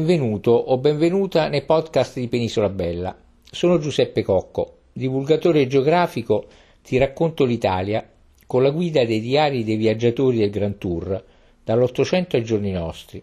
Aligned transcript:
Benvenuto 0.00 0.52
o 0.52 0.78
benvenuta 0.78 1.48
nei 1.48 1.64
podcast 1.64 2.20
di 2.20 2.28
Penisola 2.28 2.68
Bella. 2.68 3.18
Sono 3.42 3.80
Giuseppe 3.80 4.22
Cocco, 4.22 4.82
divulgatore 4.92 5.66
geografico, 5.66 6.46
ti 6.84 6.98
racconto 6.98 7.44
l'Italia 7.44 8.08
con 8.46 8.62
la 8.62 8.70
guida 8.70 9.04
dei 9.04 9.20
diari 9.20 9.64
dei 9.64 9.74
viaggiatori 9.74 10.38
del 10.38 10.50
Grand 10.50 10.78
Tour, 10.78 11.24
dall'Ottocento 11.64 12.36
ai 12.36 12.44
giorni 12.44 12.70
nostri, 12.70 13.20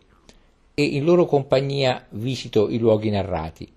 e 0.73 0.83
in 0.83 1.05
loro 1.05 1.25
compagnia 1.25 2.05
visito 2.09 2.69
i 2.69 2.77
luoghi 2.77 3.09
narrati. 3.09 3.71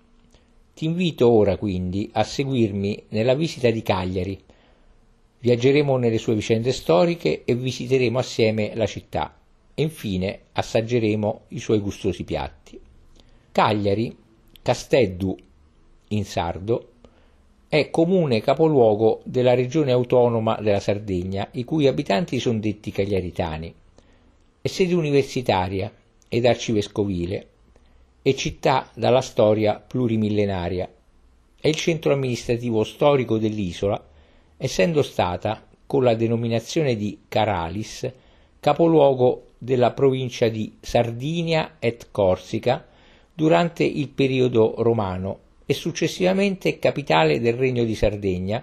Ti 0.73 0.83
invito 0.83 1.29
ora 1.29 1.55
quindi 1.55 2.09
a 2.11 2.25
seguirmi 2.25 3.03
nella 3.11 3.33
visita 3.33 3.69
di 3.69 3.81
Cagliari. 3.81 4.37
Viaggeremo 5.39 5.95
nelle 5.95 6.17
sue 6.17 6.35
vicende 6.35 6.73
storiche 6.73 7.45
e 7.45 7.55
visiteremo 7.55 8.19
assieme 8.19 8.75
la 8.75 8.85
città 8.85 9.37
e 9.73 9.83
infine 9.83 10.39
assaggeremo 10.51 11.43
i 11.47 11.59
suoi 11.59 11.79
gustosi 11.79 12.25
piatti. 12.25 12.87
Cagliari, 13.59 14.15
Casteddu 14.61 15.35
in 16.07 16.23
sardo, 16.23 16.91
è 17.67 17.89
comune 17.89 18.39
capoluogo 18.39 19.19
della 19.25 19.53
regione 19.53 19.91
autonoma 19.91 20.57
della 20.61 20.79
Sardegna, 20.79 21.45
i 21.51 21.65
cui 21.65 21.85
abitanti 21.85 22.39
sono 22.39 22.59
detti 22.59 22.89
cagliaritani. 22.89 23.75
È 24.61 24.67
sede 24.69 24.93
universitaria 24.93 25.93
ed 26.29 26.45
arcivescovile 26.45 27.47
e 28.21 28.33
città 28.33 28.89
dalla 28.93 29.19
storia 29.19 29.73
plurimillenaria. 29.75 30.89
È 31.59 31.67
il 31.67 31.75
centro 31.75 32.13
amministrativo 32.13 32.85
storico 32.85 33.37
dell'isola, 33.37 34.01
essendo 34.55 35.01
stata, 35.01 35.67
con 35.85 36.05
la 36.05 36.15
denominazione 36.15 36.95
di 36.95 37.23
Caralis, 37.27 38.09
capoluogo 38.61 39.47
della 39.57 39.91
provincia 39.91 40.47
di 40.47 40.77
Sardinia 40.79 41.75
et 41.79 42.07
Corsica 42.09 42.85
durante 43.39 43.85
il 43.85 44.09
periodo 44.09 44.73
romano 44.79 45.39
e 45.65 45.73
successivamente 45.73 46.77
capitale 46.77 47.39
del 47.39 47.53
Regno 47.53 47.85
di 47.85 47.95
Sardegna 47.95 48.61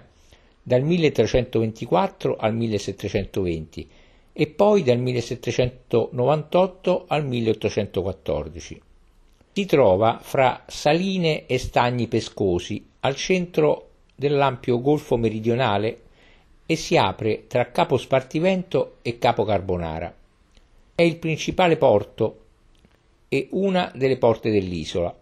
dal 0.61 0.83
1324 0.83 2.35
al 2.37 2.53
1720 2.53 3.89
e 4.33 4.45
poi 4.45 4.83
dal 4.83 4.99
1798 4.99 7.05
al 7.07 7.25
1814. 7.25 8.81
Si 9.51 9.65
trova 9.65 10.19
fra 10.21 10.63
saline 10.67 11.47
e 11.47 11.57
stagni 11.57 12.07
pescosi 12.07 12.85
al 12.99 13.15
centro 13.15 13.89
dell'ampio 14.13 14.79
golfo 14.79 15.17
meridionale 15.17 16.01
e 16.67 16.75
si 16.75 16.97
apre 16.97 17.47
tra 17.47 17.71
Capo 17.71 17.97
Spartivento 17.97 18.97
e 19.01 19.17
Capo 19.17 19.43
Carbonara. 19.43 20.15
È 20.93 21.01
il 21.01 21.15
principale 21.15 21.77
porto 21.77 22.41
e 23.29 23.47
una 23.51 23.91
delle 23.93 24.17
porte 24.17 24.49
dell'isola. 24.51 25.15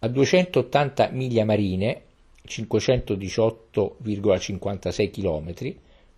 A 0.00 0.08
280 0.08 1.10
miglia 1.10 1.44
marine, 1.44 2.02
518,56 2.46 5.10
km, 5.10 5.74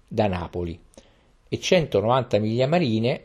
da 0.09 0.27
Napoli 0.27 0.79
e 1.49 1.59
190 1.59 2.39
miglia 2.39 2.67
marine, 2.67 3.25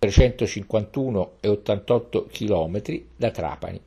351,88 0.00 2.26
km, 2.28 3.02
da 3.16 3.30
Trapani. 3.30 3.80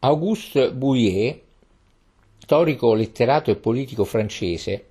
Auguste 0.00 0.72
Bouillet, 0.72 1.40
storico, 2.38 2.94
letterato 2.94 3.50
e 3.50 3.56
politico 3.56 4.04
francese, 4.04 4.84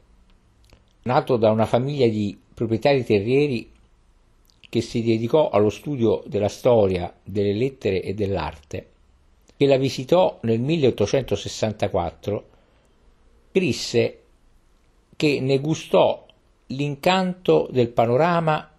nato 1.03 1.37
da 1.37 1.51
una 1.51 1.65
famiglia 1.65 2.07
di 2.07 2.35
proprietari 2.53 3.03
terrieri 3.03 3.71
che 4.69 4.81
si 4.81 5.03
dedicò 5.03 5.49
allo 5.49 5.69
studio 5.69 6.23
della 6.25 6.49
storia, 6.49 7.13
delle 7.23 7.53
lettere 7.53 8.01
e 8.01 8.13
dell'arte, 8.13 8.89
che 9.57 9.65
la 9.65 9.77
visitò 9.77 10.39
nel 10.41 10.59
1864, 10.59 12.45
scrisse 13.51 14.19
che 15.15 15.39
ne 15.39 15.59
gustò 15.59 16.25
l'incanto 16.67 17.67
del 17.71 17.89
panorama 17.89 18.69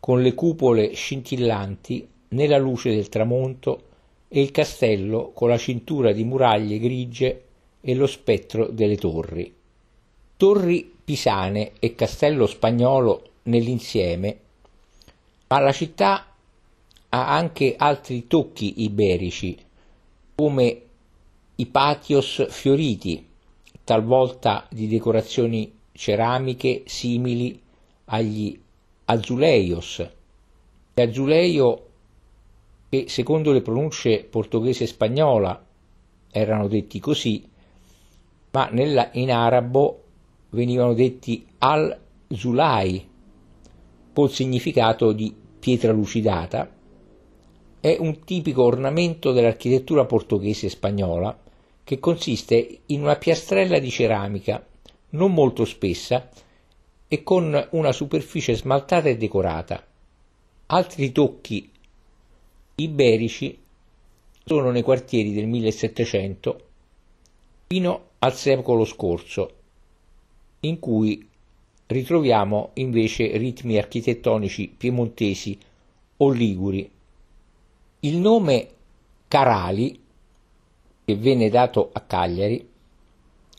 con 0.00 0.22
le 0.22 0.34
cupole 0.34 0.94
scintillanti 0.94 2.08
nella 2.28 2.58
luce 2.58 2.94
del 2.94 3.08
tramonto 3.08 3.82
e 4.28 4.40
il 4.40 4.50
castello 4.50 5.30
con 5.32 5.48
la 5.48 5.58
cintura 5.58 6.12
di 6.12 6.24
muraglie 6.24 6.78
grigie 6.78 7.42
e 7.80 7.94
lo 7.94 8.06
spettro 8.06 8.66
delle 8.66 8.96
torri. 8.96 9.52
Torri 10.36 10.92
pisane 11.04 11.72
e 11.78 11.94
castello 11.94 12.46
spagnolo 12.46 13.22
nell'insieme 13.44 14.38
ma 15.54 15.60
la 15.60 15.70
città 15.70 16.26
ha 17.10 17.28
anche 17.28 17.76
altri 17.78 18.26
tocchi 18.26 18.82
iberici, 18.82 19.56
come 20.34 20.82
i 21.54 21.66
patios 21.66 22.44
fioriti, 22.48 23.24
talvolta 23.84 24.66
di 24.68 24.88
decorazioni 24.88 25.72
ceramiche 25.92 26.82
simili 26.86 27.62
agli 28.06 28.60
azuleios. 29.04 30.04
Azuleio 30.94 31.86
che 32.88 33.04
secondo 33.06 33.52
le 33.52 33.62
pronunce 33.62 34.24
portoghese 34.24 34.82
e 34.82 34.88
spagnola 34.88 35.64
erano 36.32 36.66
detti 36.66 36.98
così, 36.98 37.48
ma 38.50 38.68
nella, 38.72 39.10
in 39.12 39.30
arabo 39.30 40.02
venivano 40.50 40.94
detti 40.94 41.46
al-zulai, 41.58 43.08
col 44.12 44.30
significato 44.30 45.12
di 45.12 45.42
pietra 45.64 45.92
lucidata, 45.92 46.70
è 47.80 47.96
un 47.98 48.22
tipico 48.22 48.64
ornamento 48.64 49.32
dell'architettura 49.32 50.04
portoghese 50.04 50.66
e 50.66 50.68
spagnola 50.68 51.40
che 51.82 51.98
consiste 51.98 52.80
in 52.84 53.00
una 53.00 53.16
piastrella 53.16 53.78
di 53.78 53.88
ceramica 53.88 54.62
non 55.12 55.32
molto 55.32 55.64
spessa 55.64 56.28
e 57.08 57.22
con 57.22 57.68
una 57.70 57.92
superficie 57.92 58.54
smaltata 58.54 59.08
e 59.08 59.16
decorata. 59.16 59.82
Altri 60.66 61.12
tocchi 61.12 61.70
iberici 62.74 63.58
sono 64.44 64.70
nei 64.70 64.82
quartieri 64.82 65.32
del 65.32 65.46
1700 65.46 66.60
fino 67.68 68.08
al 68.18 68.34
secolo 68.34 68.84
scorso, 68.84 69.50
in 70.60 70.78
cui 70.78 71.26
ritroviamo 71.86 72.70
invece 72.74 73.36
ritmi 73.36 73.76
architettonici 73.76 74.68
piemontesi 74.68 75.58
o 76.18 76.30
liguri. 76.30 76.90
Il 78.00 78.16
nome 78.16 78.68
Carali, 79.28 80.00
che 81.04 81.16
venne 81.16 81.48
dato 81.50 81.90
a 81.92 82.00
Cagliari, 82.00 82.68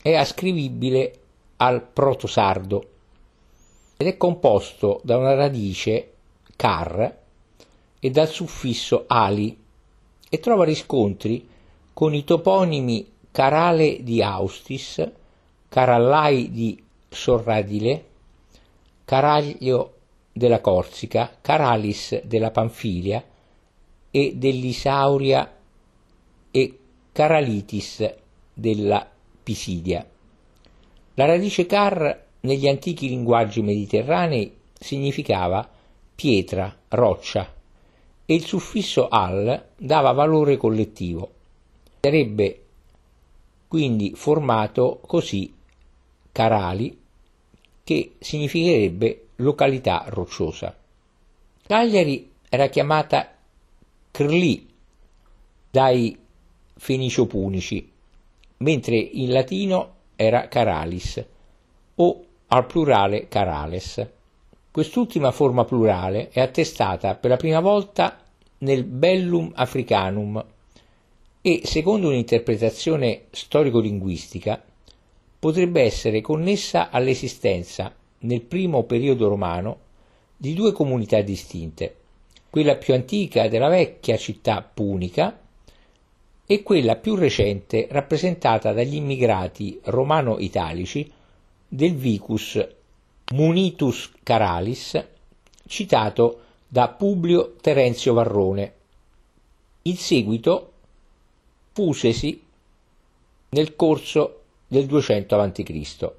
è 0.02 0.14
ascrivibile 0.14 1.18
al 1.56 1.82
protosardo 1.82 2.90
ed 3.96 4.06
è 4.06 4.16
composto 4.16 5.00
da 5.04 5.16
una 5.16 5.34
radice 5.34 6.12
car 6.54 7.18
e 7.98 8.10
dal 8.10 8.28
suffisso 8.28 9.04
ali 9.06 9.56
e 10.28 10.40
trova 10.40 10.64
riscontri 10.64 11.48
con 11.92 12.14
i 12.14 12.24
toponimi 12.24 13.14
Carale 13.30 14.02
di 14.02 14.22
Austis, 14.22 15.10
Carallai 15.68 16.50
di 16.50 16.82
Sorradile, 17.08 18.04
Caraglio 19.06 19.94
della 20.32 20.60
Corsica, 20.60 21.38
Caralis 21.40 22.22
della 22.24 22.50
Panfilia 22.50 23.24
e 24.10 24.32
dell'Isauria 24.34 25.56
e 26.50 26.78
Caralitis 27.12 28.14
della 28.52 29.08
Pisidia. 29.44 30.04
La 31.14 31.24
radice 31.24 31.66
car 31.66 32.24
negli 32.40 32.66
antichi 32.66 33.08
linguaggi 33.08 33.62
mediterranei 33.62 34.52
significava 34.76 35.70
pietra, 36.12 36.76
roccia 36.88 37.54
e 38.26 38.34
il 38.34 38.44
suffisso 38.44 39.06
al 39.06 39.68
dava 39.76 40.10
valore 40.10 40.56
collettivo. 40.56 41.30
Sarebbe 42.00 42.64
quindi 43.68 44.14
formato 44.16 44.98
così 45.06 45.54
Carali 46.32 47.04
che 47.86 48.16
significherebbe 48.18 49.26
località 49.36 50.06
rocciosa. 50.08 50.76
Cagliari 51.64 52.32
era 52.48 52.66
chiamata 52.66 53.32
Crli 54.10 54.66
dai 55.70 56.18
fenicio-punici, 56.74 57.88
mentre 58.56 58.96
in 58.96 59.30
latino 59.30 59.94
era 60.16 60.48
Caralis 60.48 61.24
o 61.94 62.24
al 62.48 62.66
plurale 62.66 63.28
Carales. 63.28 64.04
Quest'ultima 64.72 65.30
forma 65.30 65.64
plurale 65.64 66.30
è 66.30 66.40
attestata 66.40 67.14
per 67.14 67.30
la 67.30 67.36
prima 67.36 67.60
volta 67.60 68.20
nel 68.58 68.82
Bellum 68.82 69.52
Africanum 69.54 70.44
e, 71.40 71.60
secondo 71.62 72.08
un'interpretazione 72.08 73.26
storico-linguistica, 73.30 74.60
potrebbe 75.38 75.82
essere 75.82 76.20
connessa 76.20 76.90
all'esistenza, 76.90 77.94
nel 78.20 78.40
primo 78.42 78.84
periodo 78.84 79.28
romano, 79.28 79.78
di 80.36 80.54
due 80.54 80.72
comunità 80.72 81.20
distinte, 81.20 81.96
quella 82.50 82.76
più 82.76 82.94
antica 82.94 83.48
della 83.48 83.68
vecchia 83.68 84.16
città 84.16 84.62
punica 84.62 85.38
e 86.46 86.62
quella 86.62 86.96
più 86.96 87.14
recente 87.14 87.88
rappresentata 87.90 88.72
dagli 88.72 88.94
immigrati 88.94 89.80
romano-italici 89.84 91.10
del 91.68 91.94
Vicus 91.94 92.64
Munitus 93.32 94.12
Caralis, 94.22 95.04
citato 95.66 96.40
da 96.68 96.88
Publio 96.88 97.56
Terenzio 97.60 98.14
Varrone. 98.14 98.72
In 99.82 99.96
seguito 99.96 100.72
fusesi 101.72 102.42
nel 103.50 103.74
corso 103.74 104.42
del 104.66 104.86
200 104.86 105.38
a.C. 105.38 106.12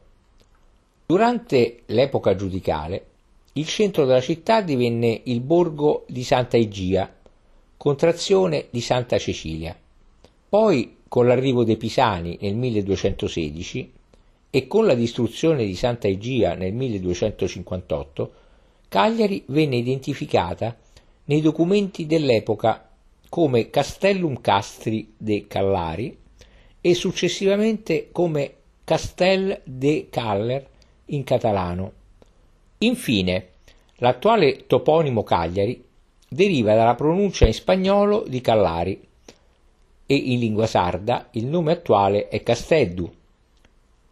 Durante 1.05 1.81
l'epoca 1.85 2.35
giudicale, 2.35 3.05
il 3.53 3.67
centro 3.67 4.05
della 4.05 4.21
città 4.21 4.61
divenne 4.61 5.21
il 5.25 5.41
borgo 5.41 6.05
di 6.07 6.23
Santa 6.23 6.57
Igia, 6.57 7.11
contrazione 7.75 8.67
di 8.69 8.81
Santa 8.81 9.17
Cecilia. 9.17 9.75
Poi, 10.49 10.97
con 11.07 11.27
l'arrivo 11.27 11.63
dei 11.63 11.77
Pisani 11.77 12.37
nel 12.41 12.55
1216 12.55 13.91
e 14.49 14.67
con 14.67 14.85
la 14.85 14.95
distruzione 14.95 15.65
di 15.65 15.75
Santa 15.75 16.07
Igia 16.07 16.53
nel 16.53 16.73
1258, 16.73 18.31
Cagliari 18.87 19.43
venne 19.47 19.77
identificata 19.77 20.75
nei 21.25 21.41
documenti 21.41 22.05
dell'epoca 22.05 22.89
come 23.29 23.69
Castellum 23.69 24.39
Castri 24.39 25.13
de 25.17 25.47
Callari 25.47 26.17
e 26.81 26.93
successivamente 26.93 28.09
come 28.11 28.53
Castel 28.83 29.61
de 29.63 30.07
Caller 30.09 30.65
in 31.05 31.23
catalano. 31.23 31.91
Infine, 32.79 33.47
l'attuale 33.95 34.65
toponimo 34.67 35.23
Cagliari 35.23 35.83
deriva 36.27 36.75
dalla 36.75 36.95
pronuncia 36.95 37.45
in 37.45 37.53
spagnolo 37.53 38.23
di 38.27 38.41
Callari 38.41 39.01
e 40.05 40.15
in 40.15 40.39
lingua 40.39 40.67
sarda 40.67 41.27
il 41.31 41.45
nome 41.45 41.73
attuale 41.73 42.27
è 42.29 42.41
Casteddu, 42.43 43.11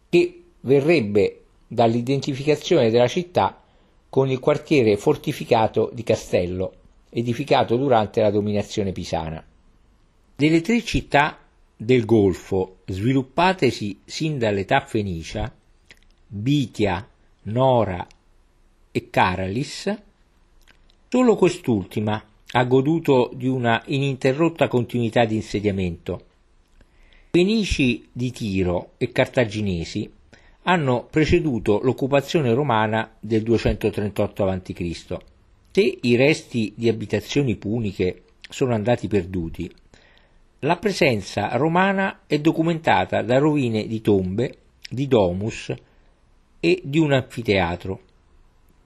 che 0.08 0.42
verrebbe 0.60 1.42
dall'identificazione 1.66 2.90
della 2.90 3.08
città 3.08 3.62
con 4.08 4.30
il 4.30 4.38
quartiere 4.38 4.96
fortificato 4.96 5.90
di 5.92 6.02
Castello, 6.02 6.72
edificato 7.10 7.76
durante 7.76 8.20
la 8.20 8.30
dominazione 8.30 8.92
pisana. 8.92 9.44
Delle 10.34 10.60
tre 10.60 10.82
città 10.82 11.38
del 11.76 12.04
Golfo, 12.04 12.78
sviluppatesi 12.86 14.00
sin 14.04 14.38
dall'età 14.38 14.80
fenicia, 14.80 15.54
Bitia, 16.26 17.06
Nora 17.42 18.06
e 18.90 19.10
Caralis, 19.10 19.94
solo 21.08 21.36
quest'ultima 21.36 22.24
ha 22.52 22.64
goduto 22.64 23.30
di 23.34 23.46
una 23.46 23.82
ininterrotta 23.86 24.68
continuità 24.68 25.24
di 25.24 25.34
insediamento. 25.34 26.24
Fenici 27.30 28.08
di 28.10 28.30
Tiro 28.30 28.92
e 28.96 29.12
cartaginesi 29.12 30.10
hanno 30.62 31.06
preceduto 31.10 31.80
l'occupazione 31.82 32.54
romana 32.54 33.14
del 33.20 33.42
238 33.42 34.48
a.C. 34.48 35.16
Se 35.70 35.98
i 36.00 36.16
resti 36.16 36.72
di 36.74 36.88
abitazioni 36.88 37.56
puniche 37.56 38.22
sono 38.48 38.72
andati 38.72 39.06
perduti, 39.06 39.70
la 40.60 40.76
presenza 40.78 41.54
romana 41.56 42.20
è 42.26 42.38
documentata 42.38 43.20
da 43.20 43.36
rovine 43.36 43.86
di 43.86 44.00
tombe, 44.00 44.58
di 44.88 45.06
domus 45.06 45.74
e 46.58 46.80
di 46.82 46.98
un 46.98 47.12
anfiteatro. 47.12 48.00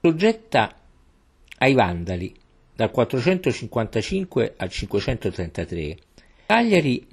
Soggetta 0.01 0.75
ai 1.59 1.73
Vandali 1.73 2.35
dal 2.75 2.91
455 2.91 4.55
al 4.57 4.69
533, 4.69 5.97
Cagliari 6.45 7.07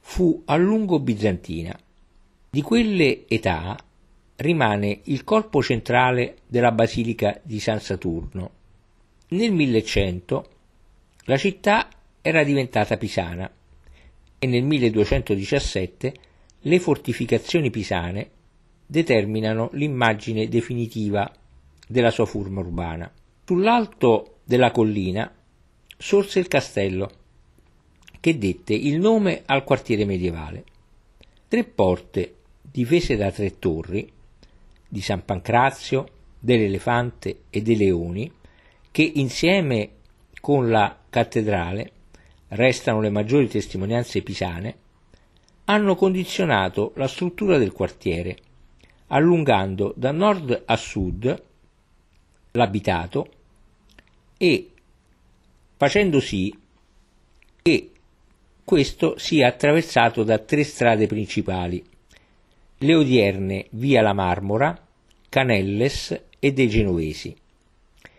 fu 0.00 0.42
a 0.46 0.56
lungo 0.56 1.00
bizantina. 1.00 1.78
Di 2.50 2.62
quelle 2.62 3.26
età 3.28 3.76
rimane 4.36 5.00
il 5.04 5.22
corpo 5.22 5.62
centrale 5.62 6.38
della 6.46 6.72
basilica 6.72 7.38
di 7.42 7.60
San 7.60 7.80
Saturno. 7.80 8.50
Nel 9.28 9.52
1100 9.52 10.48
la 11.24 11.36
città 11.36 11.88
era 12.22 12.42
diventata 12.42 12.96
pisana 12.96 13.50
e 14.38 14.46
nel 14.46 14.64
1217 14.64 16.14
le 16.60 16.78
fortificazioni 16.78 17.70
pisane 17.70 18.30
determinano 18.86 19.70
l'immagine 19.72 20.48
definitiva 20.48 21.30
della 21.86 22.10
sua 22.10 22.26
forma 22.26 22.60
urbana. 22.60 23.10
Sull'alto 23.44 24.38
della 24.44 24.70
collina 24.70 25.32
sorse 25.96 26.38
il 26.38 26.48
castello, 26.48 27.10
che 28.20 28.38
dette 28.38 28.74
il 28.74 28.98
nome 28.98 29.42
al 29.46 29.64
quartiere 29.64 30.04
medievale. 30.04 30.64
Tre 31.48 31.64
porte, 31.64 32.34
difese 32.60 33.16
da 33.16 33.30
tre 33.30 33.58
torri, 33.58 34.10
di 34.88 35.00
San 35.00 35.24
Pancrazio, 35.24 36.08
dell'Elefante 36.38 37.42
e 37.50 37.62
dei 37.62 37.76
Leoni, 37.76 38.30
che 38.90 39.02
insieme 39.02 39.90
con 40.40 40.70
la 40.70 40.96
cattedrale 41.08 41.92
restano 42.48 43.00
le 43.00 43.10
maggiori 43.10 43.48
testimonianze 43.48 44.22
pisane, 44.22 44.76
hanno 45.64 45.94
condizionato 45.94 46.92
la 46.96 47.06
struttura 47.06 47.58
del 47.58 47.72
quartiere, 47.72 48.36
allungando 49.08 49.92
da 49.96 50.12
nord 50.12 50.62
a 50.64 50.76
sud 50.76 51.42
l'abitato 52.52 53.28
e 54.36 54.70
facendo 55.76 56.20
sì 56.20 56.56
che 57.62 57.90
questo 58.64 59.18
sia 59.18 59.48
attraversato 59.48 60.24
da 60.24 60.38
tre 60.38 60.64
strade 60.64 61.06
principali, 61.06 61.82
le 62.78 62.94
odierne 62.94 63.66
via 63.70 64.02
la 64.02 64.12
Marmora, 64.12 64.78
Canelles 65.28 66.24
e 66.38 66.52
dei 66.52 66.68
Genovesi. 66.68 67.34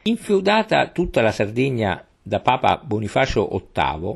Infeudata 0.03 0.89
tutta 0.89 1.21
la 1.21 1.31
Sardegna 1.31 2.03
da 2.29 2.41
Papa 2.41 2.77
Bonifacio 2.77 3.49
VIII 3.49 4.13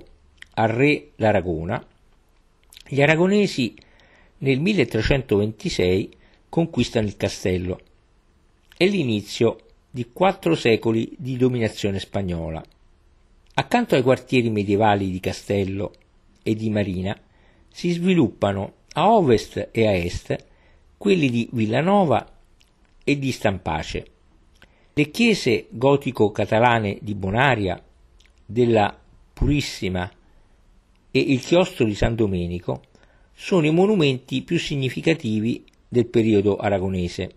al 0.53 0.67
re 0.67 1.13
d'Aragona, 1.15 1.83
gli 2.87 3.01
aragonesi 3.01 3.73
nel 4.37 4.59
1326 4.59 6.15
conquistano 6.47 7.07
il 7.07 7.17
castello. 7.17 7.79
È 8.77 8.85
l'inizio 8.85 9.61
di 9.89 10.11
quattro 10.13 10.53
secoli 10.53 11.15
di 11.17 11.37
dominazione 11.37 11.97
spagnola. 11.97 12.63
Accanto 13.55 13.95
ai 13.95 14.03
quartieri 14.03 14.51
medievali 14.51 15.09
di 15.09 15.19
Castello 15.19 15.91
e 16.43 16.53
di 16.55 16.69
Marina 16.69 17.19
si 17.67 17.89
sviluppano 17.89 18.73
a 18.93 19.11
ovest 19.11 19.69
e 19.71 19.87
a 19.87 19.95
est 19.95 20.35
quelli 20.99 21.31
di 21.31 21.49
Villanova 21.51 22.31
e 23.03 23.17
di 23.17 23.31
Stampace. 23.31 24.05
Le 24.93 25.09
chiese 25.09 25.65
gotico-catalane 25.69 26.99
di 27.01 27.15
Bonaria, 27.15 27.83
della 28.45 28.97
Purissima 29.33 30.11
e 31.11 31.19
il 31.19 31.39
chiostro 31.41 31.85
di 31.85 31.95
San 31.95 32.15
Domenico 32.15 32.83
sono 33.33 33.65
i 33.65 33.71
monumenti 33.71 34.41
più 34.41 34.57
significativi 34.57 35.63
del 35.87 36.05
periodo 36.05 36.57
aragonese. 36.57 37.31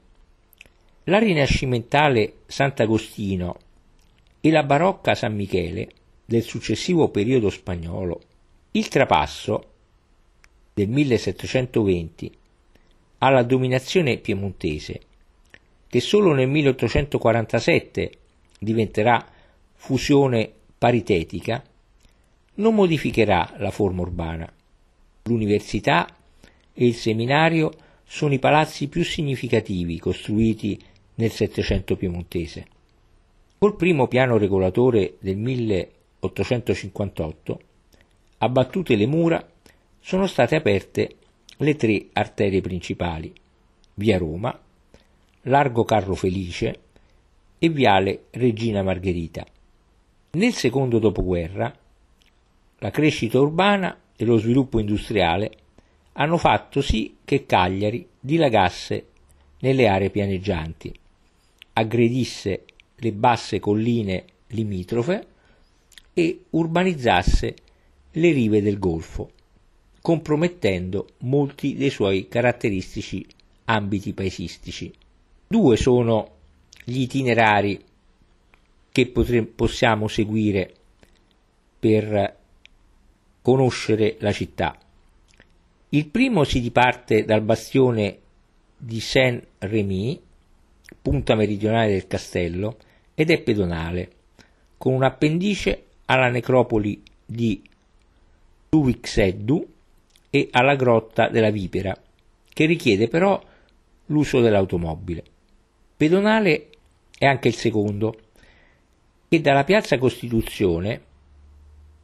La 1.04 1.18
rinascimentale 1.18 2.38
Sant'Agostino 2.46 3.56
e 4.40 4.50
la 4.50 4.62
barocca 4.62 5.14
San 5.14 5.34
Michele 5.34 5.88
del 6.24 6.42
successivo 6.42 7.08
periodo 7.08 7.50
spagnolo, 7.50 8.20
il 8.72 8.88
trapasso 8.88 9.70
del 10.74 10.88
1720 10.88 12.32
alla 13.18 13.42
dominazione 13.42 14.18
piemontese, 14.18 15.00
che 15.88 16.00
solo 16.00 16.32
nel 16.34 16.48
1847 16.48 18.10
diventerà 18.58 19.24
fusione 19.74 20.52
paritetica, 20.78 21.62
non 22.54 22.74
modificherà 22.74 23.54
la 23.58 23.70
forma 23.70 24.00
urbana. 24.02 24.50
L'università 25.24 26.06
e 26.72 26.86
il 26.86 26.94
seminario 26.94 27.72
sono 28.04 28.32
i 28.34 28.38
palazzi 28.38 28.88
più 28.88 29.04
significativi 29.04 29.98
costruiti 29.98 30.80
nel 31.16 31.30
Settecento 31.30 31.96
piemontese. 31.96 32.66
Col 33.58 33.76
primo 33.76 34.06
piano 34.06 34.36
regolatore 34.36 35.16
del 35.18 35.36
1858, 35.36 37.60
abbattute 38.38 38.96
le 38.96 39.06
mura 39.06 39.48
sono 39.98 40.26
state 40.26 40.56
aperte 40.56 41.16
le 41.58 41.74
tre 41.74 42.08
arterie 42.12 42.60
principali, 42.60 43.32
via 43.94 44.18
Roma, 44.18 44.60
largo 45.42 45.84
Carlo 45.84 46.14
Felice 46.14 46.80
e 47.58 47.68
viale 47.70 48.24
Regina 48.30 48.82
Margherita. 48.82 49.46
Nel 50.36 50.52
secondo 50.52 50.98
dopoguerra 50.98 51.74
la 52.80 52.90
crescita 52.90 53.40
urbana 53.40 53.98
e 54.14 54.26
lo 54.26 54.36
sviluppo 54.36 54.78
industriale 54.78 55.50
hanno 56.12 56.36
fatto 56.36 56.82
sì 56.82 57.16
che 57.24 57.46
Cagliari 57.46 58.06
dilagasse 58.20 59.06
nelle 59.60 59.88
aree 59.88 60.10
pianeggianti, 60.10 60.92
aggredisse 61.72 62.64
le 62.96 63.12
basse 63.12 63.60
colline 63.60 64.24
limitrofe 64.48 65.26
e 66.12 66.44
urbanizzasse 66.50 67.54
le 68.10 68.32
rive 68.32 68.60
del 68.60 68.78
Golfo, 68.78 69.30
compromettendo 70.02 71.08
molti 71.20 71.76
dei 71.76 71.88
suoi 71.88 72.28
caratteristici 72.28 73.24
ambiti 73.64 74.12
paesistici. 74.12 74.92
Due 75.46 75.76
sono 75.78 76.30
gli 76.84 77.00
itinerari 77.00 77.82
che 78.96 79.08
potre- 79.08 79.42
possiamo 79.42 80.08
seguire 80.08 80.72
per 81.78 82.34
conoscere 83.42 84.16
la 84.20 84.32
città. 84.32 84.74
Il 85.90 86.06
primo 86.06 86.44
si 86.44 86.62
diparte 86.62 87.26
dal 87.26 87.42
bastione 87.42 88.18
di 88.74 88.98
Saint-Rémy, 88.98 90.18
punta 91.02 91.34
meridionale 91.34 91.90
del 91.90 92.06
castello, 92.06 92.78
ed 93.14 93.30
è 93.30 93.42
pedonale, 93.42 94.10
con 94.78 94.94
un 94.94 95.02
appendice 95.02 95.84
alla 96.06 96.30
necropoli 96.30 97.02
di 97.22 97.62
Luvixeddu 98.70 99.72
e 100.30 100.48
alla 100.52 100.74
grotta 100.74 101.28
della 101.28 101.50
Vipera, 101.50 101.94
che 102.48 102.64
richiede 102.64 103.08
però 103.08 103.38
l'uso 104.06 104.40
dell'automobile. 104.40 105.22
Pedonale 105.98 106.68
è 107.18 107.26
anche 107.26 107.48
il 107.48 107.56
secondo, 107.56 108.20
che 109.28 109.40
dalla 109.40 109.64
piazza 109.64 109.98
Costituzione, 109.98 111.02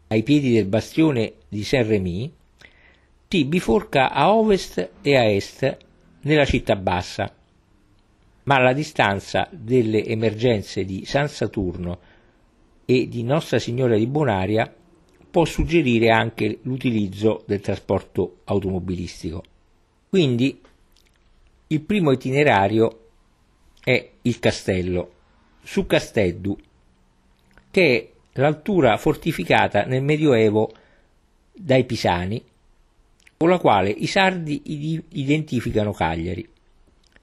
ai 0.08 0.22
piedi 0.22 0.52
del 0.52 0.66
bastione 0.66 1.34
di 1.48 1.62
Saint-Rémy, 1.62 2.32
si 3.28 3.44
biforca 3.44 4.10
a 4.10 4.34
ovest 4.34 4.90
e 5.00 5.16
a 5.16 5.24
est 5.24 5.76
nella 6.22 6.44
città 6.44 6.76
bassa, 6.76 7.34
ma 8.44 8.58
la 8.58 8.72
distanza 8.72 9.48
delle 9.50 10.04
emergenze 10.04 10.84
di 10.84 11.04
San 11.06 11.28
Saturno 11.28 11.98
e 12.84 13.08
di 13.08 13.22
Nostra 13.22 13.58
Signora 13.58 13.96
di 13.96 14.06
Bonaria 14.06 14.70
può 15.30 15.46
suggerire 15.46 16.10
anche 16.10 16.58
l'utilizzo 16.62 17.42
del 17.46 17.60
trasporto 17.60 18.40
automobilistico. 18.44 19.42
Quindi 20.10 20.60
il 21.68 21.80
primo 21.80 22.10
itinerario 22.10 23.08
è 23.82 24.10
il 24.20 24.38
castello, 24.38 25.12
su 25.62 25.86
Casteddu, 25.86 26.58
che 27.72 28.10
è 28.32 28.38
l'altura 28.40 28.98
fortificata 28.98 29.84
nel 29.84 30.02
Medioevo 30.02 30.70
dai 31.52 31.84
Pisani, 31.84 32.40
con 33.38 33.48
la 33.48 33.58
quale 33.58 33.88
i 33.88 34.06
sardi 34.06 34.62
identificano 35.12 35.92
Cagliari. 35.92 36.48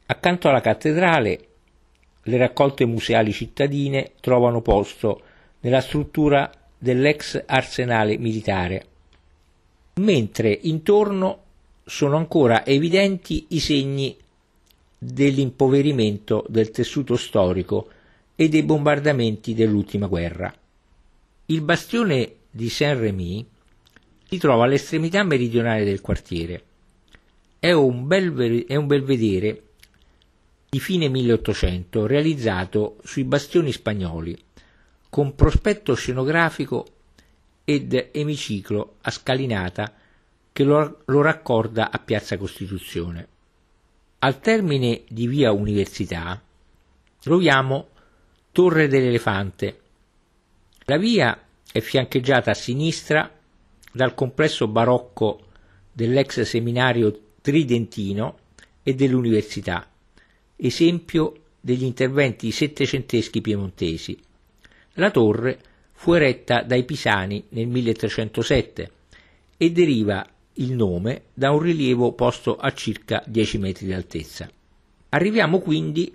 Accanto 0.07 0.49
alla 0.49 0.59
cattedrale 0.59 1.39
le 2.23 2.37
raccolte 2.37 2.85
museali 2.85 3.31
cittadine 3.31 4.13
trovano 4.19 4.61
posto 4.61 5.21
nella 5.61 5.81
struttura 5.81 6.49
dell'ex 6.77 7.43
arsenale 7.45 8.17
militare, 8.17 8.85
mentre 9.95 10.57
intorno 10.63 11.43
sono 11.85 12.17
ancora 12.17 12.65
evidenti 12.65 13.45
i 13.49 13.59
segni 13.59 14.17
dell'impoverimento 14.97 16.43
del 16.49 16.71
tessuto 16.71 17.15
storico 17.17 17.87
e 18.41 18.47
dei 18.47 18.63
bombardamenti 18.63 19.53
dell'ultima 19.53 20.07
guerra. 20.07 20.55
Il 21.47 21.59
bastione 21.59 22.35
di 22.49 22.69
Saint-Rémy 22.69 23.45
si 24.29 24.37
trova 24.37 24.63
all'estremità 24.63 25.23
meridionale 25.23 25.83
del 25.83 25.99
quartiere. 25.99 26.63
È 27.59 27.73
un, 27.73 28.07
bel, 28.07 28.63
è 28.65 28.77
un 28.77 28.87
belvedere 28.87 29.63
di 30.69 30.79
fine 30.79 31.09
1800 31.09 32.07
realizzato 32.07 32.95
sui 33.03 33.25
bastioni 33.25 33.73
spagnoli, 33.73 34.41
con 35.09 35.35
prospetto 35.35 35.93
scenografico 35.93 36.85
ed 37.65 38.09
emiciclo 38.13 38.95
a 39.01 39.11
scalinata 39.11 39.93
che 40.53 40.63
lo, 40.63 41.01
lo 41.03 41.21
raccorda 41.21 41.91
a 41.91 41.99
Piazza 41.99 42.37
Costituzione. 42.37 43.27
Al 44.19 44.39
termine 44.39 45.01
di 45.09 45.27
via 45.27 45.51
Università 45.51 46.41
troviamo 47.19 47.89
Torre 48.59 48.89
dell'Elefante. 48.89 49.79
La 50.83 50.97
via 50.97 51.45
è 51.71 51.79
fiancheggiata 51.79 52.51
a 52.51 52.53
sinistra 52.53 53.33
dal 53.93 54.13
complesso 54.13 54.67
barocco 54.67 55.45
dell'ex 55.93 56.41
seminario 56.41 57.35
tridentino 57.39 58.37
e 58.83 58.95
dell'università, 58.95 59.89
esempio 60.57 61.43
degli 61.61 61.85
interventi 61.85 62.51
settecenteschi 62.51 63.39
piemontesi. 63.39 64.19
La 64.95 65.09
torre 65.09 65.61
fu 65.93 66.11
eretta 66.11 66.61
dai 66.61 66.83
Pisani 66.83 67.45
nel 67.51 67.67
1307 67.67 68.91
e 69.55 69.71
deriva 69.71 70.27
il 70.55 70.73
nome 70.73 71.27
da 71.33 71.51
un 71.51 71.59
rilievo 71.59 72.11
posto 72.11 72.57
a 72.57 72.73
circa 72.73 73.23
10 73.25 73.57
metri 73.57 73.85
di 73.85 73.93
altezza. 73.93 74.51
Arriviamo 75.11 75.59
quindi 75.59 76.13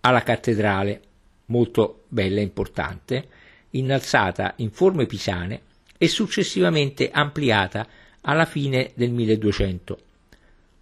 alla 0.00 0.22
cattedrale, 0.22 1.08
molto 1.50 2.04
bella 2.08 2.40
e 2.40 2.44
importante, 2.44 3.28
innalzata 3.70 4.54
in 4.56 4.70
forme 4.70 5.06
pisane 5.06 5.62
e 5.98 6.08
successivamente 6.08 7.10
ampliata 7.10 7.86
alla 8.22 8.46
fine 8.46 8.92
del 8.94 9.10
1200. 9.10 9.98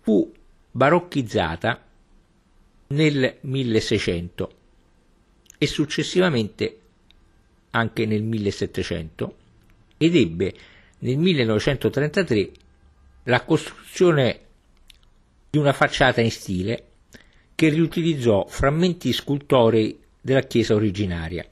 Fu 0.00 0.32
barocchizzata 0.70 1.84
nel 2.88 3.36
1600 3.40 4.52
e 5.58 5.66
successivamente 5.66 6.78
anche 7.70 8.06
nel 8.06 8.22
1700 8.22 9.36
ed 9.98 10.16
ebbe 10.16 10.54
nel 11.00 11.18
1933 11.18 12.50
la 13.24 13.44
costruzione 13.44 14.40
di 15.50 15.58
una 15.58 15.72
facciata 15.72 16.20
in 16.20 16.30
stile 16.30 16.84
che 17.54 17.68
riutilizzò 17.68 18.46
frammenti 18.46 19.12
scultorei 19.12 19.98
della 20.28 20.42
chiesa 20.42 20.74
originaria. 20.74 21.42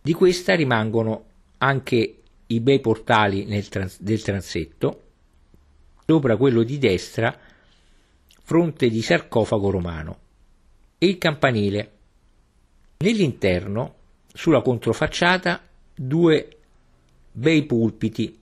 Di 0.00 0.12
questa 0.12 0.54
rimangono 0.54 1.24
anche 1.58 2.18
i 2.46 2.60
bei 2.60 2.78
portali 2.78 3.44
trans- 3.68 4.00
del 4.00 4.22
transetto, 4.22 5.02
sopra 6.06 6.36
quello 6.36 6.62
di 6.62 6.78
destra 6.78 7.36
fronte 8.44 8.88
di 8.88 9.02
sarcofago 9.02 9.70
romano, 9.70 10.18
e 10.98 11.08
il 11.08 11.18
campanile. 11.18 11.90
Nell'interno, 12.98 13.94
sulla 14.32 14.62
controfacciata, 14.62 15.60
due 15.92 16.58
bei 17.32 17.64
pulpiti, 17.64 18.38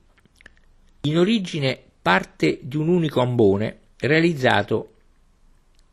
in 1.01 1.19
origine 1.19 1.81
parte 2.03 2.59
di 2.61 2.77
un 2.77 2.89
unico 2.89 3.23
ambone 3.23 3.79
realizzato 3.97 4.91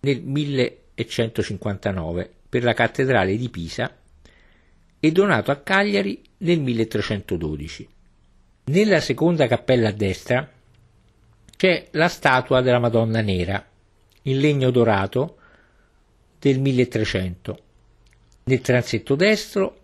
nel 0.02 0.22
1159 0.22 2.34
per 2.52 2.64
la 2.64 2.74
cattedrale 2.74 3.38
di 3.38 3.48
Pisa 3.48 3.98
e 5.00 5.12
donato 5.14 5.52
a 5.52 5.56
Cagliari 5.56 6.22
nel 6.40 6.60
1312. 6.60 7.88
Nella 8.66 9.00
seconda 9.00 9.48
cappella 9.48 9.88
a 9.88 9.94
destra 9.94 10.52
c'è 11.56 11.88
la 11.92 12.10
statua 12.10 12.60
della 12.60 12.80
Madonna 12.80 13.22
Nera 13.22 13.66
in 14.24 14.40
legno 14.40 14.70
dorato 14.70 15.38
del 16.40 16.60
1300. 16.60 17.60
Nel 18.44 18.60
transetto 18.60 19.16
destro 19.16 19.80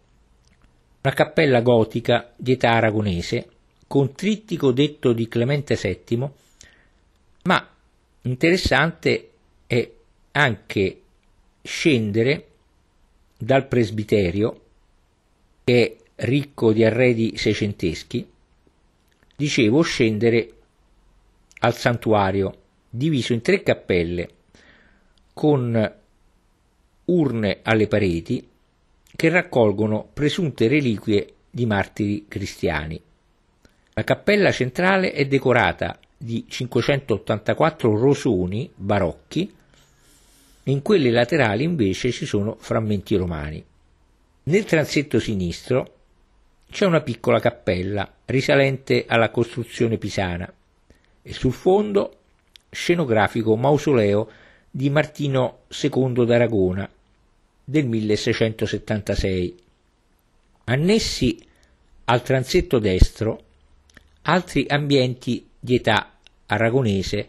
una 1.03 1.13
cappella 1.13 1.61
gotica 1.61 2.33
di 2.35 2.51
età 2.51 2.71
aragonese 2.71 3.47
con 3.87 4.13
trittico 4.13 4.73
detto 4.73 5.13
di 5.13 5.29
Clemente 5.29 5.79
VII, 5.81 6.29
ma 7.43 7.75
interessante 8.23 9.29
è 9.67 9.89
anche 10.31 11.01
scendere 11.61 12.47
dal 13.37 13.67
presbiterio, 13.67 14.61
che 15.63 15.83
è 15.83 16.25
ricco 16.25 16.73
di 16.73 16.83
arredi 16.83 17.37
seicenteschi, 17.37 18.27
dicevo 19.35 19.81
scendere 19.81 20.51
al 21.59 21.75
santuario 21.75 22.57
diviso 22.89 23.33
in 23.33 23.41
tre 23.41 23.61
cappelle 23.61 24.29
con 25.33 25.93
urne 27.05 27.59
alle 27.61 27.87
pareti 27.87 28.47
che 29.15 29.29
raccolgono 29.29 30.09
presunte 30.11 30.67
reliquie 30.67 31.33
di 31.49 31.65
martiri 31.65 32.25
cristiani. 32.27 33.01
La 33.93 34.03
cappella 34.03 34.51
centrale 34.51 35.11
è 35.11 35.25
decorata 35.25 35.99
di 36.17 36.45
584 36.47 37.97
rosoni 37.97 38.69
barocchi 38.73 39.55
in 40.67 40.81
quelle 40.81 41.11
laterali 41.11 41.63
invece 41.63 42.11
ci 42.11 42.25
sono 42.25 42.55
frammenti 42.59 43.15
romani. 43.15 43.63
Nel 44.43 44.65
transetto 44.65 45.19
sinistro 45.19 45.95
c'è 46.69 46.85
una 46.85 47.01
piccola 47.01 47.39
cappella 47.39 48.09
risalente 48.25 49.05
alla 49.07 49.29
costruzione 49.29 49.97
pisana 49.97 50.51
e 51.21 51.33
sul 51.33 51.53
fondo 51.53 52.15
scenografico 52.69 53.55
mausoleo 53.55 54.29
di 54.69 54.89
Martino 54.89 55.59
II 55.81 56.25
d'Aragona 56.25 56.89
del 57.63 57.85
1676. 57.85 59.55
Annessi 60.65 61.45
al 62.05 62.21
transetto 62.21 62.79
destro, 62.79 63.43
altri 64.23 64.65
ambienti 64.67 65.47
di 65.59 65.75
età 65.75 66.13
aragonese 66.45 67.27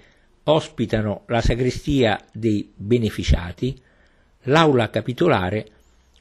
ospitano 0.50 1.22
la 1.26 1.40
sagrestia 1.40 2.18
dei 2.32 2.70
beneficiati, 2.74 3.80
l'aula 4.44 4.90
capitolare 4.90 5.66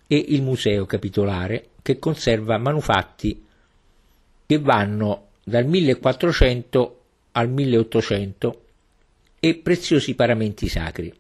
e 0.08 0.26
il 0.30 0.42
museo 0.42 0.86
capitolare 0.86 1.70
che 1.82 2.00
conserva 2.00 2.58
manufatti 2.58 3.46
che 4.46 4.60
vanno 4.60 5.28
dal 5.44 5.66
1400 5.66 7.02
al 7.32 7.50
1800 7.50 8.62
e 9.40 9.56
preziosi 9.56 10.16
paramenti 10.16 10.68
sacri. 10.68 11.14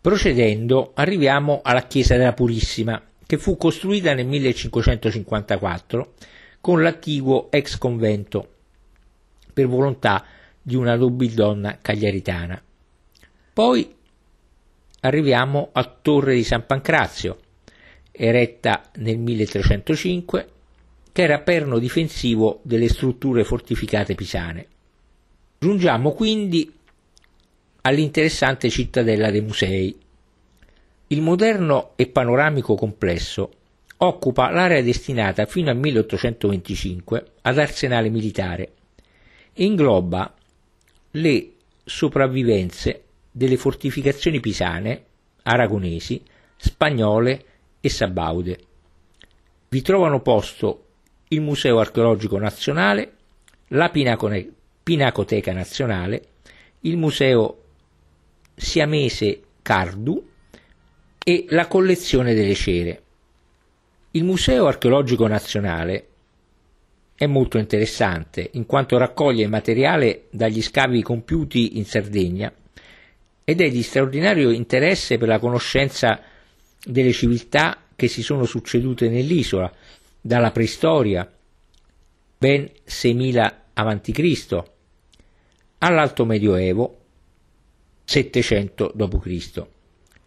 Procedendo 0.00 0.92
arriviamo 0.94 1.60
alla 1.62 1.86
chiesa 1.86 2.16
della 2.16 2.32
Purissima 2.32 3.02
che 3.26 3.38
fu 3.38 3.56
costruita 3.56 4.14
nel 4.14 4.26
1554 4.26 6.14
con 6.60 6.82
l'attiguo 6.82 7.50
ex 7.50 7.78
convento 7.78 8.54
per 9.52 9.66
volontà 9.66 10.24
di 10.68 10.76
una 10.76 10.96
nobildonna 10.96 11.78
cagliaritana. 11.80 12.62
Poi 13.54 13.90
arriviamo 15.00 15.70
a 15.72 15.84
Torre 15.84 16.34
di 16.34 16.44
San 16.44 16.66
Pancrazio, 16.66 17.38
eretta 18.12 18.90
nel 18.96 19.16
1305, 19.16 20.48
che 21.10 21.22
era 21.22 21.40
perno 21.40 21.78
difensivo 21.78 22.60
delle 22.64 22.88
strutture 22.88 23.44
fortificate 23.44 24.14
pisane. 24.14 24.66
Giungiamo 25.58 26.12
quindi 26.12 26.70
all'interessante 27.80 28.68
cittadella 28.68 29.30
dei 29.30 29.40
musei. 29.40 29.98
Il 31.06 31.22
moderno 31.22 31.92
e 31.96 32.08
panoramico 32.08 32.74
complesso 32.74 33.52
occupa 33.96 34.50
l'area 34.50 34.82
destinata 34.82 35.46
fino 35.46 35.70
al 35.70 35.78
1825 35.78 37.24
ad 37.40 37.58
arsenale 37.58 38.10
militare 38.10 38.72
e 39.54 39.64
ingloba 39.64 40.34
le 41.12 41.52
sopravvivenze 41.84 43.04
delle 43.30 43.56
fortificazioni 43.56 44.40
pisane, 44.40 45.04
aragonesi, 45.42 46.22
spagnole 46.56 47.44
e 47.80 47.88
sabaude. 47.88 48.58
Vi 49.68 49.82
trovano 49.82 50.20
posto 50.20 50.84
il 51.28 51.40
Museo 51.40 51.78
archeologico 51.78 52.38
nazionale, 52.38 53.12
la 53.68 53.90
Pinacone- 53.90 54.50
Pinacoteca 54.82 55.52
nazionale, 55.52 56.28
il 56.80 56.96
Museo 56.96 57.62
siamese 58.54 59.42
Cardu 59.62 60.26
e 61.22 61.46
la 61.50 61.66
collezione 61.66 62.34
delle 62.34 62.54
cere. 62.54 63.02
Il 64.12 64.24
Museo 64.24 64.66
archeologico 64.66 65.26
nazionale 65.26 66.06
è 67.18 67.26
molto 67.26 67.58
interessante 67.58 68.48
in 68.52 68.64
quanto 68.64 68.96
raccoglie 68.96 69.48
materiale 69.48 70.26
dagli 70.30 70.62
scavi 70.62 71.02
compiuti 71.02 71.76
in 71.76 71.84
Sardegna 71.84 72.52
ed 73.42 73.60
è 73.60 73.68
di 73.70 73.82
straordinario 73.82 74.50
interesse 74.50 75.18
per 75.18 75.26
la 75.26 75.40
conoscenza 75.40 76.20
delle 76.80 77.10
civiltà 77.10 77.82
che 77.96 78.06
si 78.06 78.22
sono 78.22 78.44
succedute 78.44 79.08
nell'isola, 79.08 79.72
dalla 80.20 80.52
preistoria, 80.52 81.28
ben 82.38 82.70
6000 82.84 83.62
a.C., 83.72 84.62
all'Alto 85.78 86.24
Medioevo, 86.24 86.98
700 88.04 88.92
d.C. 88.94 89.66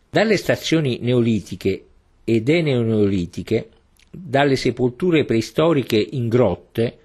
Dalle 0.10 0.36
stazioni 0.36 1.00
neolitiche 1.00 1.86
ed 2.26 2.50
eneoneolitiche, 2.50 3.70
dalle 4.12 4.58
sepolture 4.58 5.24
preistoriche 5.24 5.98
in 5.98 6.28
grotte, 6.28 7.00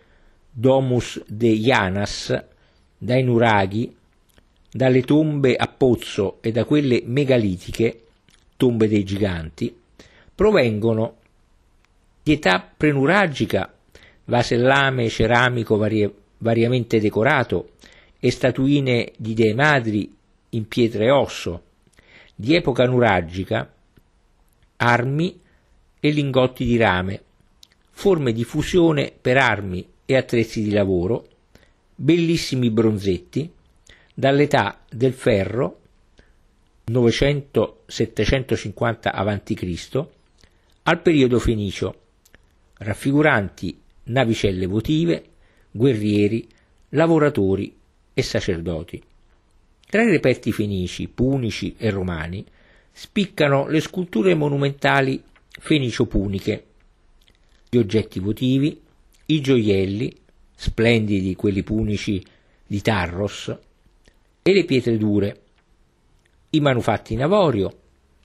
Domus 0.51 1.23
de 1.27 1.53
Janas, 1.53 2.45
dai 2.99 3.23
nuraghi, 3.23 3.95
dalle 4.71 5.03
tombe 5.03 5.55
a 5.55 5.69
pozzo 5.69 6.39
e 6.41 6.51
da 6.51 6.65
quelle 6.65 7.03
megalitiche, 7.05 8.03
tombe 8.57 8.89
dei 8.89 9.05
giganti, 9.05 9.75
provengono 10.35 11.17
di 12.23 12.33
età 12.33 12.69
prenuragica, 12.77 13.73
vasellame 14.25 15.09
ceramico 15.09 15.77
varie, 15.77 16.13
variamente 16.39 16.99
decorato 16.99 17.71
e 18.19 18.31
statuine 18.31 19.13
di 19.17 19.35
dei 19.35 19.55
madri 19.55 20.13
in 20.51 20.67
pietra 20.67 21.05
e 21.05 21.11
osso, 21.11 21.63
di 22.35 22.55
epoca 22.55 22.85
nuragica, 22.85 23.73
armi 24.79 25.41
e 25.99 26.11
lingotti 26.11 26.65
di 26.65 26.77
rame, 26.77 27.23
forme 27.91 28.33
di 28.33 28.45
fusione 28.45 29.13
per 29.19 29.37
armi 29.37 29.85
e 30.05 30.17
attrezzi 30.17 30.63
di 30.63 30.71
lavoro, 30.71 31.27
bellissimi 31.95 32.71
bronzetti, 32.71 33.51
dall'età 34.15 34.81
del 34.89 35.13
ferro 35.13 35.81
900-750 36.91 39.11
a.C. 39.13 40.05
al 40.85 41.03
periodo 41.03 41.39
fenicio, 41.39 42.01
raffiguranti 42.79 43.79
navicelle 44.05 44.65
votive, 44.67 45.25
guerrieri, 45.71 46.49
lavoratori 46.91 47.75
e 48.15 48.23
sacerdoti. 48.23 49.03
Tra 49.89 50.03
i 50.03 50.11
reperti 50.11 50.53
fenici, 50.53 51.09
punici 51.09 51.75
e 51.77 51.91
romani 51.91 52.45
spiccano 52.93 53.69
le 53.69 53.81
sculture 53.81 54.35
monumentali 54.35 55.23
fenicio-puniche, 55.59 56.65
gli 57.69 57.77
oggetti 57.77 58.21
votivi, 58.21 58.81
i 59.27 59.41
gioielli, 59.41 60.15
splendidi 60.55 61.35
quelli 61.35 61.63
punici 61.63 62.25
di 62.67 62.81
Tarros, 62.81 63.57
e 64.43 64.53
le 64.53 64.65
pietre 64.65 64.97
dure, 64.97 65.41
i 66.51 66.61
manufatti 66.61 67.15
in 67.15 67.23
avorio 67.23 67.79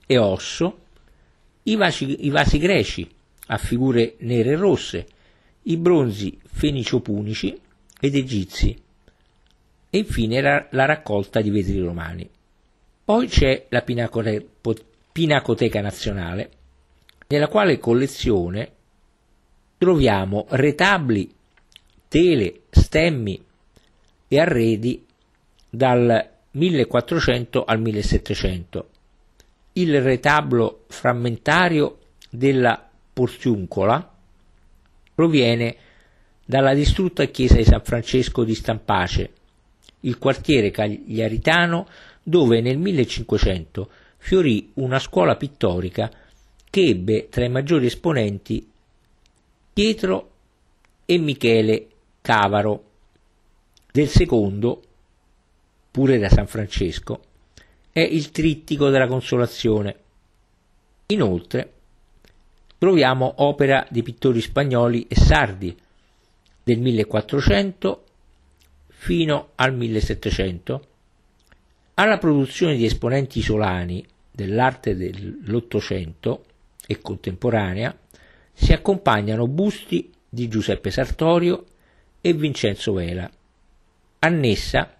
e 0.06 0.16
osso, 0.18 0.78
i 1.64 1.76
vasi, 1.76 2.24
i 2.26 2.30
vasi 2.30 2.58
greci 2.58 3.08
a 3.46 3.58
figure 3.58 4.14
nere 4.18 4.52
e 4.52 4.56
rosse, 4.56 5.06
i 5.62 5.76
bronzi 5.76 6.38
fenicio-punici 6.44 7.60
ed 8.00 8.14
egizi, 8.14 8.80
e 9.90 9.98
infine 9.98 10.40
la, 10.40 10.66
la 10.70 10.84
raccolta 10.84 11.40
di 11.40 11.50
vetri 11.50 11.78
romani. 11.80 12.28
Poi 13.04 13.26
c'è 13.26 13.66
la 13.68 13.82
Pinacote- 13.82 14.46
Pinacoteca 15.12 15.80
Nazionale, 15.80 16.50
nella 17.32 17.48
quale 17.48 17.78
collezione 17.78 18.72
troviamo 19.78 20.44
retabli, 20.50 21.32
tele, 22.06 22.64
stemmi 22.68 23.42
e 24.28 24.38
arredi 24.38 25.02
dal 25.70 26.28
1400 26.50 27.64
al 27.64 27.80
1700. 27.80 28.88
Il 29.72 30.02
retablo 30.02 30.84
frammentario 30.88 32.00
della 32.28 32.86
Portiuncola 33.14 34.12
proviene 35.14 35.76
dalla 36.44 36.74
distrutta 36.74 37.24
chiesa 37.24 37.56
di 37.56 37.64
San 37.64 37.80
Francesco 37.82 38.44
di 38.44 38.54
Stampace, 38.54 39.30
il 40.00 40.18
quartiere 40.18 40.70
cagliaritano 40.70 41.88
dove 42.22 42.60
nel 42.60 42.76
1500 42.76 43.90
fiorì 44.18 44.72
una 44.74 44.98
scuola 44.98 45.36
pittorica 45.36 46.10
che 46.72 46.86
ebbe 46.86 47.28
tra 47.28 47.44
i 47.44 47.50
maggiori 47.50 47.84
esponenti 47.84 48.66
Pietro 49.74 50.30
e 51.04 51.18
Michele 51.18 51.88
Cavaro. 52.22 52.84
Del 53.92 54.08
secondo 54.08 54.82
pure 55.90 56.18
da 56.18 56.30
San 56.30 56.46
Francesco, 56.46 57.24
è 57.90 58.00
il 58.00 58.30
trittico 58.30 58.88
della 58.88 59.06
consolazione. 59.06 59.96
Inoltre 61.08 61.72
troviamo 62.78 63.34
opera 63.42 63.86
di 63.90 64.02
pittori 64.02 64.40
spagnoli 64.40 65.06
e 65.08 65.16
sardi 65.16 65.76
del 66.62 66.80
1400 66.80 68.04
fino 68.86 69.50
al 69.56 69.74
1700. 69.74 70.86
Alla 71.96 72.16
produzione 72.16 72.76
di 72.76 72.86
esponenti 72.86 73.40
isolani 73.40 74.02
dell'arte 74.30 74.96
dell'Ottocento 74.96 76.44
e 76.86 77.00
contemporanea 77.00 77.96
si 78.52 78.72
accompagnano 78.72 79.46
busti 79.46 80.10
di 80.28 80.48
Giuseppe 80.48 80.90
Sartorio 80.90 81.64
e 82.20 82.32
Vincenzo 82.32 82.92
Vela. 82.92 83.30
Annessa 84.20 84.96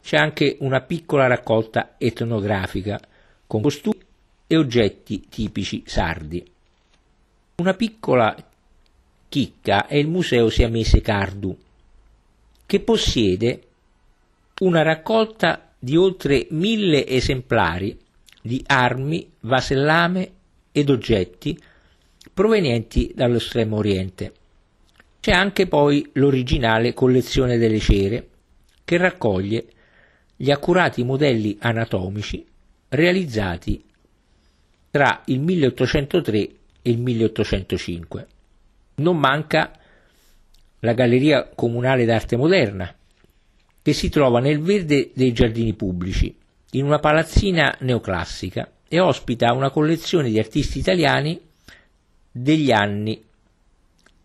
c'è 0.00 0.16
anche 0.16 0.56
una 0.60 0.80
piccola 0.82 1.26
raccolta 1.26 1.94
etnografica 1.98 3.00
con 3.46 3.62
costumi 3.62 3.98
e 4.46 4.56
oggetti 4.56 5.26
tipici 5.28 5.82
sardi. 5.86 6.44
Una 7.56 7.74
piccola 7.74 8.36
chicca 9.28 9.86
è 9.86 9.96
il 9.96 10.08
Museo 10.08 10.50
Siamese 10.50 11.00
Cardu, 11.00 11.56
che 12.66 12.80
possiede 12.80 13.62
una 14.60 14.82
raccolta 14.82 15.72
di 15.78 15.96
oltre 15.96 16.46
mille 16.50 17.06
esemplari 17.06 17.98
di 18.40 18.62
armi, 18.66 19.30
vasellame 19.40 20.30
ed 20.76 20.90
oggetti 20.90 21.58
provenienti 22.34 23.10
dallo 23.14 23.36
Estremo 23.36 23.76
Oriente. 23.76 24.32
C'è 25.20 25.32
anche 25.32 25.66
poi 25.66 26.06
l'originale 26.12 26.92
collezione 26.92 27.56
delle 27.56 27.78
cere, 27.78 28.28
che 28.84 28.98
raccoglie 28.98 29.64
gli 30.36 30.50
accurati 30.50 31.02
modelli 31.02 31.56
anatomici 31.60 32.44
realizzati 32.90 33.82
tra 34.90 35.22
il 35.24 35.40
1803 35.40 36.38
e 36.82 36.90
il 36.90 36.98
1805. 36.98 38.26
Non 38.96 39.16
manca 39.16 39.72
la 40.80 40.92
Galleria 40.92 41.48
Comunale 41.54 42.04
d'Arte 42.04 42.36
Moderna, 42.36 42.94
che 43.80 43.92
si 43.94 44.10
trova 44.10 44.40
nel 44.40 44.60
verde 44.60 45.10
dei 45.14 45.32
giardini 45.32 45.72
pubblici, 45.72 46.36
in 46.72 46.84
una 46.84 46.98
palazzina 46.98 47.74
neoclassica 47.80 48.70
e 48.88 49.00
ospita 49.00 49.52
una 49.52 49.70
collezione 49.70 50.30
di 50.30 50.38
artisti 50.38 50.78
italiani 50.78 51.40
degli 52.30 52.70
anni 52.70 53.24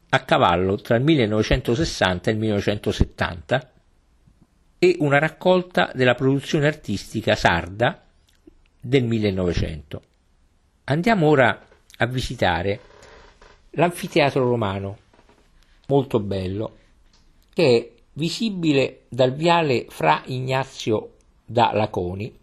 a 0.10 0.20
cavallo 0.20 0.76
tra 0.76 0.98
il 0.98 1.04
1960 1.04 2.30
e 2.30 2.34
il 2.34 2.40
1970 2.40 3.72
e 4.78 4.96
una 5.00 5.20
raccolta 5.20 5.92
della 5.94 6.16
produzione 6.16 6.68
artistica 6.68 7.36
sarda 7.36 8.04
del 8.80 9.04
1900. 9.04 10.02
Andiamo 10.86 11.28
ora 11.28 11.68
a 11.98 12.06
visitare 12.08 12.80
l'anfiteatro 13.72 14.44
romano, 14.44 14.98
molto 15.88 16.20
bello, 16.20 16.78
che 17.54 17.78
è 17.78 18.02
visibile 18.14 19.04
dal 19.08 19.34
viale 19.34 19.86
Fra 19.90 20.24
Ignazio 20.26 21.14
da 21.46 21.72
Laconi 21.74 22.40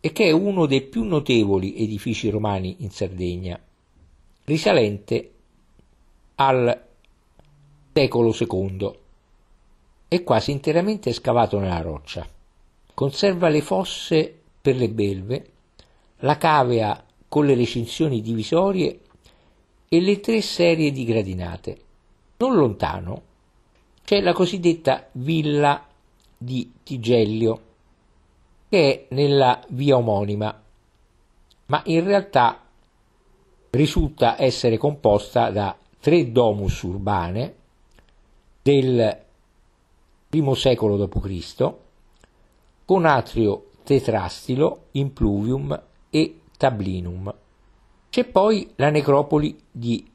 e 0.00 0.12
che 0.12 0.26
è 0.26 0.30
uno 0.30 0.66
dei 0.66 0.82
più 0.82 1.04
notevoli 1.04 1.76
edifici 1.76 2.30
romani 2.30 2.76
in 2.78 2.90
Sardegna, 2.90 3.60
risalente 4.44 5.30
al 6.36 6.86
secolo 7.92 8.34
II. 8.38 8.98
È 10.08 10.22
quasi 10.22 10.50
interamente 10.50 11.12
scavato 11.12 11.58
nella 11.58 11.82
roccia. 11.82 12.26
Conserva 12.94 13.48
le 13.48 13.60
fosse 13.60 14.40
per 14.60 14.76
le 14.76 14.88
belve, 14.88 15.50
la 16.20 16.36
cavea 16.36 17.04
con 17.28 17.46
le 17.46 17.54
recinzioni 17.54 18.20
divisorie 18.20 19.00
e 19.88 20.00
le 20.00 20.20
tre 20.20 20.40
serie 20.40 20.90
di 20.90 21.04
gradinate. 21.04 21.78
Non 22.38 22.56
lontano 22.56 23.22
c'è 24.04 24.20
la 24.20 24.32
cosiddetta 24.32 25.08
villa 25.12 25.86
di 26.36 26.72
Tigellio, 26.82 27.60
che 28.70 29.08
è 29.08 29.14
nella 29.14 29.60
via 29.70 29.96
omonima, 29.96 30.62
ma 31.66 31.82
in 31.86 32.04
realtà 32.04 32.62
risulta 33.70 34.40
essere 34.40 34.78
composta 34.78 35.50
da 35.50 35.76
tre 35.98 36.30
domus 36.30 36.80
urbane 36.82 37.54
del 38.62 39.24
I 40.30 40.54
secolo 40.54 40.96
d.C., 40.96 41.72
con 42.84 43.04
atrio 43.04 43.70
tetrastilo, 43.82 44.86
impluvium 44.92 45.82
e 46.08 46.40
tablinum. 46.56 47.34
C'è 48.08 48.24
poi 48.24 48.72
la 48.76 48.90
necropoli 48.90 49.60
di 49.68 50.08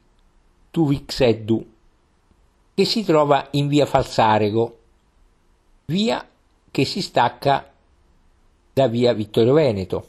Tuvixeddu, 0.70 1.72
che 2.72 2.84
si 2.86 3.04
trova 3.04 3.48
in 3.50 3.68
via 3.68 3.84
Falsarego, 3.84 4.78
via 5.86 6.26
che 6.70 6.84
si 6.86 7.02
stacca 7.02 7.72
da 8.76 8.88
via 8.88 9.14
Vittorio 9.14 9.54
Veneto. 9.54 10.06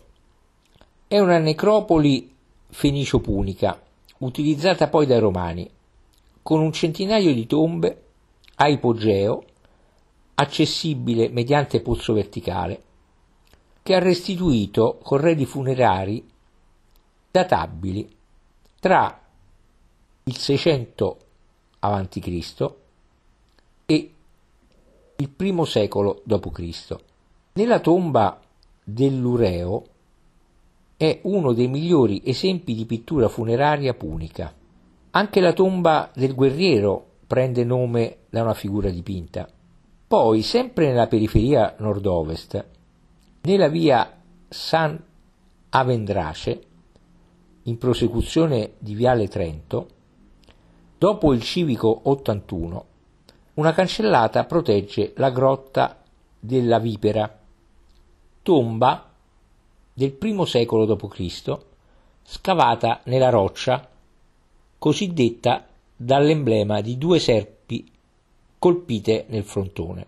È 1.07 1.17
una 1.17 1.37
necropoli 1.37 2.35
fenicio-punica, 2.67 3.81
utilizzata 4.17 4.89
poi 4.89 5.05
dai 5.05 5.19
romani, 5.19 5.69
con 6.43 6.59
un 6.59 6.73
centinaio 6.73 7.33
di 7.33 7.47
tombe 7.47 8.03
a 8.55 8.67
ipogeo, 8.67 9.45
accessibile 10.35 11.29
mediante 11.29 11.79
pozzo 11.79 12.11
verticale, 12.11 12.83
che 13.83 13.95
ha 13.95 13.99
restituito 13.99 14.99
corredi 15.01 15.45
funerari 15.45 16.29
databili 17.31 18.17
tra 18.81 19.21
il 20.25 20.37
600 20.37 21.17
a.C. 21.79 22.73
e 23.85 24.13
il 25.15 25.33
I 25.37 25.65
secolo 25.65 26.21
d.C. 26.25 26.95
Nella 27.53 27.79
tomba 27.79 28.41
dell'Ureo 28.89 29.83
è 30.95 31.19
uno 31.23 31.51
dei 31.51 31.67
migliori 31.67 32.21
esempi 32.23 32.73
di 32.73 32.85
pittura 32.85 33.27
funeraria 33.27 33.93
punica. 33.93 34.53
Anche 35.11 35.41
la 35.41 35.51
tomba 35.51 36.09
del 36.15 36.33
guerriero 36.33 37.05
prende 37.27 37.65
nome 37.65 38.19
da 38.29 38.43
una 38.43 38.53
figura 38.53 38.89
dipinta. 38.89 39.45
Poi, 40.07 40.41
sempre 40.41 40.87
nella 40.87 41.07
periferia 41.07 41.75
nord-ovest, 41.79 42.65
nella 43.41 43.67
via 43.67 44.21
San 44.47 44.97
Avendrace, 45.69 46.61
in 47.63 47.77
prosecuzione 47.77 48.75
di 48.79 48.95
Viale 48.95 49.27
Trento, 49.27 49.87
dopo 50.97 51.33
il 51.33 51.41
civico 51.41 51.99
81, 52.03 52.85
una 53.55 53.73
cancellata 53.73 54.45
protegge 54.45 55.11
la 55.17 55.29
grotta 55.29 56.01
della 56.39 56.79
Vipera, 56.79 57.37
tomba 58.47 59.11
del 59.93 60.17
I 60.21 60.45
secolo 60.45 60.85
d.C., 60.85 61.57
scavata 62.23 63.01
nella 63.03 63.27
roccia, 63.27 63.89
cosiddetta 64.77 65.67
dall'emblema 65.93 66.79
di 66.79 66.97
due 66.97 67.19
serpi 67.19 67.91
colpite 68.57 69.25
nel 69.27 69.43
frontone. 69.43 70.07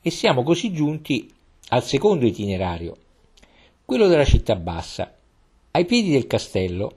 E 0.00 0.10
siamo 0.10 0.44
così 0.44 0.72
giunti 0.72 1.28
al 1.70 1.82
secondo 1.82 2.24
itinerario, 2.24 2.96
quello 3.84 4.06
della 4.06 4.24
città 4.24 4.54
bassa. 4.54 5.12
Ai 5.72 5.84
piedi 5.86 6.12
del 6.12 6.28
castello 6.28 6.92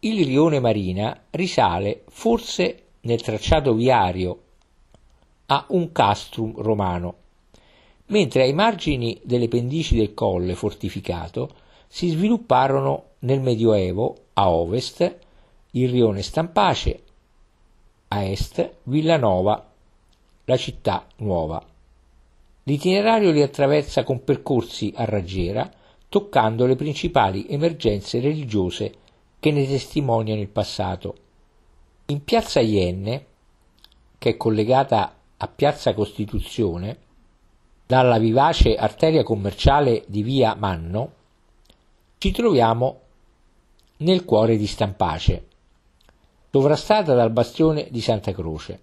il 0.00 0.26
rione 0.26 0.60
Marina 0.60 1.22
risale 1.30 2.04
forse 2.10 2.82
nel 3.00 3.22
tracciato 3.22 3.72
viario 3.72 4.42
a 5.46 5.64
un 5.70 5.90
castrum 5.90 6.60
romano, 6.60 7.22
mentre 8.06 8.42
ai 8.42 8.52
margini 8.52 9.18
delle 9.24 9.48
pendici 9.48 9.96
del 9.96 10.14
colle 10.14 10.54
fortificato 10.54 11.62
si 11.88 12.08
svilupparono 12.08 13.10
nel 13.20 13.40
Medioevo 13.40 14.16
a 14.34 14.50
ovest 14.50 15.18
il 15.70 15.90
rione 15.90 16.22
Stampace, 16.22 17.02
a 18.08 18.24
est 18.24 18.74
Villanova, 18.84 19.70
la 20.44 20.56
città 20.56 21.06
nuova. 21.16 21.64
L'itinerario 22.64 23.30
li 23.30 23.42
attraversa 23.42 24.04
con 24.04 24.24
percorsi 24.24 24.92
a 24.96 25.04
raggiera, 25.04 25.70
toccando 26.08 26.66
le 26.66 26.76
principali 26.76 27.46
emergenze 27.48 28.20
religiose 28.20 28.94
che 29.40 29.50
ne 29.50 29.66
testimoniano 29.66 30.40
il 30.40 30.48
passato. 30.48 31.16
In 32.06 32.22
piazza 32.24 32.60
Ienne, 32.60 33.26
che 34.18 34.30
è 34.30 34.36
collegata 34.36 35.16
a 35.36 35.48
piazza 35.48 35.92
Costituzione, 35.92 36.98
dalla 37.86 38.18
vivace 38.18 38.76
arteria 38.76 39.22
commerciale 39.22 40.04
di 40.06 40.22
via 40.22 40.54
Manno, 40.54 41.12
ci 42.18 42.30
troviamo 42.30 43.00
nel 43.98 44.24
cuore 44.24 44.56
di 44.56 44.66
Stampace, 44.66 45.46
sovrastata 46.50 47.14
dal 47.14 47.30
bastione 47.30 47.88
di 47.90 48.00
Santa 48.00 48.32
Croce. 48.32 48.80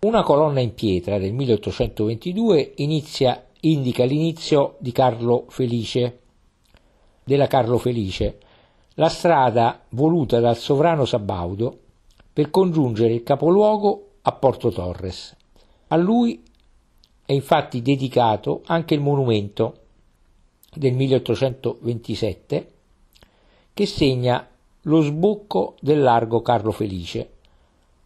Una 0.00 0.22
colonna 0.22 0.60
in 0.60 0.74
pietra 0.74 1.18
del 1.18 1.32
1822 1.32 2.74
inizia, 2.76 3.44
indica 3.60 4.04
l'inizio 4.04 4.76
di 4.78 4.92
Carlo 4.92 5.46
Felice, 5.48 6.20
della 7.24 7.46
Carlo 7.46 7.78
Felice, 7.78 8.38
la 8.94 9.08
strada 9.08 9.80
voluta 9.90 10.40
dal 10.40 10.56
sovrano 10.56 11.04
Sabaudo 11.04 11.78
per 12.32 12.50
congiungere 12.50 13.14
il 13.14 13.22
capoluogo 13.22 14.10
a 14.22 14.32
Porto 14.32 14.70
Torres. 14.70 15.34
A 15.88 15.96
lui 15.96 16.42
è 17.26 17.32
infatti 17.32 17.82
dedicato 17.82 18.62
anche 18.66 18.94
il 18.94 19.00
monumento 19.00 19.80
del 20.72 20.94
1827 20.94 22.72
che 23.74 23.86
segna 23.86 24.48
lo 24.82 25.00
sbocco 25.00 25.74
del 25.80 26.00
largo 26.00 26.40
Carlo 26.40 26.70
Felice, 26.70 27.30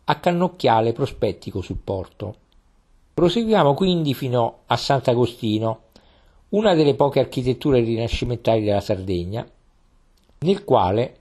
a 0.05 0.19
cannocchiale 0.19 0.93
prospettico 0.93 1.61
sul 1.61 1.77
porto. 1.77 2.35
Proseguiamo 3.13 3.75
quindi 3.75 4.15
fino 4.15 4.61
a 4.67 4.77
Sant'Agostino, 4.77 5.83
una 6.51 6.75
delle 6.75 6.95
poche 6.95 7.21
architetture 7.21 7.81
rinascimentali 7.81 8.65
della 8.65 8.81
Sardegna, 8.81 9.47
nel 10.39 10.65
quale 10.65 11.17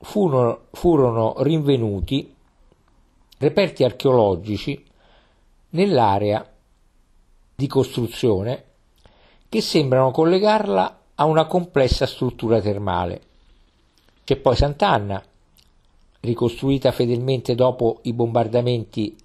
furono, 0.00 0.62
furono 0.72 1.34
rinvenuti 1.40 2.34
reperti 3.38 3.84
archeologici 3.84 4.82
nell'area 5.70 6.54
di 7.56 7.66
costruzione 7.66 8.64
che 9.48 9.62
sembrano 9.62 10.10
collegarla 10.10 11.00
a 11.14 11.24
una 11.24 11.46
complessa 11.46 12.04
struttura 12.04 12.60
termale. 12.60 13.22
C'è 14.24 14.36
poi 14.36 14.54
Sant'Anna, 14.54 15.22
ricostruita 16.20 16.92
fedelmente 16.92 17.54
dopo 17.54 18.00
i 18.02 18.12
bombardamenti 18.12 19.16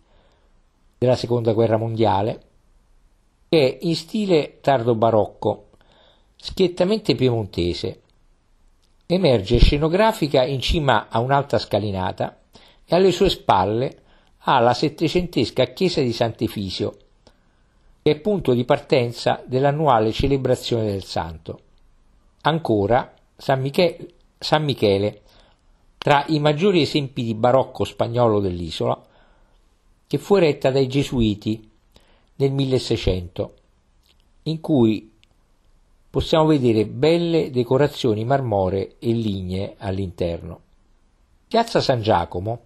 della 0.98 1.16
seconda 1.16 1.52
guerra 1.52 1.78
mondiale, 1.78 2.42
che 3.50 3.68
è 3.68 3.86
in 3.86 3.96
stile 3.96 4.60
tardo 4.62 4.96
barocco, 4.96 5.70
schiettamente 6.38 7.16
piemontese. 7.16 8.02
Emerge 9.08 9.58
scenografica 9.58 10.46
in 10.46 10.62
cima 10.62 11.08
a 11.10 11.20
un'alta 11.20 11.58
scalinata 11.58 12.40
e 12.86 12.96
alle 12.96 13.12
sue 13.12 13.30
spalle 13.30 14.04
ha 14.44 14.60
la 14.60 14.74
settecentesca 14.74 15.66
chiesa 15.74 16.00
di 16.00 16.14
Sant'Efisio, 16.14 16.98
è 18.04 18.20
punto 18.20 18.54
di 18.54 18.66
partenza 18.66 19.44
dell'annuale 19.46 20.12
celebrazione 20.12 20.86
del 20.86 21.04
santo. 21.04 21.60
Ancora 22.42 23.14
San 23.38 23.62
Michele, 23.62 24.14
San 24.40 24.64
Michele 24.64 25.22
tra 25.98 26.26
i 26.30 26.40
maggiori 26.40 26.82
esempi 26.82 27.24
di 27.24 27.36
barocco 27.36 27.84
spagnolo 27.84 28.40
dell'isola, 28.40 29.00
che 30.08 30.18
fu 30.18 30.36
eretta 30.36 30.72
dai 30.72 30.88
Gesuiti 30.88 31.70
nel 32.38 32.52
1600, 32.52 33.54
in 34.44 34.60
cui 34.62 35.14
possiamo 36.10 36.48
vedere 36.48 36.88
belle 36.88 37.52
decorazioni 37.52 38.26
marmoree 38.26 38.96
e 38.98 39.12
lignee 39.12 39.76
all'interno. 39.78 40.60
Piazza 41.48 41.80
San 41.82 42.02
Giacomo, 42.02 42.62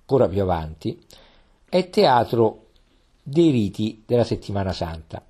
ancora 0.00 0.28
più 0.28 0.42
avanti, 0.42 1.02
è 1.68 1.88
teatro 1.88 2.65
dei 3.28 3.50
riti 3.50 4.04
della 4.06 4.22
settimana 4.22 4.72
santa. 4.72 5.20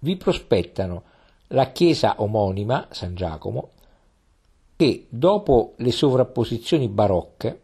Vi 0.00 0.16
prospettano 0.16 1.02
la 1.48 1.70
chiesa 1.70 2.16
omonima, 2.18 2.88
San 2.90 3.14
Giacomo, 3.14 3.70
che, 4.74 5.06
dopo 5.08 5.74
le 5.76 5.92
sovrapposizioni 5.92 6.88
barocche, 6.88 7.62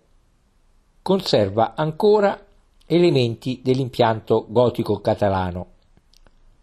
conserva 1.02 1.74
ancora 1.74 2.40
elementi 2.86 3.62
dell'impianto 3.64 4.46
gotico 4.48 5.00
catalano, 5.00 5.66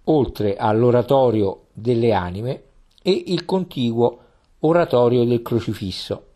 oltre 0.05 0.55
all'oratorio 0.55 1.65
delle 1.73 2.13
anime 2.13 2.63
e 3.01 3.23
il 3.27 3.43
contiguo 3.43 4.19
oratorio 4.59 5.25
del 5.25 5.41
crocifisso, 5.41 6.27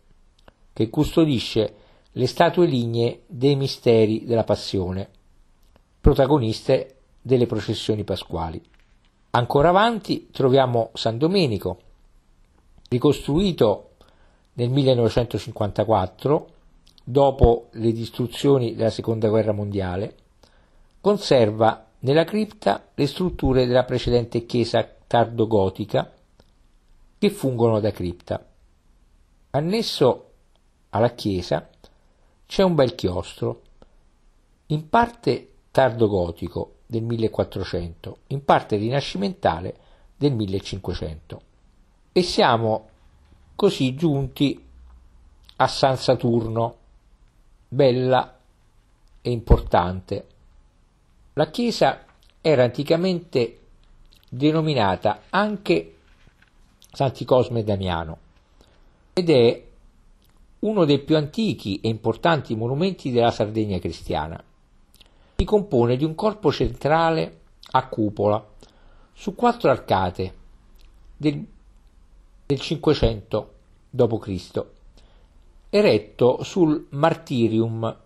che 0.73 0.89
custodisce 0.89 1.75
le 2.11 2.27
statue 2.27 2.65
lignee 2.65 3.21
dei 3.27 3.55
misteri 3.55 4.25
della 4.25 4.43
passione, 4.43 5.09
protagoniste 6.05 6.97
delle 7.19 7.47
processioni 7.47 8.03
pasquali. 8.03 8.63
Ancora 9.31 9.69
avanti 9.69 10.29
troviamo 10.31 10.91
San 10.93 11.17
Domenico, 11.17 11.79
ricostruito 12.89 13.93
nel 14.53 14.69
1954, 14.69 16.47
dopo 17.03 17.69
le 17.71 17.91
distruzioni 17.91 18.75
della 18.75 18.91
Seconda 18.91 19.29
Guerra 19.29 19.51
Mondiale, 19.51 20.15
conserva 21.01 21.87
nella 22.01 22.23
cripta 22.23 22.89
le 22.93 23.07
strutture 23.07 23.65
della 23.65 23.83
precedente 23.83 24.45
chiesa 24.45 24.87
tardogotica 25.07 26.13
che 27.17 27.29
fungono 27.31 27.79
da 27.79 27.89
cripta. 27.89 28.45
Annesso 29.49 30.29
alla 30.89 31.15
chiesa 31.15 31.67
c'è 32.45 32.61
un 32.61 32.75
bel 32.75 32.93
chiostro, 32.93 33.61
in 34.67 34.87
parte 34.87 35.49
tardogotico 35.75 36.75
del 36.85 37.03
1400, 37.03 38.19
in 38.27 38.45
parte 38.45 38.77
rinascimentale 38.77 39.75
del 40.15 40.31
1500. 40.31 41.41
E 42.13 42.21
siamo 42.21 42.87
così 43.57 43.93
giunti 43.93 44.63
a 45.57 45.67
San 45.67 45.97
Saturno, 45.97 46.77
bella 47.67 48.39
e 49.21 49.29
importante. 49.29 50.27
La 51.33 51.49
chiesa 51.49 52.05
era 52.39 52.63
anticamente 52.63 53.59
denominata 54.29 55.23
anche 55.29 55.95
Santi 56.89 57.25
Cosme 57.25 57.59
e 57.59 57.63
Damiano 57.65 58.17
ed 59.11 59.29
è 59.29 59.65
uno 60.59 60.85
dei 60.85 60.99
più 60.99 61.17
antichi 61.17 61.81
e 61.81 61.89
importanti 61.89 62.55
monumenti 62.55 63.11
della 63.11 63.31
Sardegna 63.31 63.77
cristiana. 63.79 64.41
Si 65.35 65.43
compone 65.43 65.97
di 65.97 66.03
un 66.03 66.15
corpo 66.15 66.51
centrale 66.51 67.41
a 67.71 67.87
cupola 67.87 68.43
su 69.13 69.35
quattro 69.35 69.69
arcate 69.69 70.33
del, 71.17 71.45
del 72.45 72.59
500 72.59 73.53
d.C., 73.89 74.65
eretto 75.69 76.43
sul 76.43 76.87
martirium 76.91 77.97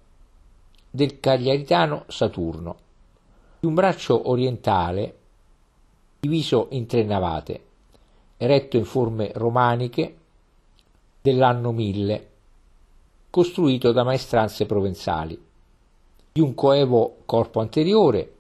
del 0.89 1.19
cagliaritano 1.19 2.05
Saturno, 2.07 2.77
di 3.59 3.67
un 3.67 3.73
braccio 3.75 4.29
orientale 4.29 5.17
diviso 6.19 6.67
in 6.71 6.87
tre 6.87 7.03
navate, 7.03 7.63
eretto 8.37 8.77
in 8.77 8.85
forme 8.85 9.31
romaniche 9.35 10.17
dell'anno 11.21 11.71
1000 11.71 12.29
costruito 13.29 13.91
da 13.91 14.03
maestranze 14.03 14.65
provenzali, 14.65 15.39
di 16.39 16.45
un 16.45 16.55
coevo 16.55 17.17
corpo 17.25 17.59
anteriore, 17.59 18.35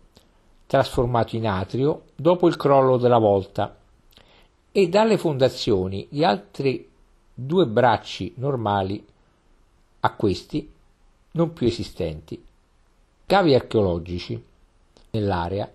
trasformato 0.67 1.35
in 1.35 1.45
atrio 1.45 2.03
dopo 2.15 2.47
il 2.47 2.55
crollo 2.55 2.95
della 2.95 3.17
volta, 3.17 3.77
e 4.71 4.87
dalle 4.87 5.17
fondazioni 5.17 6.07
di 6.09 6.23
altri 6.23 6.89
due 7.33 7.67
bracci 7.67 8.35
normali 8.37 9.05
a 9.99 10.13
questi 10.13 10.71
non 11.31 11.51
più 11.51 11.67
esistenti. 11.67 12.41
Cavi 13.25 13.53
archeologici 13.53 14.41
nell'area 15.11 15.69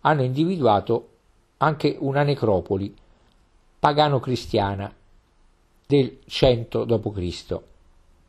hanno 0.00 0.22
individuato 0.22 1.08
anche 1.58 1.96
una 2.00 2.24
necropoli 2.24 2.92
pagano-cristiana 3.78 4.92
del 5.86 6.18
100 6.26 6.84
d.C. 6.84 7.60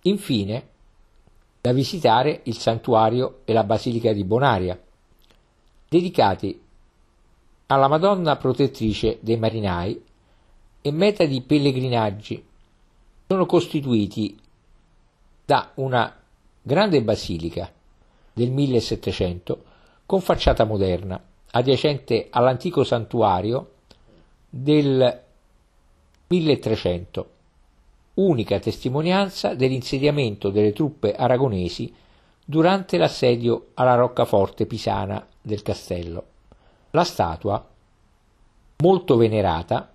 Infine, 0.04 0.68
da 1.62 1.74
visitare 1.74 2.42
il 2.44 2.58
santuario 2.58 3.42
e 3.46 3.54
la 3.54 3.64
basilica 3.64 4.14
di 4.14 4.24
Bonaria, 4.24 4.80
dedicati 5.88 6.62
alla 7.68 7.88
Madonna 7.88 8.38
protettrice 8.38 9.18
dei 9.22 9.38
marinai 9.38 10.02
e 10.82 10.92
meta 10.92 11.26
di 11.26 11.42
pellegrinaggi. 11.42 12.44
Sono 13.28 13.46
costituiti 13.46 14.38
da 15.46 15.72
una 15.76 16.16
grande 16.62 17.04
basilica 17.04 17.72
del 18.34 18.52
1700 18.52 19.64
con 20.06 20.22
facciata 20.22 20.64
moderna, 20.64 21.22
adiacente 21.52 22.28
all'antico 22.30 22.84
santuario 22.84 23.74
del 24.50 25.24
1300 26.28 27.30
unica 28.20 28.60
testimonianza 28.60 29.56
dell'insediamento 29.56 30.50
delle 30.50 30.74
truppe 30.74 31.16
aragonesi 31.16 31.94
durante 32.44 32.98
l'assedio 32.98 33.68
alla 33.76 33.96
roccaforte 33.96 34.66
pisana 34.66 35.26
del 35.42 35.62
castello. 35.62 36.24
La 36.92 37.04
statua, 37.04 37.66
molto 38.78 39.16
venerata, 39.16 39.92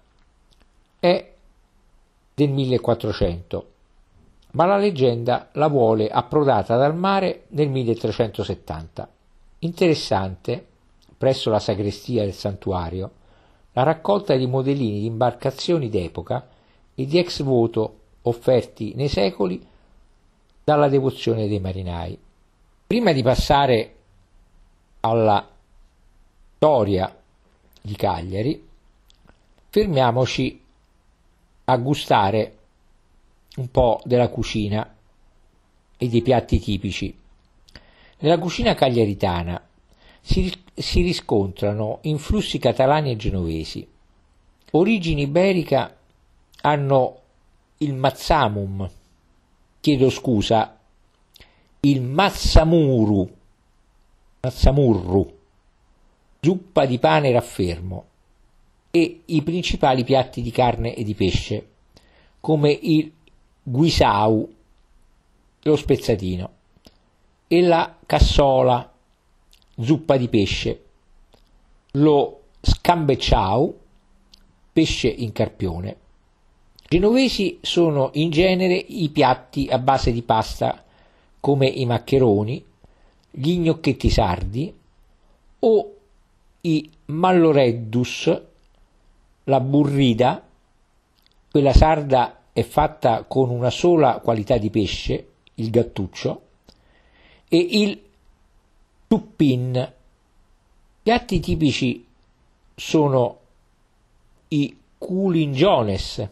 è 0.98 1.32
del 2.34 2.50
1400, 2.50 3.70
ma 4.52 4.64
la 4.64 4.76
leggenda 4.76 5.50
la 5.52 5.68
vuole 5.68 6.08
approdata 6.08 6.76
dal 6.76 6.96
mare 6.96 7.44
nel 7.48 7.68
1370. 7.68 9.08
Interessante, 9.60 10.66
presso 11.18 11.50
la 11.50 11.58
sagrestia 11.58 12.22
del 12.22 12.32
santuario, 12.32 13.10
la 13.72 13.82
raccolta 13.82 14.34
di 14.36 14.46
modellini 14.46 15.00
di 15.00 15.06
imbarcazioni 15.06 15.90
d'epoca 15.90 16.48
e 16.94 17.06
di 17.06 17.18
ex 17.18 17.42
voto 17.42 18.02
offerti 18.26 18.92
nei 18.94 19.08
secoli 19.08 19.64
dalla 20.62 20.88
devozione 20.88 21.48
dei 21.48 21.60
marinai. 21.60 22.18
Prima 22.86 23.12
di 23.12 23.22
passare 23.22 23.94
alla 25.00 25.46
storia 26.56 27.14
di 27.80 27.96
Cagliari, 27.96 28.68
fermiamoci 29.68 30.62
a 31.64 31.76
gustare 31.76 32.56
un 33.56 33.70
po' 33.70 34.00
della 34.04 34.28
cucina 34.28 34.94
e 35.96 36.08
dei 36.08 36.22
piatti 36.22 36.58
tipici. 36.58 37.16
Nella 38.18 38.38
cucina 38.38 38.74
cagliaritana 38.74 39.62
si, 40.20 40.52
si 40.74 41.02
riscontrano 41.02 41.98
influssi 42.02 42.58
catalani 42.58 43.10
e 43.10 43.16
genovesi. 43.16 43.86
Origini 44.70 45.22
iberica 45.22 45.94
hanno 46.62 47.20
il 47.84 47.94
Mazzamum, 47.94 48.90
chiedo 49.80 50.08
scusa, 50.08 50.78
il 51.80 52.00
Mazzamuru, 52.00 53.30
Mazzamurru, 54.40 55.38
zuppa 56.40 56.86
di 56.86 56.98
pane 56.98 57.30
raffermo. 57.30 58.06
E 58.90 59.22
i 59.26 59.42
principali 59.42 60.04
piatti 60.04 60.40
di 60.40 60.50
carne 60.50 60.94
e 60.94 61.02
di 61.02 61.14
pesce, 61.14 61.68
come 62.40 62.70
il 62.70 63.12
guisau, 63.62 64.54
lo 65.62 65.76
spezzatino, 65.76 66.50
e 67.48 67.60
la 67.60 67.98
cassola, 68.06 68.92
zuppa 69.80 70.16
di 70.16 70.28
pesce, 70.28 70.84
lo 71.92 72.42
scambecciau, 72.60 73.80
pesce 74.72 75.08
in 75.08 75.32
carpione. 75.32 75.96
Genovesi 76.86 77.58
sono 77.62 78.10
in 78.14 78.30
genere 78.30 78.74
i 78.74 79.08
piatti 79.08 79.68
a 79.68 79.78
base 79.78 80.12
di 80.12 80.22
pasta 80.22 80.84
come 81.40 81.66
i 81.66 81.86
maccheroni, 81.86 82.64
gli 83.30 83.58
gnocchetti 83.58 84.10
sardi 84.10 84.72
o 85.60 85.96
i 86.60 86.90
malloreddus, 87.06 88.42
la 89.44 89.60
burrida, 89.60 90.46
quella 91.50 91.72
sarda 91.72 92.42
è 92.52 92.62
fatta 92.62 93.24
con 93.24 93.50
una 93.50 93.70
sola 93.70 94.20
qualità 94.20 94.56
di 94.58 94.70
pesce, 94.70 95.28
il 95.54 95.70
gattuccio, 95.70 96.42
e 97.48 97.56
il 97.56 98.02
tuppin. 99.08 99.92
Piatti 101.02 101.40
tipici 101.40 102.06
sono 102.74 103.38
i 104.48 104.76
culingiones 104.96 106.28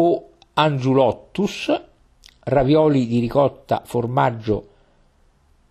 o 0.00 0.30
angiulottus, 0.54 1.82
ravioli 2.44 3.06
di 3.06 3.20
ricotta, 3.20 3.82
formaggio, 3.84 4.68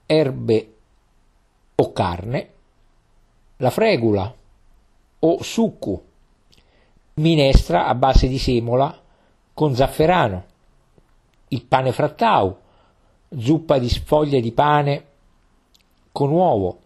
erbe 0.05 0.73
o 1.75 1.91
carne, 1.91 2.49
la 3.57 3.69
fregula 3.71 4.33
o 5.21 5.43
succu, 5.43 6.01
minestra 7.15 7.87
a 7.87 7.95
base 7.95 8.27
di 8.27 8.37
semola 8.37 8.95
con 9.53 9.75
zafferano, 9.75 10.45
il 11.49 11.65
pane 11.65 11.91
frattau, 11.91 12.55
zuppa 13.35 13.79
di 13.79 13.89
sfoglie 13.89 14.41
di 14.41 14.51
pane 14.51 15.05
con 16.11 16.29
uovo, 16.29 16.79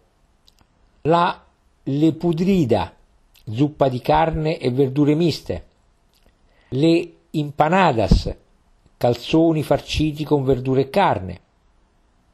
la 1.02 1.44
lepudrida, 1.82 2.94
zuppa 3.50 3.88
di 3.88 4.00
carne 4.00 4.58
e 4.58 4.70
verdure 4.70 5.14
miste, 5.14 5.66
le 6.68 7.13
impanadas, 7.36 8.34
calzoni 8.96 9.62
farciti 9.62 10.24
con 10.24 10.44
verdure 10.44 10.82
e 10.82 10.90
carne. 10.90 11.40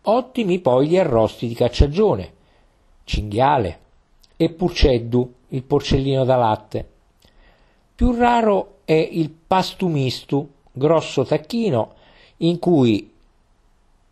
Ottimi 0.02 0.58
poi 0.60 0.88
gli 0.88 0.96
arrosti 0.96 1.46
di 1.46 1.54
cacciagione, 1.54 2.32
cinghiale 3.04 3.78
e 4.36 4.50
purceddu, 4.50 5.34
il 5.48 5.62
porcellino 5.62 6.24
da 6.24 6.36
latte. 6.36 6.88
Più 7.94 8.14
raro 8.14 8.78
è 8.84 8.92
il 8.92 9.30
pastumistu, 9.30 10.48
grosso 10.72 11.24
tacchino 11.24 11.94
in 12.38 12.58
cui 12.58 13.12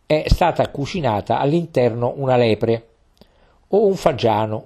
è 0.05 0.23
stata 0.27 0.69
cucinata 0.69 1.39
all'interno 1.39 2.13
una 2.17 2.35
lepre 2.35 2.87
o 3.69 3.85
un 3.85 3.95
fagiano 3.95 4.65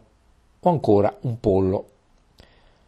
o 0.59 0.69
ancora 0.69 1.15
un 1.21 1.39
pollo. 1.39 1.85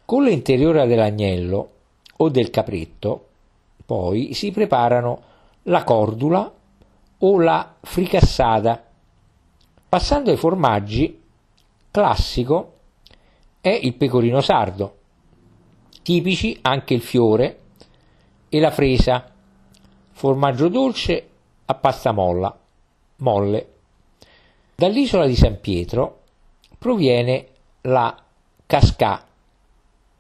Con 0.05 0.23
l'interiore 0.23 0.85
dell'agnello 0.87 1.69
o 2.17 2.29
del 2.29 2.49
capretto 2.49 3.27
poi 3.85 4.33
si 4.33 4.51
preparano 4.51 5.21
la 5.63 5.83
cordula 5.83 6.51
o 7.19 7.39
la 7.39 7.75
fricassata. 7.81 8.83
Passando 9.87 10.31
ai 10.31 10.37
formaggi, 10.37 11.21
classico 11.91 12.73
è 13.61 13.69
il 13.69 13.93
pecorino 13.93 14.41
sardo, 14.41 14.97
tipici 16.01 16.57
anche 16.61 16.93
il 16.93 17.01
fiore 17.01 17.59
e 18.49 18.59
la 18.59 18.71
fresa, 18.71 19.31
formaggio 20.11 20.67
dolce 20.67 21.29
a 21.65 21.73
pasta 21.75 22.11
molla, 22.11 22.57
molle. 23.17 23.73
Dall'isola 24.75 25.25
di 25.25 25.35
San 25.35 25.59
Pietro 25.61 26.21
proviene 26.77 27.47
la 27.81 28.15
cascà, 28.65 29.24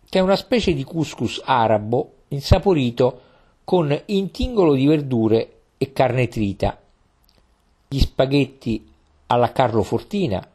che 0.07 0.19
è 0.19 0.21
una 0.21 0.35
specie 0.35 0.73
di 0.73 0.83
couscous 0.83 1.41
arabo 1.43 2.11
insaporito 2.29 3.21
con 3.63 3.99
intingolo 4.05 4.73
di 4.73 4.85
verdure 4.85 5.51
e 5.77 5.91
carne 5.91 6.27
trita, 6.27 6.79
gli 7.87 7.99
spaghetti 7.99 8.87
alla 9.27 9.51
Carlo 9.51 9.83
Fortina, 9.83 10.47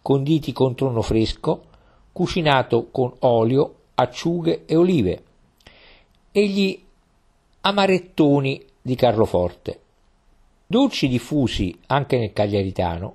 conditi 0.00 0.52
con 0.52 0.74
tonno 0.74 1.02
fresco, 1.02 1.64
cucinato 2.12 2.88
con 2.90 3.12
olio, 3.20 3.74
acciughe 3.94 4.64
e 4.66 4.76
olive, 4.76 5.22
e 6.30 6.46
gli 6.48 6.80
amarettoni 7.62 8.64
di 8.80 8.94
Carloforte. 8.94 9.80
Dolci 10.66 11.08
diffusi 11.08 11.76
anche 11.86 12.18
nel 12.18 12.32
cagliaritano 12.32 13.14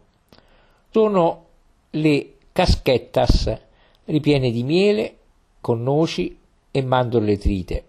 sono 0.92 1.46
le 1.92 2.34
caschettas 2.52 3.58
ripiene 4.06 4.52
di 4.52 4.64
miele 4.64 5.18
con 5.62 5.84
noci 5.84 6.38
e 6.72 6.82
mandorle 6.82 7.38
trite, 7.38 7.86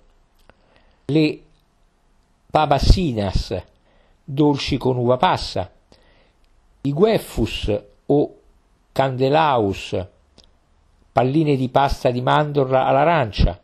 le 1.06 1.42
pabassinas, 2.50 3.62
dolci 4.22 4.76
con 4.76 4.96
uva 4.96 5.16
passa, 5.16 5.70
i 6.82 6.92
gueffus 6.92 7.82
o 8.06 8.37
candelaus, 8.92 10.06
palline 11.12 11.56
di 11.56 11.68
pasta 11.68 12.11
di 12.11 12.20
mandorla 12.20 12.87
all'arancia, 12.87 13.61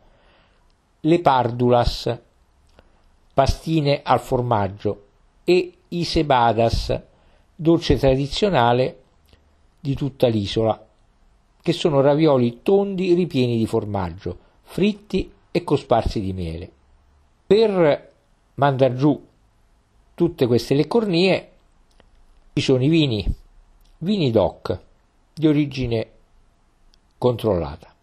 le 1.01 1.19
pardulas, 1.21 2.19
pastine 3.33 4.01
al 4.03 4.19
formaggio. 4.19 5.05
E 5.43 5.73
i 5.89 6.03
sebadas, 6.03 7.01
dolce 7.55 7.97
tradizionale 7.97 9.01
di 9.79 9.95
tutta 9.95 10.27
l'isola, 10.27 10.88
che 11.61 11.73
sono 11.73 12.01
ravioli 12.01 12.61
tondi 12.63 13.13
ripieni 13.13 13.57
di 13.57 13.65
formaggio, 13.65 14.37
fritti 14.61 15.31
e 15.51 15.63
cosparsi 15.63 16.21
di 16.21 16.33
miele. 16.33 16.71
Per 17.45 18.11
mandar 18.55 18.93
giù 18.93 19.27
tutte 20.13 20.47
queste 20.47 20.75
leccornie 20.75 21.51
ci 22.53 22.61
sono 22.61 22.83
i 22.83 22.89
vini, 22.89 23.25
vini 23.99 24.31
DOC 24.31 24.79
di 25.33 25.47
origine 25.47 26.11
controllata. 27.17 27.93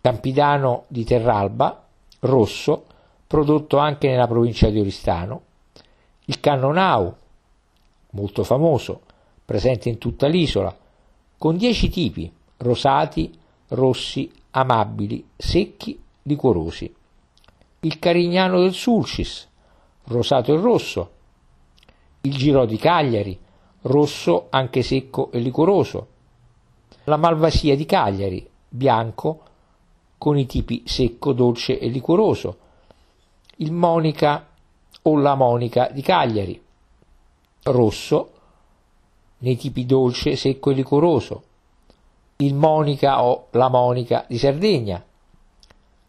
Campidano 0.00 0.84
di 0.88 1.04
Terralba, 1.04 1.86
rosso, 2.20 2.86
prodotto 3.26 3.78
anche 3.78 4.08
nella 4.08 4.26
provincia 4.26 4.68
di 4.70 4.80
Oristano. 4.80 5.42
Il 6.26 6.40
Cannonau, 6.40 7.14
molto 8.10 8.44
famoso, 8.44 9.02
presente 9.44 9.88
in 9.88 9.98
tutta 9.98 10.26
l'isola, 10.26 10.76
con 11.38 11.56
dieci 11.56 11.88
tipi, 11.88 12.30
rosati, 12.60 13.36
rossi, 13.68 14.30
amabili, 14.50 15.24
secchi, 15.36 16.00
liquorosi 16.22 16.94
il 17.82 17.98
Carignano 17.98 18.60
del 18.60 18.74
Sulcis, 18.74 19.48
rosato 20.04 20.52
e 20.52 20.60
rosso, 20.60 21.10
il 22.22 22.36
Giro 22.36 22.66
di 22.66 22.76
Cagliari, 22.76 23.38
rosso 23.82 24.48
anche 24.50 24.82
secco 24.82 25.30
e 25.32 25.38
liquoroso, 25.38 26.06
la 27.04 27.16
Malvasia 27.16 27.74
di 27.76 27.86
Cagliari, 27.86 28.46
bianco 28.68 29.44
con 30.18 30.36
i 30.36 30.44
tipi 30.44 30.82
secco, 30.84 31.32
dolce 31.32 31.78
e 31.78 31.88
liquoroso, 31.88 32.58
il 33.56 33.72
Monica 33.72 34.46
o 35.00 35.16
la 35.16 35.34
Monica 35.34 35.88
di 35.90 36.02
Cagliari, 36.02 36.62
rosso 37.62 38.32
nei 39.38 39.56
tipi 39.56 39.86
dolce, 39.86 40.36
secco 40.36 40.70
e 40.70 40.74
liquoroso, 40.74 41.42
il 42.40 42.54
Monica 42.54 43.22
o 43.22 43.48
la 43.52 43.68
Monica 43.68 44.24
di 44.26 44.38
Sardegna, 44.38 45.02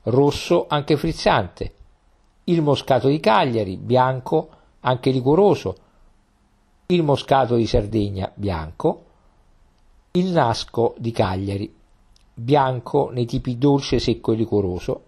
rosso 0.04 0.66
anche 0.70 0.96
frizzante, 0.96 1.74
il 2.46 2.62
moscato 2.62 3.08
di 3.08 3.20
Cagliari, 3.20 3.76
bianco 3.78 4.50
anche 4.82 5.12
liquoroso, 5.12 5.76
il 6.88 7.04
moscato 7.04 7.56
di 7.56 7.68
Sardegna, 7.68 8.32
bianco, 8.34 9.06
il 10.12 10.32
nasco 10.32 10.96
di 10.98 11.12
Cagliari, 11.12 11.74
bianco 12.34 13.10
nei 13.12 13.26
tipi 13.26 13.58
dolce, 13.58 14.00
secco 14.00 14.32
e 14.32 14.36
liquoroso, 14.36 15.04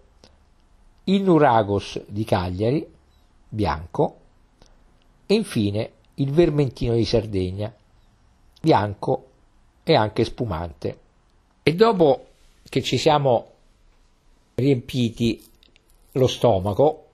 il 1.04 1.22
nuragos 1.22 2.02
di 2.06 2.24
Cagliari, 2.24 2.86
bianco, 3.48 4.16
e 5.26 5.34
infine 5.34 5.92
il 6.16 6.30
vermentino 6.32 6.94
di 6.94 7.04
Sardegna, 7.04 7.74
bianco 8.60 9.26
e 9.82 9.94
anche 9.94 10.24
spumante. 10.24 10.98
E 11.66 11.74
dopo 11.74 12.26
che 12.68 12.82
ci 12.82 12.98
siamo 12.98 13.46
riempiti 14.56 15.42
lo 16.12 16.26
stomaco, 16.26 17.06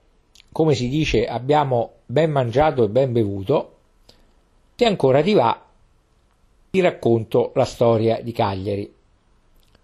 come 0.51 0.75
si 0.75 0.89
dice 0.89 1.25
abbiamo 1.25 1.93
ben 2.05 2.31
mangiato 2.31 2.83
e 2.83 2.89
ben 2.89 3.13
bevuto, 3.13 3.75
se 4.75 4.83
ancora 4.85 5.21
ti 5.21 5.31
va 5.31 5.57
ti 6.69 6.81
racconto 6.81 7.53
la 7.55 7.63
storia 7.63 8.19
di 8.21 8.33
Cagliari. 8.33 8.93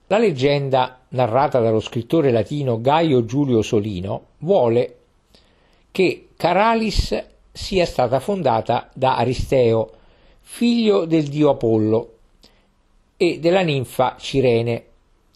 La 0.08 0.18
leggenda 0.18 1.00
narrata 1.10 1.62
dallo 1.62 1.80
scrittore 1.80 2.32
latino 2.32 2.82
Gaio 2.82 3.24
Giulio 3.24 3.62
Solino 3.62 4.26
vuole 4.40 4.98
che 5.92 6.28
Caralis 6.36 7.24
sia 7.54 7.86
stata 7.86 8.20
fondata 8.20 8.90
da 8.94 9.16
Aristeo, 9.16 9.92
figlio 10.42 11.06
del 11.06 11.30
dio 11.30 11.52
Apollo, 11.52 12.17
e 13.18 13.40
della 13.40 13.62
ninfa 13.62 14.16
Cirene, 14.20 14.86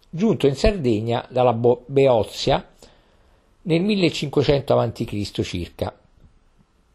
giunto 0.08 0.46
in 0.46 0.56
Sardegna 0.56 1.26
dalla 1.30 1.54
Beozia 1.54 2.66
nel 3.64 3.82
1500 3.82 4.80
a.C. 4.80 5.42
circa. 5.42 5.98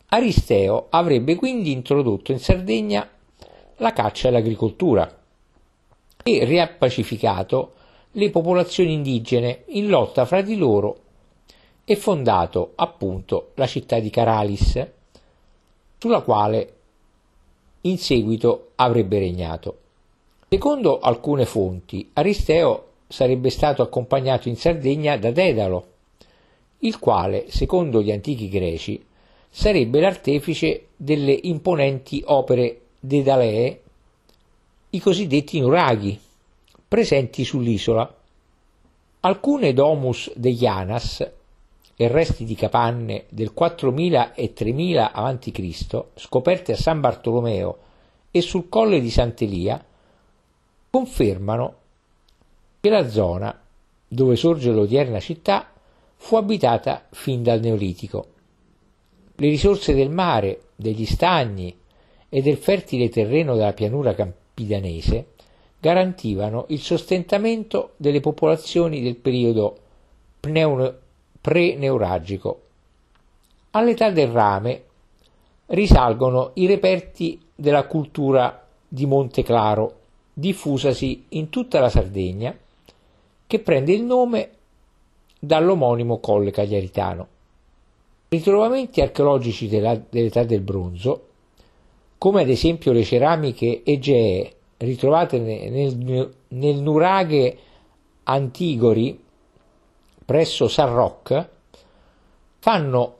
Aristeo 0.08 0.86
avrebbe 0.90 1.34
quindi 1.34 1.72
introdotto 1.72 2.30
in 2.30 2.38
Sardegna 2.38 3.08
la 3.78 3.92
caccia 3.92 4.28
e 4.28 4.30
l'agricoltura 4.30 5.22
e 6.22 6.44
riappacificato 6.44 7.72
le 8.12 8.30
popolazioni 8.30 8.92
indigene 8.92 9.64
in 9.68 9.88
lotta 9.88 10.24
fra 10.24 10.40
di 10.40 10.56
loro 10.56 11.00
e 11.84 11.96
fondato 11.96 12.72
appunto 12.76 13.50
la 13.54 13.66
città 13.66 13.98
di 13.98 14.10
Caralis, 14.10 14.86
sulla 15.98 16.20
quale 16.20 16.74
in 17.82 17.98
seguito 17.98 18.72
avrebbe 18.76 19.18
regnato. 19.18 19.78
Secondo 20.48 21.00
alcune 21.00 21.44
fonti, 21.44 22.08
Aristeo 22.12 22.90
sarebbe 23.08 23.50
stato 23.50 23.82
accompagnato 23.82 24.48
in 24.48 24.56
Sardegna 24.56 25.16
da 25.16 25.32
Dedalo, 25.32 25.86
il 26.78 27.00
quale, 27.00 27.46
secondo 27.50 28.00
gli 28.00 28.12
antichi 28.12 28.48
greci, 28.48 29.04
sarebbe 29.48 29.98
l'artefice 29.98 30.86
delle 30.94 31.32
imponenti 31.32 32.22
opere 32.26 32.80
dedalee, 33.00 33.80
i 34.90 35.00
cosiddetti 35.00 35.58
nuraghi, 35.58 36.16
presenti 36.86 37.44
sull'isola. 37.44 38.14
Alcune 39.20 39.72
domus 39.72 40.30
degli 40.36 40.64
Anas 40.64 41.28
e 41.96 42.06
resti 42.08 42.44
di 42.44 42.54
capanne 42.54 43.24
del 43.30 43.52
4000 43.52 44.34
e 44.34 44.52
3000 44.52 45.10
a.C., 45.10 46.04
scoperte 46.14 46.70
a 46.70 46.76
San 46.76 47.00
Bartolomeo 47.00 47.78
e 48.30 48.40
sul 48.42 48.68
colle 48.68 49.00
di 49.00 49.10
Sant'Elia, 49.10 49.84
confermano 50.90 51.74
che 52.80 52.88
la 52.88 53.08
zona 53.08 53.60
dove 54.08 54.36
sorge 54.36 54.70
l'odierna 54.70 55.20
città 55.20 55.72
fu 56.16 56.36
abitata 56.36 57.06
fin 57.10 57.42
dal 57.42 57.60
Neolitico. 57.60 58.26
Le 59.34 59.48
risorse 59.48 59.94
del 59.94 60.10
mare, 60.10 60.68
degli 60.76 61.04
stagni 61.04 61.76
e 62.28 62.42
del 62.42 62.56
fertile 62.56 63.08
terreno 63.08 63.54
della 63.54 63.72
pianura 63.72 64.14
campidanese 64.14 65.34
garantivano 65.78 66.64
il 66.68 66.80
sostentamento 66.80 67.92
delle 67.96 68.20
popolazioni 68.20 69.02
del 69.02 69.16
periodo 69.16 69.78
pre-neuragico. 71.40 72.60
All'età 73.72 74.10
del 74.10 74.28
rame 74.28 74.84
risalgono 75.66 76.52
i 76.54 76.66
reperti 76.66 77.40
della 77.54 77.86
cultura 77.86 78.66
di 78.88 79.06
Monte 79.06 79.42
Claro, 79.42 80.00
diffusasi 80.38 81.24
in 81.30 81.48
tutta 81.48 81.80
la 81.80 81.88
Sardegna, 81.88 82.54
che 83.46 83.58
prende 83.60 83.94
il 83.94 84.02
nome 84.02 84.50
dall'omonimo 85.38 86.18
Colle 86.18 86.50
Cagliaritano. 86.50 87.28
Ritrovamenti 88.28 89.00
archeologici 89.00 89.66
dell'età 89.66 90.44
del 90.44 90.60
bronzo, 90.60 91.28
come 92.18 92.42
ad 92.42 92.50
esempio 92.50 92.92
le 92.92 93.02
ceramiche 93.02 93.80
egee 93.82 94.52
ritrovate 94.76 95.38
nel, 95.38 96.36
nel, 96.48 96.76
nuraghe 96.82 97.58
Antigori 98.24 99.18
presso 100.22 100.68
San 100.68 100.92
Roch, 100.92 101.48
fanno 102.58 103.14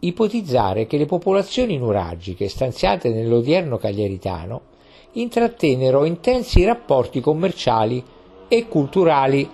ipotizzare 0.00 0.86
che 0.86 0.98
le 0.98 1.06
popolazioni 1.06 1.78
nuragiche 1.78 2.50
stanziate 2.50 3.08
nell'odierno 3.08 3.78
Cagliaritano 3.78 4.72
intrattennero 5.14 6.04
intensi 6.04 6.64
rapporti 6.64 7.20
commerciali 7.20 8.02
e 8.48 8.68
culturali 8.68 9.48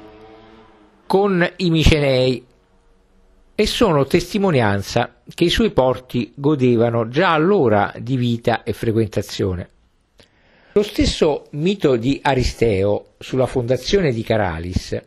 con 1.07 1.49
i 1.57 1.71
Micenei 1.71 2.45
e 3.55 3.67
sono 3.67 4.07
testimonianza 4.07 5.17
che 5.35 5.45
i 5.45 5.51
suoi 5.51 5.71
porti 5.71 6.33
godevano 6.35 7.09
già 7.09 7.33
allora 7.33 7.93
di 7.99 8.17
vita 8.17 8.63
e 8.63 8.73
frequentazione. 8.73 9.69
Lo 10.73 10.83
stesso 10.83 11.47
mito 11.51 11.97
di 11.97 12.21
Aristeo 12.23 13.15
sulla 13.19 13.47
fondazione 13.47 14.13
di 14.13 14.23
Caralis 14.23 15.03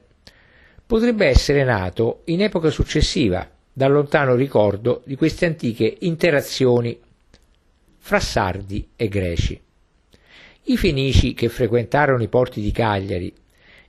potrebbe 0.85 1.25
essere 1.25 1.63
nato 1.63 2.21
in 2.25 2.41
epoca 2.41 2.69
successiva 2.69 3.49
dal 3.71 3.91
lontano 3.91 4.35
ricordo 4.35 5.01
di 5.05 5.15
queste 5.15 5.45
antiche 5.45 5.97
interazioni 6.01 6.99
fra 7.97 8.19
sardi 8.19 8.89
e 8.95 9.07
greci. 9.07 9.59
I 10.65 10.77
fenici 10.77 11.33
che 11.33 11.49
frequentarono 11.49 12.23
i 12.23 12.29
porti 12.29 12.61
di 12.61 12.71
Cagliari 12.71 13.33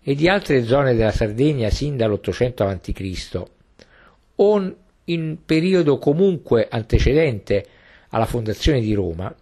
e 0.02 0.14
di 0.14 0.28
altre 0.28 0.64
zone 0.64 0.94
della 0.94 1.12
Sardegna 1.12 1.70
sin 1.70 1.96
dall'800 1.96 2.62
a.C. 2.62 3.42
o 4.36 4.76
in 5.04 5.38
periodo 5.44 5.98
comunque 5.98 6.66
antecedente 6.68 7.64
alla 8.08 8.26
fondazione 8.26 8.80
di 8.80 8.92
Roma, 8.92 9.32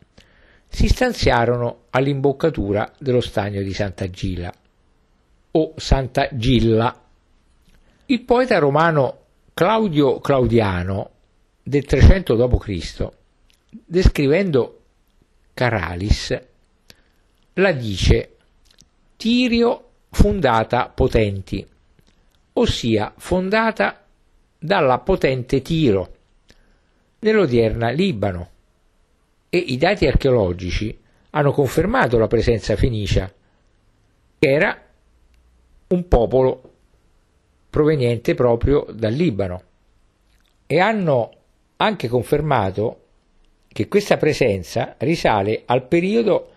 si 0.69 0.89
stanziarono 0.89 1.85
all'imboccatura 1.91 2.93
dello 2.99 3.21
stagno 3.21 3.63
di 3.63 3.73
Santa 3.73 4.09
Gilla 4.11 4.53
o 5.53 5.73
Santa 5.77 6.29
Gilla. 6.33 7.01
Il 8.07 8.23
poeta 8.23 8.59
romano 8.59 9.21
Claudio 9.55 10.21
Claudiano 10.21 11.11
del 11.63 11.85
300 11.85 12.35
d.C., 12.35 13.09
descrivendo 13.87 14.81
Caralis, 15.55 16.51
la 17.55 17.73
dice 17.73 18.37
Tirio 19.17 19.89
fundata 20.11 20.89
potenti, 20.89 21.67
ossia 22.55 23.13
fondata 23.17 24.05
dalla 24.59 24.99
potente 24.99 25.61
Tiro, 25.63 26.15
nell'odierna 27.21 27.91
Libano, 27.91 28.51
e 29.49 29.59
i 29.59 29.77
dati 29.77 30.07
archeologici 30.07 30.99
hanno 31.31 31.53
confermato 31.53 32.19
la 32.19 32.27
presenza 32.27 32.75
fenicia, 32.75 33.33
che 34.39 34.49
era 34.51 34.83
un 35.89 36.09
popolo 36.09 36.73
proveniente 37.69 38.35
proprio 38.35 38.87
dal 38.93 39.13
Libano, 39.13 39.63
e 40.67 40.81
hanno 40.81 41.31
anche 41.77 42.09
confermato 42.09 42.99
che 43.69 43.89
questa 43.89 44.17
presenza 44.17 44.95
risale 44.99 45.63
al 45.67 45.87
periodo 45.87 46.52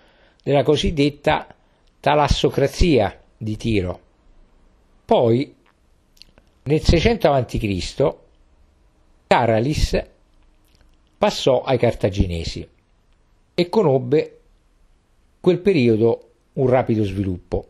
della 0.46 0.62
cosiddetta 0.62 1.48
talassocrazia 2.00 3.20
di 3.36 3.58
Tiro. 3.58 4.00
Poi, 5.04 5.56
nel 6.62 6.82
600 6.82 7.32
a.C., 7.32 8.16
Caralis 9.26 10.04
passò 11.18 11.64
ai 11.64 11.80
cartaginesi 11.80 12.68
e 13.56 13.70
conobbe 13.70 14.40
quel 15.42 15.58
periodo 15.58 16.30
un 16.54 16.68
rapido 16.68 17.04
sviluppo, 17.04 17.68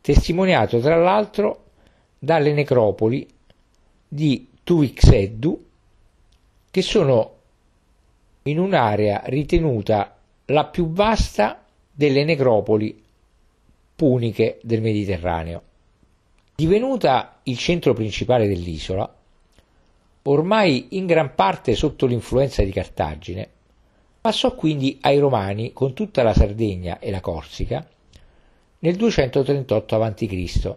testimoniato 0.00 0.80
tra 0.80 0.96
l'altro 0.96 1.64
dalle 2.18 2.54
necropoli 2.54 3.28
di 4.08 4.48
Tuixeddu 4.64 5.66
che 6.70 6.80
sono 6.80 7.34
in 8.44 8.58
un'area 8.58 9.20
ritenuta 9.26 10.16
la 10.46 10.64
più 10.64 10.90
vasta 10.92 11.59
delle 12.00 12.24
necropoli 12.24 12.98
puniche 13.94 14.58
del 14.62 14.80
Mediterraneo. 14.80 15.62
Divenuta 16.54 17.40
il 17.42 17.58
centro 17.58 17.92
principale 17.92 18.48
dell'isola, 18.48 19.14
ormai 20.22 20.96
in 20.96 21.04
gran 21.04 21.34
parte 21.34 21.74
sotto 21.74 22.06
l'influenza 22.06 22.62
di 22.62 22.70
Cartagine, 22.70 23.46
passò 24.18 24.54
quindi 24.54 24.96
ai 25.02 25.18
Romani 25.18 25.74
con 25.74 25.92
tutta 25.92 26.22
la 26.22 26.32
Sardegna 26.32 27.00
e 27.00 27.10
la 27.10 27.20
Corsica 27.20 27.86
nel 28.78 28.96
238 28.96 30.02
a.C., 30.02 30.76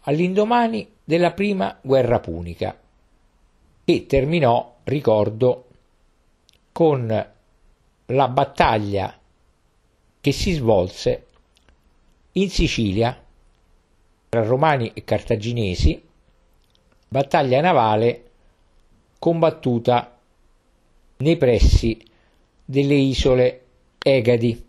all'indomani 0.00 0.88
della 1.04 1.32
prima 1.32 1.78
guerra 1.82 2.20
punica, 2.20 2.74
che 3.84 4.06
terminò, 4.06 4.76
ricordo, 4.84 5.66
con 6.72 7.30
la 8.06 8.28
battaglia 8.28 9.15
che 10.26 10.32
si 10.32 10.54
svolse 10.54 11.26
in 12.32 12.50
Sicilia 12.50 13.16
tra 14.28 14.42
romani 14.42 14.90
e 14.92 15.04
cartaginesi, 15.04 16.02
battaglia 17.06 17.60
navale 17.60 18.24
combattuta 19.20 20.18
nei 21.18 21.36
pressi 21.36 22.04
delle 22.64 22.94
isole 22.94 23.66
Egadi. 24.02 24.64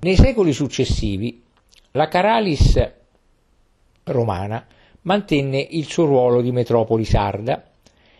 Nei 0.00 0.16
secoli 0.16 0.52
successivi 0.52 1.40
la 1.92 2.08
Caralis 2.08 2.92
romana 4.02 4.66
mantenne 5.02 5.64
il 5.70 5.86
suo 5.86 6.06
ruolo 6.06 6.40
di 6.40 6.50
metropoli 6.50 7.04
sarda 7.04 7.64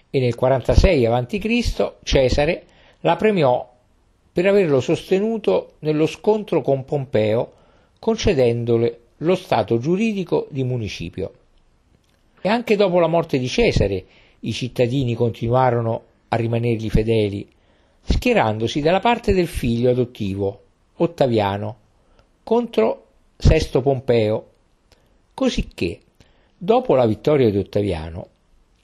e 0.09 0.21
nel 0.21 0.37
46 0.37 1.05
a.C. 1.05 1.95
Cesare 2.05 2.65
la 3.01 3.17
premiò 3.17 3.78
per 4.39 4.47
averlo 4.47 4.81
sostenuto 4.81 5.73
nello 5.81 6.07
scontro 6.07 6.63
con 6.63 6.85
Pompeo 6.85 7.55
concedendole 7.99 9.01
lo 9.17 9.35
stato 9.35 9.79
giuridico 9.79 10.47
di 10.51 10.63
municipio. 10.63 11.33
E 12.41 12.49
anche 12.49 12.77
dopo 12.77 13.01
la 13.01 13.09
morte 13.09 13.41
di 13.41 13.49
Cesare 13.49 14.05
i 14.39 14.53
cittadini 14.53 15.15
continuarono 15.15 16.03
a 16.29 16.37
rimanergli 16.37 16.89
fedeli, 16.89 17.49
schierandosi 18.01 18.81
dalla 18.81 19.01
parte 19.01 19.35
del 19.35 19.49
figlio 19.49 19.91
adottivo, 19.91 20.63
Ottaviano, 20.99 21.77
contro 22.45 23.07
Sesto 23.37 23.81
Pompeo, 23.81 24.51
cosicché, 25.35 25.99
dopo 26.57 26.95
la 26.95 27.07
vittoria 27.07 27.51
di 27.51 27.59
Ottaviano, 27.59 28.29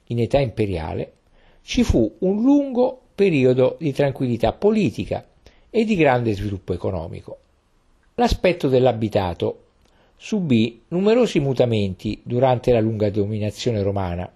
in 0.07 0.19
età 0.19 0.37
imperiale, 0.37 1.13
ci 1.61 1.83
fu 1.83 2.13
un 2.19 2.41
lungo 2.41 3.03
periodo 3.15 3.77
di 3.79 3.93
tranquillità 3.93 4.51
politica 4.51 5.25
e 5.75 5.83
di 5.83 5.97
grande 5.97 6.33
sviluppo 6.33 6.71
economico. 6.71 7.37
L'aspetto 8.15 8.69
dell'abitato 8.69 9.63
subì 10.15 10.83
numerosi 10.87 11.41
mutamenti 11.41 12.21
durante 12.23 12.71
la 12.71 12.79
lunga 12.79 13.09
dominazione 13.09 13.83
romana, 13.83 14.31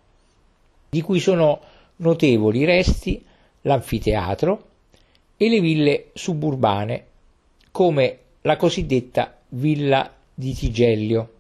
di 0.90 1.02
cui 1.02 1.22
sono 1.22 1.62
notevoli 1.96 2.66
resti 2.66 3.24
l'anfiteatro 3.62 4.66
e 5.38 5.48
le 5.48 5.62
ville 5.62 6.10
suburbane, 6.12 7.06
come 7.72 8.18
la 8.42 8.58
cosiddetta 8.58 9.38
villa 9.48 10.14
di 10.34 10.54
Tigellio. 10.54 11.34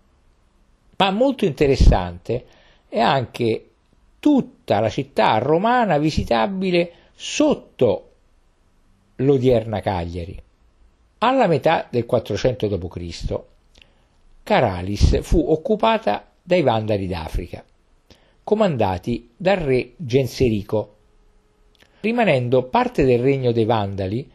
Ma 0.96 1.12
molto 1.12 1.44
interessante 1.44 2.46
è 2.88 3.00
anche 3.00 3.70
tutta 4.18 4.80
la 4.80 4.90
città 4.90 5.38
romana 5.40 5.98
visitabile 5.98 6.94
sotto 7.14 8.09
l'odierna 9.20 9.80
Cagliari. 9.80 10.38
Alla 11.20 11.48
metà 11.48 11.88
del 11.90 12.06
400 12.06 12.68
d.C. 12.68 13.40
Caralis 14.44 15.22
fu 15.22 15.44
occupata 15.48 16.32
dai 16.42 16.62
Vandali 16.62 17.08
d'Africa, 17.08 17.64
comandati 18.44 19.30
dal 19.36 19.58
re 19.58 19.94
Genserico, 19.98 20.96
rimanendo 22.02 22.64
parte 22.64 23.04
del 23.04 23.20
regno 23.20 23.52
dei 23.52 23.66
Vandali 23.66 24.30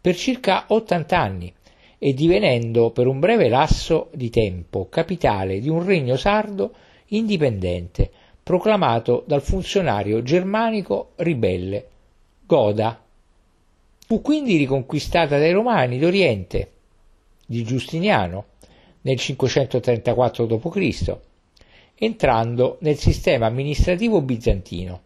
per 0.00 0.16
circa 0.16 0.64
80 0.68 1.18
anni 1.18 1.52
e 1.98 2.14
divenendo 2.14 2.90
per 2.90 3.06
un 3.06 3.20
breve 3.20 3.48
lasso 3.48 4.08
di 4.14 4.30
tempo 4.30 4.88
capitale 4.88 5.60
di 5.60 5.68
un 5.68 5.84
regno 5.84 6.16
sardo 6.16 6.72
indipendente 7.08 8.10
proclamato 8.42 9.22
dal 9.26 9.42
funzionario 9.42 10.22
germanico 10.22 11.10
ribelle 11.16 11.88
Goda. 12.46 13.04
Fu 14.10 14.22
quindi 14.22 14.56
riconquistata 14.56 15.38
dai 15.38 15.52
Romani 15.52 15.96
d'Oriente 15.96 16.72
di 17.46 17.62
Giustiniano 17.62 18.46
nel 19.02 19.16
534 19.16 20.46
d.C., 20.46 21.16
entrando 21.94 22.78
nel 22.80 22.96
sistema 22.96 23.46
amministrativo 23.46 24.20
bizantino 24.20 25.02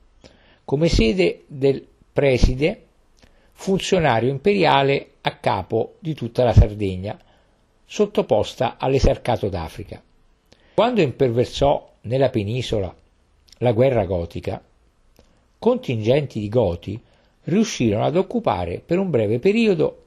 come 0.64 0.88
sede 0.88 1.42
del 1.48 1.86
preside 2.14 2.82
funzionario 3.52 4.30
imperiale 4.30 5.16
a 5.20 5.36
capo 5.36 5.96
di 5.98 6.14
tutta 6.14 6.42
la 6.42 6.54
Sardegna, 6.54 7.20
sottoposta 7.84 8.78
all'esarcato 8.78 9.50
d'Africa. 9.50 10.02
Quando 10.72 11.02
imperversò 11.02 11.92
nella 12.04 12.30
penisola 12.30 12.96
la 13.58 13.72
guerra 13.72 14.06
gotica, 14.06 14.64
contingenti 15.58 16.40
di 16.40 16.48
Goti 16.48 16.98
riuscirono 17.44 18.04
ad 18.04 18.16
occupare 18.16 18.80
per 18.84 18.98
un 18.98 19.10
breve 19.10 19.38
periodo 19.38 20.02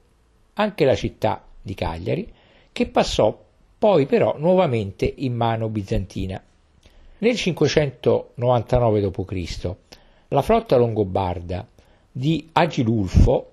anche 0.54 0.84
la 0.84 0.94
città 0.94 1.44
di 1.60 1.74
Cagliari, 1.74 2.32
che 2.72 2.86
passò 2.86 3.46
poi 3.78 4.06
però 4.06 4.36
nuovamente 4.38 5.12
in 5.18 5.34
mano 5.34 5.68
bizantina. 5.68 6.42
Nel 7.18 7.36
599 7.36 9.00
d.C. 9.00 9.74
la 10.28 10.42
flotta 10.42 10.76
longobarda 10.76 11.66
di 12.10 12.48
Agilulfo 12.52 13.52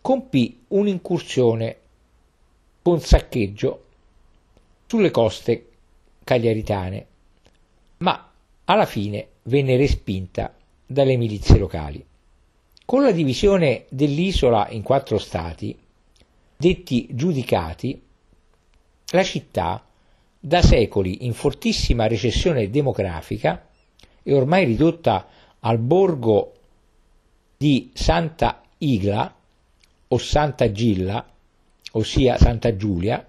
compì 0.00 0.64
un'incursione 0.68 1.76
con 2.82 3.00
saccheggio 3.00 3.84
sulle 4.86 5.10
coste 5.10 5.66
cagliaritane, 6.24 7.06
ma 7.98 8.30
alla 8.64 8.86
fine 8.86 9.26
venne 9.42 9.76
respinta 9.76 10.54
dalle 10.86 11.16
milizie 11.16 11.58
locali. 11.58 12.07
Con 12.88 13.02
la 13.02 13.12
divisione 13.12 13.84
dell'isola 13.90 14.66
in 14.70 14.80
quattro 14.80 15.18
stati, 15.18 15.78
detti 16.56 17.06
giudicati, 17.10 18.00
la 19.10 19.22
città, 19.22 19.84
da 20.40 20.62
secoli 20.62 21.26
in 21.26 21.34
fortissima 21.34 22.06
recessione 22.06 22.70
demografica 22.70 23.68
e 24.22 24.32
ormai 24.32 24.64
ridotta 24.64 25.28
al 25.60 25.76
borgo 25.76 26.54
di 27.58 27.90
Santa 27.92 28.62
Igla 28.78 29.34
o 30.08 30.16
Santa 30.16 30.72
Gilla, 30.72 31.30
ossia 31.92 32.38
Santa 32.38 32.74
Giulia, 32.74 33.22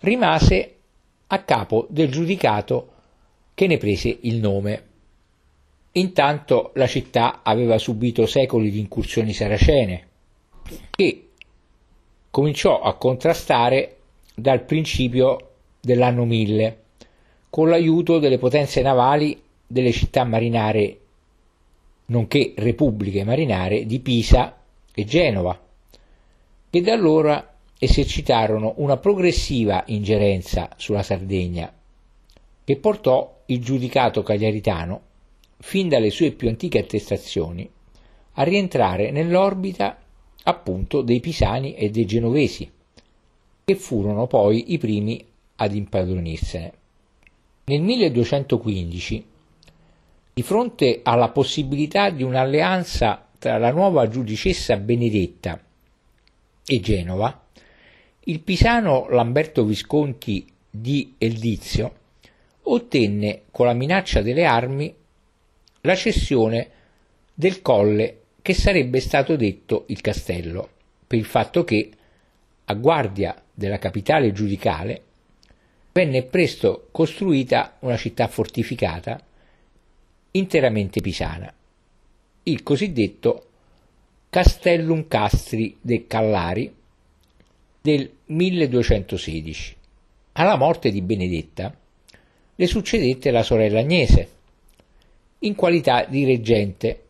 rimase 0.00 0.76
a 1.28 1.40
capo 1.44 1.86
del 1.88 2.10
giudicato 2.10 2.94
che 3.54 3.68
ne 3.68 3.78
prese 3.78 4.18
il 4.22 4.40
nome. 4.40 4.86
Intanto 5.96 6.72
la 6.74 6.86
città 6.86 7.40
aveva 7.42 7.78
subito 7.78 8.26
secoli 8.26 8.70
di 8.70 8.80
incursioni 8.80 9.32
saracene, 9.32 10.06
che 10.90 11.28
cominciò 12.30 12.82
a 12.82 12.94
contrastare 12.96 13.96
dal 14.34 14.62
principio 14.64 15.52
dell'anno 15.80 16.26
1000, 16.26 16.82
con 17.48 17.70
l'aiuto 17.70 18.18
delle 18.18 18.36
potenze 18.36 18.82
navali 18.82 19.40
delle 19.66 19.90
città 19.90 20.24
marinare, 20.24 20.98
nonché 22.06 22.52
repubbliche 22.56 23.24
marinare 23.24 23.86
di 23.86 23.98
Pisa 24.00 24.54
e 24.92 25.04
Genova, 25.06 25.58
che 26.68 26.80
da 26.82 26.92
allora 26.92 27.54
esercitarono 27.78 28.74
una 28.76 28.98
progressiva 28.98 29.82
ingerenza 29.86 30.68
sulla 30.76 31.02
Sardegna, 31.02 31.72
che 32.64 32.76
portò 32.76 33.40
il 33.46 33.60
giudicato 33.60 34.22
cagliaritano, 34.22 35.00
fin 35.58 35.88
dalle 35.88 36.10
sue 36.10 36.32
più 36.32 36.48
antiche 36.48 36.78
attestazioni, 36.78 37.68
a 38.34 38.42
rientrare 38.42 39.10
nell'orbita 39.10 39.98
appunto 40.44 41.02
dei 41.02 41.20
pisani 41.20 41.74
e 41.74 41.90
dei 41.90 42.04
genovesi, 42.04 42.70
che 43.64 43.74
furono 43.74 44.26
poi 44.26 44.72
i 44.72 44.78
primi 44.78 45.24
ad 45.56 45.74
impadronirsene. 45.74 46.72
Nel 47.64 47.80
1215, 47.80 49.24
di 50.34 50.42
fronte 50.42 51.00
alla 51.02 51.30
possibilità 51.30 52.10
di 52.10 52.22
un'alleanza 52.22 53.26
tra 53.38 53.58
la 53.58 53.72
nuova 53.72 54.08
giudicessa 54.08 54.76
Benedetta 54.76 55.60
e 56.64 56.80
Genova, 56.80 57.44
il 58.24 58.40
pisano 58.40 59.08
Lamberto 59.08 59.64
Visconti 59.64 60.46
di 60.68 61.14
Eldizio 61.18 61.94
ottenne 62.62 63.42
con 63.50 63.66
la 63.66 63.72
minaccia 63.72 64.20
delle 64.20 64.44
armi 64.44 64.94
la 65.86 65.94
cessione 65.94 66.70
del 67.32 67.62
colle 67.62 68.20
che 68.42 68.52
sarebbe 68.54 69.00
stato 69.00 69.36
detto 69.36 69.84
il 69.88 70.00
castello, 70.00 70.68
per 71.06 71.18
il 71.18 71.24
fatto 71.24 71.64
che, 71.64 71.90
a 72.64 72.74
guardia 72.74 73.40
della 73.52 73.78
capitale 73.78 74.32
giudicale, 74.32 75.02
venne 75.92 76.24
presto 76.24 76.88
costruita 76.90 77.76
una 77.80 77.96
città 77.96 78.28
fortificata 78.28 79.18
interamente 80.32 81.00
pisana, 81.00 81.52
il 82.42 82.62
cosiddetto 82.62 83.46
Castellum 84.28 85.08
Castri 85.08 85.78
de 85.80 86.06
Callari 86.06 86.74
del 87.80 88.10
1216. 88.26 89.76
Alla 90.32 90.56
morte 90.56 90.90
di 90.90 91.00
Benedetta 91.00 91.74
le 92.54 92.66
succedette 92.66 93.30
la 93.30 93.42
sorella 93.42 93.80
Agnese, 93.80 94.28
in 95.40 95.54
qualità 95.54 96.04
di 96.04 96.24
reggente 96.24 97.02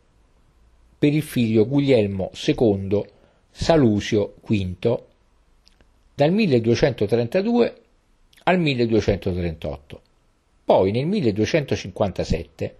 per 0.97 1.13
il 1.13 1.21
figlio 1.21 1.67
Guglielmo 1.67 2.31
II 2.33 3.05
Salusio 3.51 4.35
V 4.45 4.99
dal 6.13 6.31
1232 6.31 7.81
al 8.43 8.59
1238. 8.59 10.01
Poi 10.65 10.91
nel 10.91 11.05
1257 11.05 12.75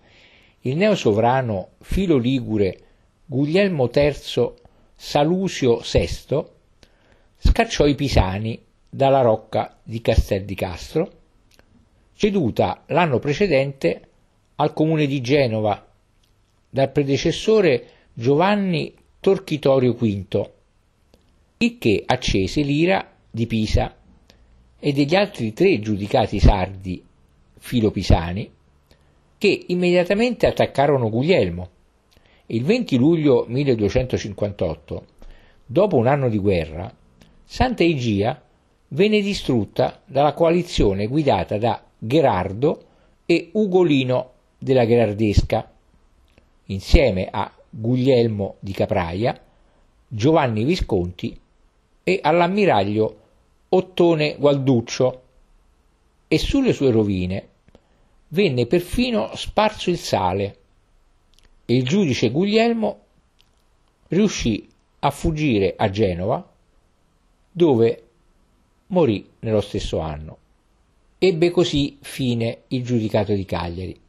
il 0.62 0.76
neosovrano 0.76 1.70
filo 1.82 2.18
ligure 2.18 2.80
Guglielmo 3.26 3.90
III 3.94 4.54
Salusio 4.96 5.80
VI 5.80 6.46
scacciò 7.38 7.86
i 7.86 7.96
pisani 7.96 8.60
dalla 8.90 9.22
rocca 9.22 9.78
di 9.84 10.02
Castel 10.02 10.44
di 10.44 10.56
Castro, 10.56 11.12
ceduta 12.16 12.84
l'anno 12.88 13.20
precedente 13.20 14.07
al 14.60 14.74
comune 14.74 15.06
di 15.06 15.22
Genova 15.22 15.86
dal 16.70 16.92
predecessore 16.92 17.90
Giovanni 18.14 18.94
Torchitorio 19.20 19.94
V, 19.94 20.50
il 21.58 21.78
che 21.78 22.04
accese 22.06 22.62
l'ira 22.62 23.14
di 23.30 23.46
Pisa 23.46 23.96
e 24.80 24.94
degli 24.94 25.16
altri 25.16 25.54
tre 25.54 25.80
giudicati 25.80 26.40
sardi 26.40 27.04
filopisani 27.60 28.52
che 29.38 29.66
immediatamente 29.68 30.48
attaccarono 30.48 31.10
Guglielmo. 31.10 31.70
Il 32.48 32.64
20 32.64 32.98
luglio 32.98 33.46
1258, 33.48 35.06
dopo 35.66 35.98
un 35.98 36.08
anno 36.08 36.30
di 36.30 36.40
guerra, 36.40 36.92
Santa 37.44 37.84
Igia 37.84 38.42
venne 38.90 39.22
distrutta 39.22 40.02
dalla 40.06 40.34
coalizione 40.34 41.08
guidata 41.08 41.58
da 41.58 41.84
Gherardo 41.98 42.86
e 43.26 43.50
Ugolino 43.52 44.32
della 44.58 44.86
Gherardesca, 44.86 45.72
insieme 46.66 47.28
a 47.30 47.52
Guglielmo 47.70 48.56
di 48.60 48.72
Capraia, 48.72 49.40
Giovanni 50.08 50.64
Visconti 50.64 51.40
e 52.04 52.20
all'ammiraglio 52.22 53.22
Ottone 53.70 54.36
Gualduccio, 54.38 55.22
e 56.28 56.38
sulle 56.38 56.74
sue 56.74 56.92
rovine 56.92 57.50
venne 58.30 58.66
perfino 58.66 59.36
sparso 59.36 59.90
il 59.90 59.98
sale. 59.98 60.58
E 61.66 61.76
il 61.76 61.84
giudice 61.84 62.32
Guglielmo 62.32 63.00
riuscì 64.10 64.68
a 65.00 65.12
fuggire 65.12 65.74
a 65.78 65.90
Genova, 65.90 66.54
dove 67.52 68.04
morì 68.88 69.30
nello 69.40 69.62
stesso 69.62 70.00
anno. 70.00 70.38
Ebbe 71.18 71.50
così 71.50 71.98
fine 72.02 72.64
il 72.68 72.84
giudicato 72.84 73.34
di 73.34 73.44
Cagliari, 73.44 74.00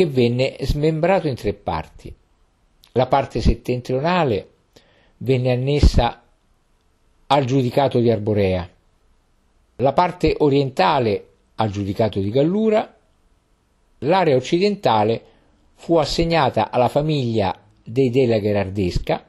che 0.00 0.06
venne 0.06 0.56
smembrato 0.60 1.26
in 1.26 1.34
tre 1.34 1.54
parti. 1.54 2.14
La 2.92 3.08
parte 3.08 3.40
settentrionale 3.40 4.48
venne 5.16 5.50
annessa 5.50 6.22
al 7.26 7.44
giudicato 7.44 7.98
di 7.98 8.08
Arborea, 8.08 8.70
la 9.74 9.92
parte 9.92 10.36
orientale 10.38 11.26
al 11.56 11.70
giudicato 11.70 12.20
di 12.20 12.30
Gallura, 12.30 12.96
l'area 13.98 14.36
occidentale 14.36 15.20
fu 15.74 15.96
assegnata 15.96 16.70
alla 16.70 16.86
famiglia 16.86 17.60
dei 17.82 18.10
della 18.10 18.38
Gherardesca, 18.38 19.24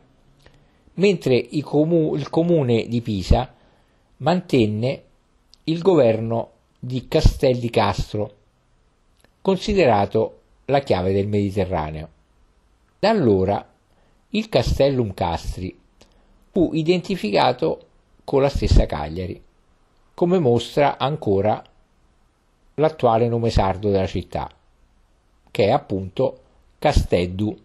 mentre 0.93 1.47
il 1.49 1.63
comune 2.29 2.87
di 2.87 3.01
Pisa 3.01 3.55
mantenne 4.17 5.03
il 5.63 5.81
governo 5.81 6.51
di 6.77 7.07
Castel 7.07 7.57
di 7.57 7.71
Castro, 7.71 8.35
considerato 9.41 10.38
la 10.69 10.79
chiave 10.79 11.13
del 11.13 11.27
Mediterraneo. 11.27 12.09
Da 12.99 13.09
allora 13.09 13.67
il 14.29 14.49
Castellum 14.49 15.13
Castri 15.13 15.77
fu 16.51 16.71
identificato 16.73 17.87
con 18.23 18.41
la 18.41 18.49
stessa 18.49 18.85
Cagliari, 18.85 19.41
come 20.13 20.39
mostra 20.39 20.97
ancora 20.97 21.63
l'attuale 22.75 23.27
nome 23.27 23.49
sardo 23.49 23.89
della 23.89 24.05
città, 24.05 24.49
che 25.49 25.65
è 25.65 25.71
appunto 25.71 26.41
Casteddu. 26.77 27.57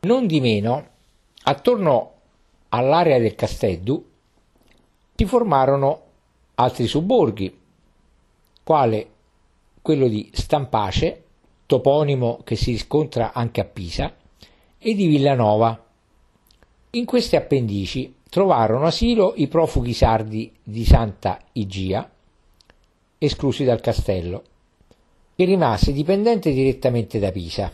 Non 0.00 0.26
di 0.26 0.40
meno, 0.40 0.88
attorno 1.42 2.12
all'area 2.70 3.18
del 3.18 3.34
Casteddu 3.34 4.08
si 5.14 5.24
formarono 5.26 6.02
altri 6.54 6.86
sobborghi, 6.86 7.58
quale 8.62 9.10
quello 9.82 10.08
di 10.08 10.30
Stampace, 10.32 11.24
toponimo 11.70 12.40
che 12.42 12.56
si 12.56 12.72
riscontra 12.72 13.32
anche 13.32 13.60
a 13.60 13.64
Pisa, 13.64 14.12
e 14.76 14.94
di 14.94 15.06
Villanova. 15.06 15.80
In 16.90 17.04
queste 17.04 17.36
appendici 17.36 18.12
trovarono 18.28 18.86
asilo 18.86 19.34
i 19.36 19.46
profughi 19.46 19.92
sardi 19.92 20.52
di 20.60 20.84
Santa 20.84 21.38
Igia, 21.52 22.10
esclusi 23.18 23.62
dal 23.62 23.80
castello, 23.80 24.42
che 25.36 25.44
rimase 25.44 25.92
dipendente 25.92 26.50
direttamente 26.50 27.20
da 27.20 27.30
Pisa 27.30 27.70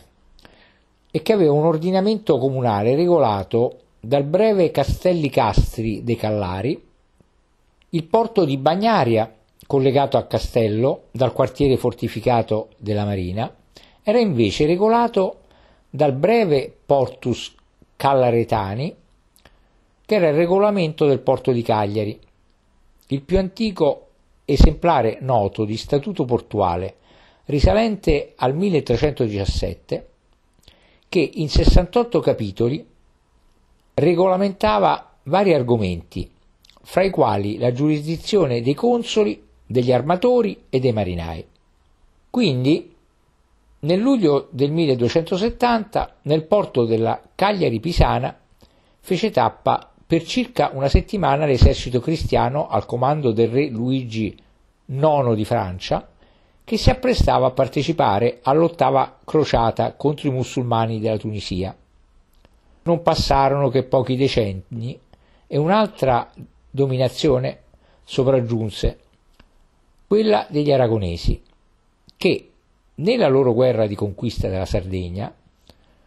e 1.09 1.21
che 1.23 1.33
aveva 1.33 1.53
un 1.53 1.65
ordinamento 1.65 2.37
comunale 2.37 2.93
regolato 2.95 3.79
dal 3.99 4.25
breve 4.25 4.69
Castelli 4.69 5.31
Castri 5.31 6.03
dei 6.03 6.15
Callari, 6.15 6.79
il 7.89 8.03
porto 8.03 8.45
di 8.45 8.57
Bagnaria, 8.57 9.33
collegato 9.65 10.17
al 10.17 10.27
castello 10.27 11.05
dal 11.09 11.33
quartiere 11.33 11.77
fortificato 11.77 12.69
della 12.77 13.03
Marina, 13.03 13.51
era 14.09 14.19
invece 14.19 14.65
regolato 14.65 15.39
dal 15.89 16.13
breve 16.13 16.73
Portus 16.85 17.53
Callaretani, 17.97 18.95
che 20.05 20.15
era 20.15 20.29
il 20.29 20.35
regolamento 20.35 21.05
del 21.05 21.19
porto 21.19 21.51
di 21.51 21.61
Cagliari, 21.61 22.17
il 23.07 23.21
più 23.21 23.37
antico 23.37 24.07
esemplare 24.45 25.17
noto 25.19 25.65
di 25.65 25.75
statuto 25.75 26.23
portuale 26.23 26.95
risalente 27.47 28.31
al 28.37 28.55
1317 28.55 30.07
che 31.09 31.29
in 31.33 31.49
68 31.49 32.21
capitoli 32.21 32.87
regolamentava 33.93 35.15
vari 35.23 35.53
argomenti, 35.53 36.31
fra 36.81 37.03
i 37.03 37.09
quali 37.09 37.57
la 37.57 37.73
giurisdizione 37.73 38.61
dei 38.61 38.73
consoli, 38.73 39.45
degli 39.65 39.91
armatori 39.91 40.63
e 40.69 40.79
dei 40.79 40.93
marinai. 40.93 41.45
Quindi, 42.29 42.95
nel 43.87 44.01
luglio 44.01 44.49
del 44.51 44.69
1270, 44.71 46.15
nel 46.23 46.43
porto 46.43 46.83
della 46.83 47.21
Cagliari 47.33 47.79
Pisana, 47.79 48.37
fece 48.99 49.31
tappa 49.31 49.89
per 50.05 50.25
circa 50.25 50.71
una 50.73 50.89
settimana 50.89 51.45
l'esercito 51.45 52.01
cristiano 52.01 52.67
al 52.67 52.85
comando 52.85 53.31
del 53.31 53.47
re 53.47 53.69
Luigi 53.69 54.37
IX 54.87 55.33
di 55.33 55.45
Francia, 55.45 56.05
che 56.65 56.75
si 56.75 56.89
apprestava 56.89 57.47
a 57.47 57.51
partecipare 57.51 58.39
all'ottava 58.43 59.19
crociata 59.23 59.93
contro 59.93 60.27
i 60.27 60.31
musulmani 60.31 60.99
della 60.99 61.17
Tunisia. 61.17 61.73
Non 62.83 63.01
passarono 63.01 63.69
che 63.69 63.83
pochi 63.83 64.17
decenni 64.17 64.99
e 65.47 65.57
un'altra 65.57 66.29
dominazione 66.69 67.61
sopraggiunse, 68.03 68.99
quella 70.07 70.45
degli 70.49 70.73
aragonesi, 70.73 71.41
che 72.17 72.51
nella 72.97 73.27
loro 73.27 73.53
guerra 73.53 73.87
di 73.87 73.95
conquista 73.95 74.47
della 74.47 74.65
Sardegna, 74.65 75.33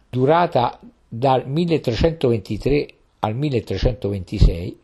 durata 0.09 0.79
dal 1.07 1.47
1323 1.47 2.93
al 3.19 3.35
1326, 3.35 4.79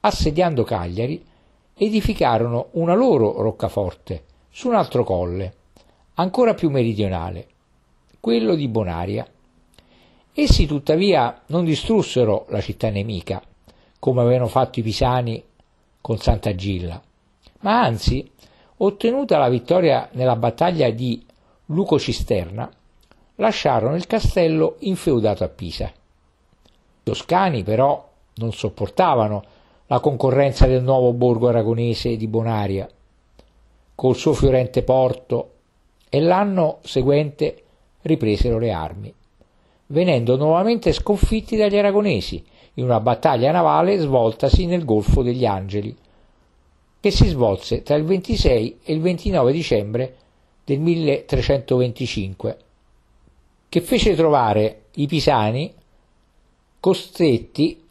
assediando 0.00 0.64
Cagliari, 0.64 1.24
edificarono 1.74 2.68
una 2.72 2.94
loro 2.94 3.40
roccaforte 3.40 4.24
su 4.50 4.68
un 4.68 4.74
altro 4.74 5.04
colle, 5.04 5.54
ancora 6.14 6.54
più 6.54 6.70
meridionale, 6.70 7.46
quello 8.20 8.54
di 8.54 8.68
Bonaria. 8.68 9.26
Essi 10.32 10.66
tuttavia 10.66 11.42
non 11.46 11.64
distrussero 11.64 12.46
la 12.48 12.60
città 12.60 12.90
nemica, 12.90 13.42
come 13.98 14.20
avevano 14.20 14.46
fatto 14.46 14.80
i 14.80 14.82
pisani 14.82 15.42
con 16.00 16.18
Santa 16.18 16.54
Gilla, 16.54 17.00
ma 17.60 17.82
anzi, 17.82 18.30
ottenuta 18.82 19.38
la 19.38 19.48
vittoria 19.48 20.08
nella 20.12 20.36
battaglia 20.36 20.90
di 20.90 21.24
Luco 21.66 21.98
Cisterna, 21.98 22.70
lasciarono 23.36 23.94
il 23.94 24.06
castello 24.06 24.76
infeudato 24.80 25.44
a 25.44 25.48
Pisa. 25.48 25.90
Toscani 27.02 27.62
però 27.62 28.08
non 28.36 28.52
sopportavano 28.52 29.44
la 29.86 30.00
concorrenza 30.00 30.66
del 30.66 30.82
nuovo 30.82 31.12
borgo 31.12 31.48
aragonese 31.48 32.16
di 32.16 32.26
Bonaria, 32.26 32.88
col 33.94 34.16
suo 34.16 34.32
fiorente 34.32 34.82
porto, 34.82 35.52
e 36.08 36.20
l'anno 36.20 36.78
seguente 36.82 37.62
ripresero 38.02 38.58
le 38.58 38.72
armi, 38.72 39.12
venendo 39.86 40.36
nuovamente 40.36 40.92
sconfitti 40.92 41.56
dagli 41.56 41.76
aragonesi 41.76 42.44
in 42.74 42.84
una 42.84 43.00
battaglia 43.00 43.52
navale 43.52 43.98
svoltasi 43.98 44.66
nel 44.66 44.84
Golfo 44.84 45.22
degli 45.22 45.44
Angeli, 45.44 45.94
che 47.00 47.10
si 47.10 47.26
svolse 47.28 47.82
tra 47.82 47.96
il 47.96 48.04
26 48.04 48.80
e 48.84 48.92
il 48.92 49.00
29 49.00 49.52
dicembre 49.52 50.16
del 50.64 50.78
1325, 50.80 52.58
che 53.68 53.80
fece 53.80 54.14
trovare 54.14 54.82
i 54.96 55.06
pisani 55.06 55.72
costretti 56.78 57.82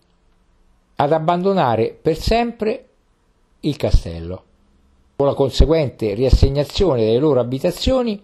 ad 0.95 1.12
abbandonare 1.12 1.97
per 1.99 2.18
sempre 2.18 2.86
il 3.62 3.76
castello, 3.78 4.43
con 5.16 5.26
la 5.26 5.34
conseguente 5.34 6.14
riassegnazione 6.14 7.03
delle 7.03 7.20
loro 7.20 7.39
abitazioni 7.39 8.22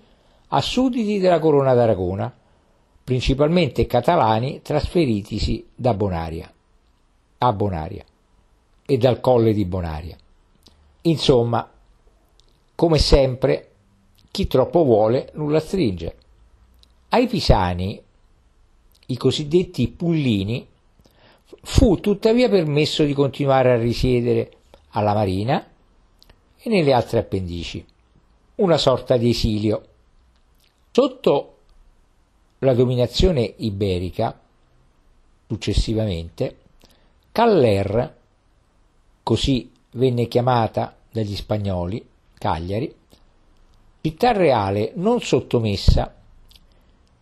a 0.49 0.61
sudditi 0.61 1.19
della 1.19 1.39
corona 1.39 1.73
d'Aragona, 1.73 2.33
principalmente 3.03 3.85
catalani 3.85 4.61
trasferitisi 4.61 5.67
da 5.73 5.93
Bonaria, 5.93 6.51
a 7.39 7.53
Bonaria 7.53 8.03
e 8.85 8.97
dal 8.97 9.19
colle 9.19 9.53
di 9.53 9.65
Bonaria. 9.65 10.17
Insomma, 11.07 11.69
come 12.73 12.97
sempre, 12.97 13.71
chi 14.31 14.47
troppo 14.47 14.83
vuole 14.83 15.31
nulla 15.33 15.59
stringe. 15.59 16.17
Ai 17.09 17.27
pisani 17.27 18.01
i 19.07 19.17
cosiddetti 19.17 19.87
pullini, 19.89 20.67
fu 21.61 21.99
tuttavia 21.99 22.49
permesso 22.49 23.03
di 23.03 23.13
continuare 23.13 23.71
a 23.71 23.77
risiedere 23.77 24.51
alla 24.89 25.13
marina 25.13 25.63
e 26.57 26.69
nelle 26.69 26.91
altre 26.91 27.19
appendici, 27.19 27.85
una 28.55 28.77
sorta 28.77 29.15
di 29.17 29.29
esilio. 29.29 29.85
Sotto 30.89 31.57
la 32.59 32.73
dominazione 32.73 33.53
iberica, 33.57 34.39
successivamente, 35.47 36.57
Caller, 37.31 38.17
così 39.21 39.71
venne 39.95 40.27
chiamata 40.27 40.95
dagli 41.11 41.35
spagnoli, 41.35 42.05
Cagliari, 42.37 42.93
città 44.01 44.31
reale 44.33 44.91
non 44.95 45.21
sottomessa 45.21 46.13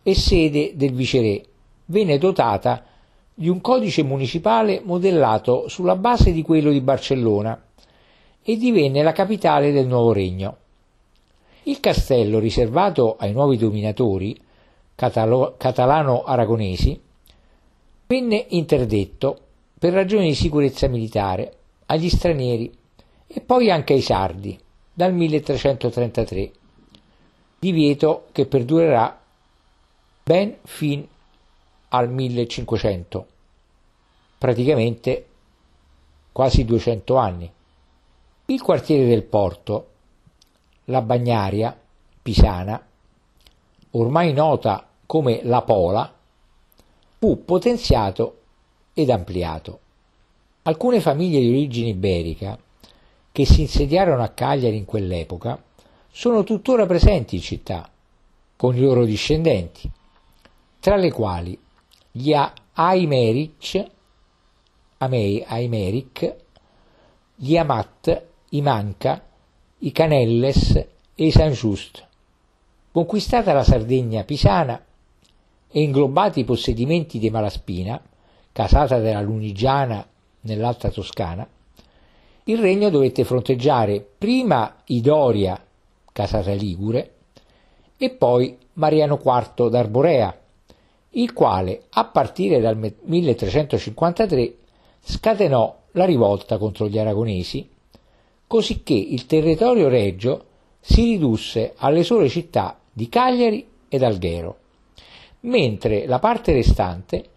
e 0.02 0.14
sede 0.14 0.72
del 0.74 0.92
viceré, 0.92 1.42
venne 1.86 2.18
dotata 2.18 2.84
di 3.32 3.48
un 3.48 3.60
codice 3.60 4.02
municipale 4.02 4.80
modellato 4.84 5.68
sulla 5.68 5.96
base 5.96 6.32
di 6.32 6.42
quello 6.42 6.70
di 6.70 6.80
Barcellona 6.80 7.60
e 8.42 8.56
divenne 8.56 9.02
la 9.02 9.12
capitale 9.12 9.72
del 9.72 9.86
nuovo 9.86 10.12
regno. 10.12 10.56
Il 11.64 11.80
castello, 11.80 12.38
riservato 12.38 13.16
ai 13.16 13.32
nuovi 13.32 13.56
dominatori 13.56 14.38
catalo- 14.94 15.54
catalano-aragonesi, 15.56 17.00
venne 18.06 18.44
interdetto 18.50 19.38
per 19.78 19.94
ragioni 19.94 20.28
di 20.28 20.34
sicurezza 20.34 20.86
militare 20.88 21.56
agli 21.86 22.08
stranieri 22.08 22.72
e 23.26 23.40
poi 23.40 23.70
anche 23.70 23.92
ai 23.94 24.00
sardi 24.00 24.58
dal 24.92 25.12
1333, 25.12 26.52
divieto 27.58 28.26
che 28.32 28.46
perdurerà 28.46 29.20
ben 30.22 30.56
fin 30.62 31.06
al 31.88 32.10
1500, 32.10 33.26
praticamente 34.38 35.26
quasi 36.32 36.64
200 36.64 37.16
anni. 37.16 37.50
Il 38.46 38.62
quartiere 38.62 39.06
del 39.06 39.22
porto, 39.22 39.88
la 40.84 41.00
Bagnaria 41.00 41.76
pisana, 42.22 42.84
ormai 43.90 44.32
nota 44.32 44.86
come 45.06 45.40
la 45.44 45.62
Pola, 45.62 46.12
fu 47.18 47.44
potenziato 47.44 48.40
ed 48.92 49.10
ampliato. 49.10 49.80
Alcune 50.66 51.02
famiglie 51.02 51.40
di 51.40 51.48
origine 51.48 51.88
iberica 51.88 52.58
che 53.30 53.44
si 53.44 53.60
insediarono 53.60 54.22
a 54.22 54.28
Cagliari 54.28 54.78
in 54.78 54.86
quell'epoca 54.86 55.62
sono 56.10 56.42
tuttora 56.42 56.86
presenti 56.86 57.36
in 57.36 57.42
città, 57.42 57.86
con 58.56 58.74
i 58.74 58.80
loro 58.80 59.04
discendenti, 59.04 59.90
tra 60.80 60.96
le 60.96 61.12
quali 61.12 61.58
gli 62.10 62.32
Aimeric, 62.72 63.90
Aimeric, 64.96 66.34
gli 67.34 67.56
Amat, 67.58 68.22
i 68.50 68.62
Manca, 68.62 69.22
i 69.80 69.92
Canelles 69.92 70.76
e 70.76 71.26
i 71.26 71.30
San 71.30 71.50
Just. 71.50 72.06
Conquistata 72.90 73.52
la 73.52 73.64
Sardegna 73.64 74.24
pisana 74.24 74.82
e 75.68 75.82
inglobati 75.82 76.40
i 76.40 76.44
possedimenti 76.44 77.18
di 77.18 77.28
Malaspina, 77.28 78.00
casata 78.50 78.98
della 78.98 79.20
Lunigiana 79.20 80.08
nell'Alta 80.44 80.90
Toscana, 80.90 81.46
il 82.44 82.58
regno 82.58 82.90
dovette 82.90 83.24
fronteggiare 83.24 84.06
prima 84.18 84.82
i 84.86 85.00
Doria, 85.00 85.62
casata 86.12 86.52
Ligure, 86.52 87.12
e 87.96 88.10
poi 88.10 88.56
Mariano 88.74 89.20
IV 89.22 89.68
d'Arborea, 89.68 90.38
il 91.10 91.32
quale 91.32 91.84
a 91.90 92.04
partire 92.06 92.60
dal 92.60 92.76
1353 92.76 94.54
scatenò 95.00 95.82
la 95.92 96.04
rivolta 96.04 96.58
contro 96.58 96.88
gli 96.88 96.98
aragonesi, 96.98 97.68
cosicché 98.46 98.94
il 98.94 99.26
territorio 99.26 99.88
regio 99.88 100.46
si 100.80 101.02
ridusse 101.02 101.74
alle 101.76 102.02
sole 102.02 102.28
città 102.28 102.78
di 102.92 103.08
Cagliari 103.08 103.66
ed 103.88 104.02
Alghero, 104.02 104.58
mentre 105.40 106.06
la 106.06 106.18
parte 106.18 106.52
restante 106.52 107.30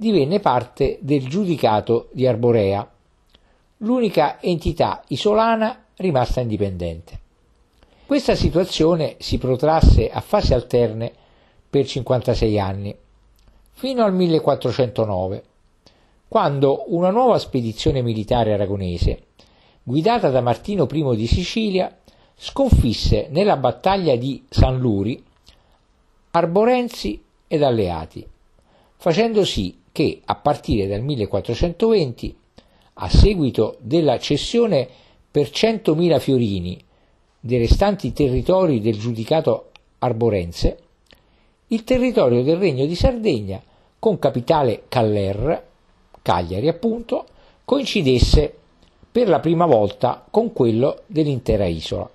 divenne 0.00 0.38
parte 0.38 0.98
del 1.00 1.26
giudicato 1.26 2.08
di 2.12 2.24
Arborea, 2.24 2.88
l'unica 3.78 4.40
entità 4.40 5.02
isolana 5.08 5.86
rimasta 5.96 6.40
indipendente. 6.40 7.18
Questa 8.06 8.36
situazione 8.36 9.16
si 9.18 9.38
protrasse 9.38 10.08
a 10.08 10.20
fasi 10.20 10.54
alterne 10.54 11.12
per 11.68 11.84
56 11.84 12.60
anni, 12.60 12.96
fino 13.72 14.04
al 14.04 14.14
1409, 14.14 15.42
quando 16.28 16.84
una 16.94 17.10
nuova 17.10 17.40
spedizione 17.40 18.00
militare 18.00 18.52
aragonese, 18.52 19.24
guidata 19.82 20.30
da 20.30 20.40
Martino 20.40 20.86
I 20.88 21.16
di 21.16 21.26
Sicilia, 21.26 21.98
sconfisse 22.36 23.26
nella 23.30 23.56
battaglia 23.56 24.14
di 24.14 24.44
San 24.48 24.78
Luri 24.78 25.20
Arborensi 26.30 27.20
ed 27.48 27.64
alleati, 27.64 28.24
facendo 28.96 29.44
sì 29.44 29.77
che 29.98 30.20
a 30.26 30.36
partire 30.36 30.86
dal 30.86 31.02
1420, 31.02 32.36
a 33.00 33.08
seguito 33.08 33.78
della 33.80 34.16
cessione 34.20 34.88
per 35.28 35.48
100.000 35.48 36.20
fiorini 36.20 36.80
dei 37.40 37.58
restanti 37.58 38.12
territori 38.12 38.80
del 38.80 38.96
giudicato 38.96 39.72
arborense, 39.98 40.78
il 41.66 41.82
territorio 41.82 42.44
del 42.44 42.58
Regno 42.58 42.86
di 42.86 42.94
Sardegna 42.94 43.60
con 43.98 44.20
capitale 44.20 44.84
Caller, 44.86 45.66
Cagliari 46.22 46.68
appunto, 46.68 47.26
coincidesse 47.64 48.54
per 49.10 49.28
la 49.28 49.40
prima 49.40 49.66
volta 49.66 50.24
con 50.30 50.52
quello 50.52 51.02
dell'intera 51.06 51.66
isola. 51.66 52.08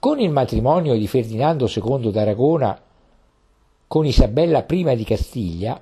Con 0.00 0.18
il 0.18 0.30
matrimonio 0.30 0.96
di 0.96 1.06
Ferdinando 1.06 1.70
II 1.72 2.10
d'Aragona 2.10 2.76
con 3.86 4.04
Isabella 4.04 4.66
I 4.68 4.96
di 4.96 5.04
Castiglia, 5.04 5.80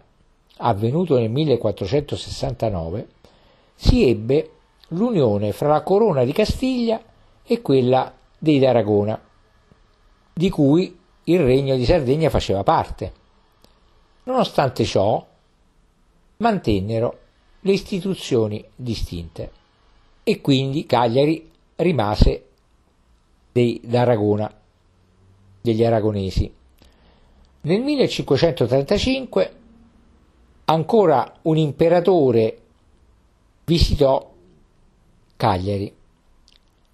avvenuto 0.61 1.19
nel 1.19 1.31
1469, 1.31 3.09
si 3.75 4.09
ebbe 4.09 4.51
l'unione 4.89 5.53
fra 5.53 5.69
la 5.69 5.83
corona 5.83 6.25
di 6.25 6.33
Castiglia 6.33 7.01
e 7.43 7.61
quella 7.61 8.13
dei 8.39 8.59
d'Aragona, 8.59 9.21
di 10.33 10.51
cui 10.51 10.99
il 11.25 11.41
regno 11.41 11.77
di 11.77 11.85
Sardegna 11.85 12.31
faceva 12.31 12.63
parte. 12.63 13.13
Nonostante 14.25 14.85
ciò, 14.85 15.27
mantennero 16.39 17.19
le 17.61 17.73
istituzioni 17.73 18.65
distinte 18.75 19.53
e 20.23 20.41
quindi 20.41 20.87
Cagliari 20.87 21.51
rimase 21.77 22.47
dei 23.53 23.81
d'Aragona, 23.83 24.53
degli 25.61 25.85
aragonesi. 25.85 26.53
Nel 27.63 27.81
1535 27.83 29.60
ancora 30.71 31.35
un 31.43 31.57
imperatore 31.57 32.59
visitò 33.65 34.31
Cagliari. 35.37 35.93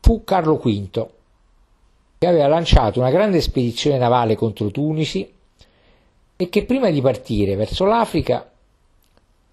Fu 0.00 0.24
Carlo 0.24 0.56
V, 0.56 1.08
che 2.18 2.26
aveva 2.26 2.46
lanciato 2.46 3.00
una 3.00 3.10
grande 3.10 3.40
spedizione 3.40 3.98
navale 3.98 4.34
contro 4.34 4.70
Tunisi 4.70 5.30
e 6.36 6.48
che 6.48 6.64
prima 6.64 6.90
di 6.90 7.00
partire 7.00 7.54
verso 7.54 7.84
l'Africa 7.84 8.50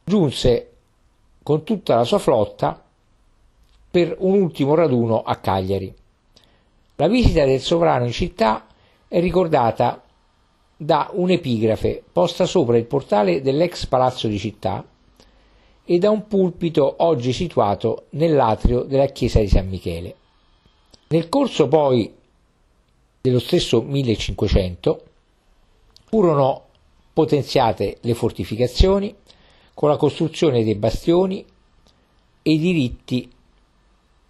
giunse 0.05 0.71
con 1.43 1.63
tutta 1.63 1.95
la 1.95 2.03
sua 2.03 2.19
flotta 2.19 2.81
per 3.91 4.15
un 4.19 4.41
ultimo 4.41 4.75
raduno 4.75 5.21
a 5.21 5.35
Cagliari. 5.35 5.93
La 6.95 7.07
visita 7.07 7.43
del 7.43 7.59
sovrano 7.59 8.05
in 8.05 8.11
città 8.11 8.67
è 9.07 9.19
ricordata 9.19 10.02
da 10.75 11.09
un'epigrafe 11.13 12.03
posta 12.11 12.45
sopra 12.45 12.77
il 12.77 12.85
portale 12.85 13.41
dell'ex 13.41 13.85
palazzo 13.85 14.27
di 14.27 14.37
città 14.39 14.85
e 15.85 15.97
da 15.97 16.09
un 16.09 16.27
pulpito 16.27 16.95
oggi 16.99 17.33
situato 17.33 18.05
nell'atrio 18.11 18.83
della 18.83 19.07
chiesa 19.07 19.39
di 19.39 19.47
San 19.47 19.67
Michele. 19.67 20.15
Nel 21.09 21.29
corso 21.29 21.67
poi 21.67 22.11
dello 23.21 23.39
stesso 23.39 23.81
1500 23.81 25.03
furono 26.05 26.65
potenziate 27.13 27.97
le 28.01 28.13
fortificazioni 28.13 29.15
con 29.73 29.89
la 29.89 29.97
costruzione 29.97 30.63
dei 30.63 30.75
bastioni 30.75 31.45
e 32.41 32.51
i 32.51 32.59
diritti 32.59 33.31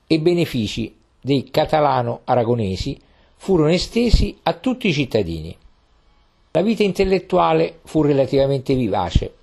e 0.06 0.20
benefici 0.20 0.96
dei 1.20 1.50
catalano-aragonesi 1.50 3.00
furono 3.36 3.70
estesi 3.70 4.38
a 4.44 4.54
tutti 4.54 4.88
i 4.88 4.94
cittadini. 4.94 5.58
La 6.56 6.62
vita 6.62 6.84
intellettuale 6.84 7.80
fu 7.84 8.04
relativamente 8.04 8.76
vivace 8.76 9.34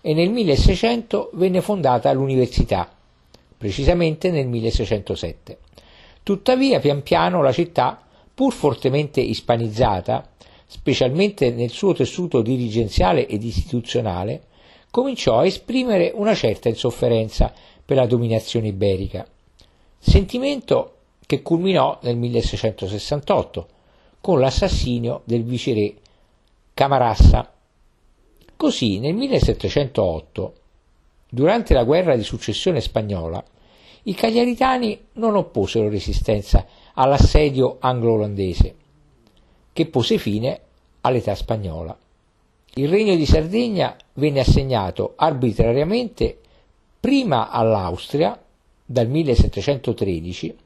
e 0.00 0.14
nel 0.14 0.30
1600 0.30 1.30
venne 1.32 1.60
fondata 1.60 2.12
l'università, 2.12 2.88
precisamente 3.58 4.30
nel 4.30 4.46
1607. 4.46 5.58
Tuttavia, 6.22 6.78
pian 6.78 7.02
piano 7.02 7.42
la 7.42 7.50
città, 7.50 8.00
pur 8.32 8.52
fortemente 8.52 9.20
ispanizzata, 9.20 10.30
specialmente 10.66 11.50
nel 11.50 11.70
suo 11.70 11.92
tessuto 11.92 12.40
dirigenziale 12.40 13.26
ed 13.26 13.42
istituzionale, 13.42 14.42
cominciò 14.92 15.40
a 15.40 15.46
esprimere 15.46 16.12
una 16.14 16.36
certa 16.36 16.68
insofferenza 16.68 17.52
per 17.84 17.96
la 17.96 18.06
dominazione 18.06 18.68
iberica, 18.68 19.26
sentimento 19.98 20.98
che 21.26 21.42
culminò 21.42 21.98
nel 22.02 22.16
1668 22.16 23.66
con 24.20 24.38
l'assassinio 24.38 25.22
del 25.24 25.42
viceré 25.42 25.94
Camarassa. 26.74 27.52
Così 28.56 28.98
nel 28.98 29.14
1708, 29.14 30.54
durante 31.28 31.72
la 31.72 31.84
guerra 31.84 32.16
di 32.16 32.24
successione 32.24 32.80
spagnola, 32.80 33.42
i 34.02 34.14
cagliaritani 34.14 35.06
non 35.12 35.36
opposero 35.36 35.88
resistenza 35.88 36.66
all'assedio 36.94 37.76
anglo-olandese, 37.78 38.74
che 39.72 39.86
pose 39.86 40.18
fine 40.18 40.60
all'età 41.02 41.36
spagnola. 41.36 41.96
Il 42.74 42.88
regno 42.88 43.14
di 43.14 43.24
Sardegna 43.24 43.96
venne 44.14 44.40
assegnato 44.40 45.12
arbitrariamente 45.14 46.40
prima 46.98 47.50
all'Austria 47.50 48.36
dal 48.84 49.06
1713 49.06 50.56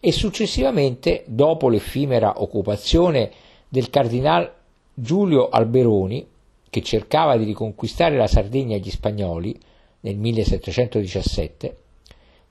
e 0.00 0.10
successivamente, 0.10 1.22
dopo 1.28 1.68
l'effimera 1.68 2.42
occupazione 2.42 3.30
del 3.68 3.88
cardinal 3.88 4.62
Giulio 4.94 5.48
Alberoni, 5.48 6.26
che 6.70 6.82
cercava 6.82 7.36
di 7.36 7.44
riconquistare 7.44 8.16
la 8.16 8.26
Sardegna 8.28 8.76
agli 8.76 8.90
spagnoli 8.90 9.58
nel 10.00 10.16
1717, 10.16 11.76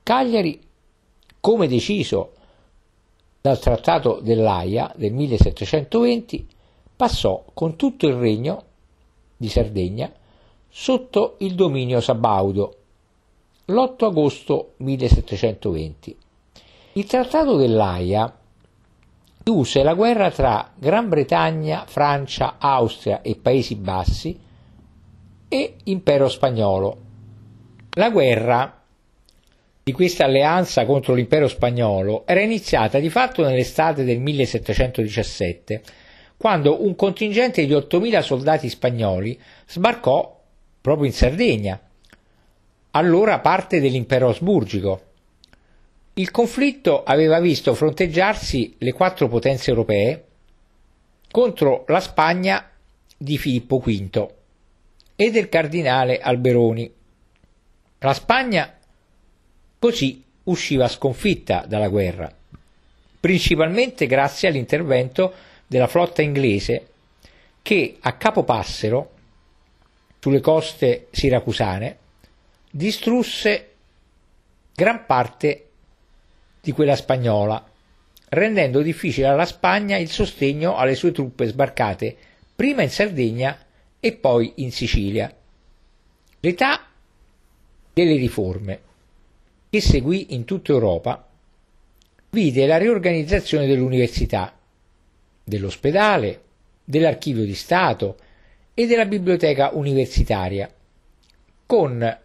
Cagliari, 0.02 0.60
come 1.40 1.66
deciso 1.66 2.32
dal 3.40 3.58
Trattato 3.58 4.20
dell'Aia 4.20 4.92
del 4.96 5.12
1720, 5.12 6.46
passò 6.96 7.44
con 7.52 7.76
tutto 7.76 8.06
il 8.06 8.14
regno 8.14 8.62
di 9.36 9.48
Sardegna 9.48 10.12
sotto 10.68 11.36
il 11.38 11.54
dominio 11.54 12.00
sabaudo 12.00 12.76
l'8 13.66 14.04
agosto 14.04 14.72
1720. 14.76 16.16
Il 16.94 17.06
Trattato 17.06 17.56
dell'Aia 17.56 18.34
chiuse 19.44 19.82
la 19.82 19.92
guerra 19.92 20.30
tra 20.30 20.72
Gran 20.74 21.10
Bretagna, 21.10 21.84
Francia, 21.86 22.56
Austria 22.58 23.20
e 23.20 23.36
Paesi 23.36 23.74
Bassi 23.74 24.40
e 25.46 25.74
Impero 25.84 26.30
spagnolo. 26.30 27.02
La 27.90 28.08
guerra 28.08 28.82
di 29.82 29.92
questa 29.92 30.24
alleanza 30.24 30.86
contro 30.86 31.12
l'impero 31.12 31.46
spagnolo 31.46 32.26
era 32.26 32.40
iniziata 32.40 32.98
di 32.98 33.10
fatto 33.10 33.44
nell'estate 33.44 34.02
del 34.02 34.18
1717, 34.18 35.82
quando 36.38 36.82
un 36.82 36.96
contingente 36.96 37.66
di 37.66 37.72
8.000 37.74 38.22
soldati 38.22 38.70
spagnoli 38.70 39.38
sbarcò 39.66 40.40
proprio 40.80 41.06
in 41.06 41.12
Sardegna, 41.12 41.78
allora 42.92 43.40
parte 43.40 43.78
dell'impero 43.78 44.30
asburgico. 44.30 45.02
Il 46.14 46.30
conflitto 46.30 47.02
aveva 47.02 47.40
visto 47.40 47.74
fronteggiarsi 47.74 48.76
le 48.78 48.92
quattro 48.92 49.28
potenze 49.28 49.70
europee 49.70 50.24
contro 51.30 51.84
la 51.88 52.00
Spagna 52.00 52.70
di 53.16 53.36
Filippo 53.36 53.78
V 53.78 54.32
e 55.16 55.30
del 55.30 55.48
cardinale 55.48 56.20
Alberoni. 56.20 56.92
La 57.98 58.14
Spagna 58.14 58.74
Così 59.84 60.24
usciva 60.44 60.88
sconfitta 60.88 61.66
dalla 61.68 61.88
guerra, 61.88 62.34
principalmente 63.20 64.06
grazie 64.06 64.48
all'intervento 64.48 65.30
della 65.66 65.88
flotta 65.88 66.22
inglese 66.22 66.88
che 67.60 67.98
a 68.00 68.14
Capo 68.14 68.44
Passero, 68.44 69.10
sulle 70.20 70.40
coste 70.40 71.08
siracusane, 71.10 71.98
distrusse 72.70 73.72
gran 74.74 75.04
parte 75.04 75.68
di 76.64 76.72
quella 76.72 76.96
spagnola, 76.96 77.62
rendendo 78.30 78.80
difficile 78.80 79.28
alla 79.28 79.44
Spagna 79.44 79.96
il 79.98 80.10
sostegno 80.10 80.76
alle 80.76 80.94
sue 80.94 81.12
truppe 81.12 81.46
sbarcate 81.46 82.16
prima 82.56 82.82
in 82.82 82.90
Sardegna 82.90 83.56
e 84.00 84.12
poi 84.14 84.54
in 84.56 84.72
Sicilia. 84.72 85.32
L'età 86.40 86.86
delle 87.92 88.16
riforme 88.16 88.80
che 89.70 89.80
seguì 89.80 90.34
in 90.34 90.44
tutta 90.44 90.72
Europa, 90.72 91.28
vide 92.30 92.66
la 92.66 92.76
riorganizzazione 92.76 93.66
dell'università, 93.66 94.56
dell'ospedale, 95.42 96.42
dell'archivio 96.84 97.44
di 97.44 97.54
Stato 97.54 98.16
e 98.72 98.86
della 98.86 99.06
biblioteca 99.06 99.70
universitaria, 99.72 100.72
con 101.66 102.18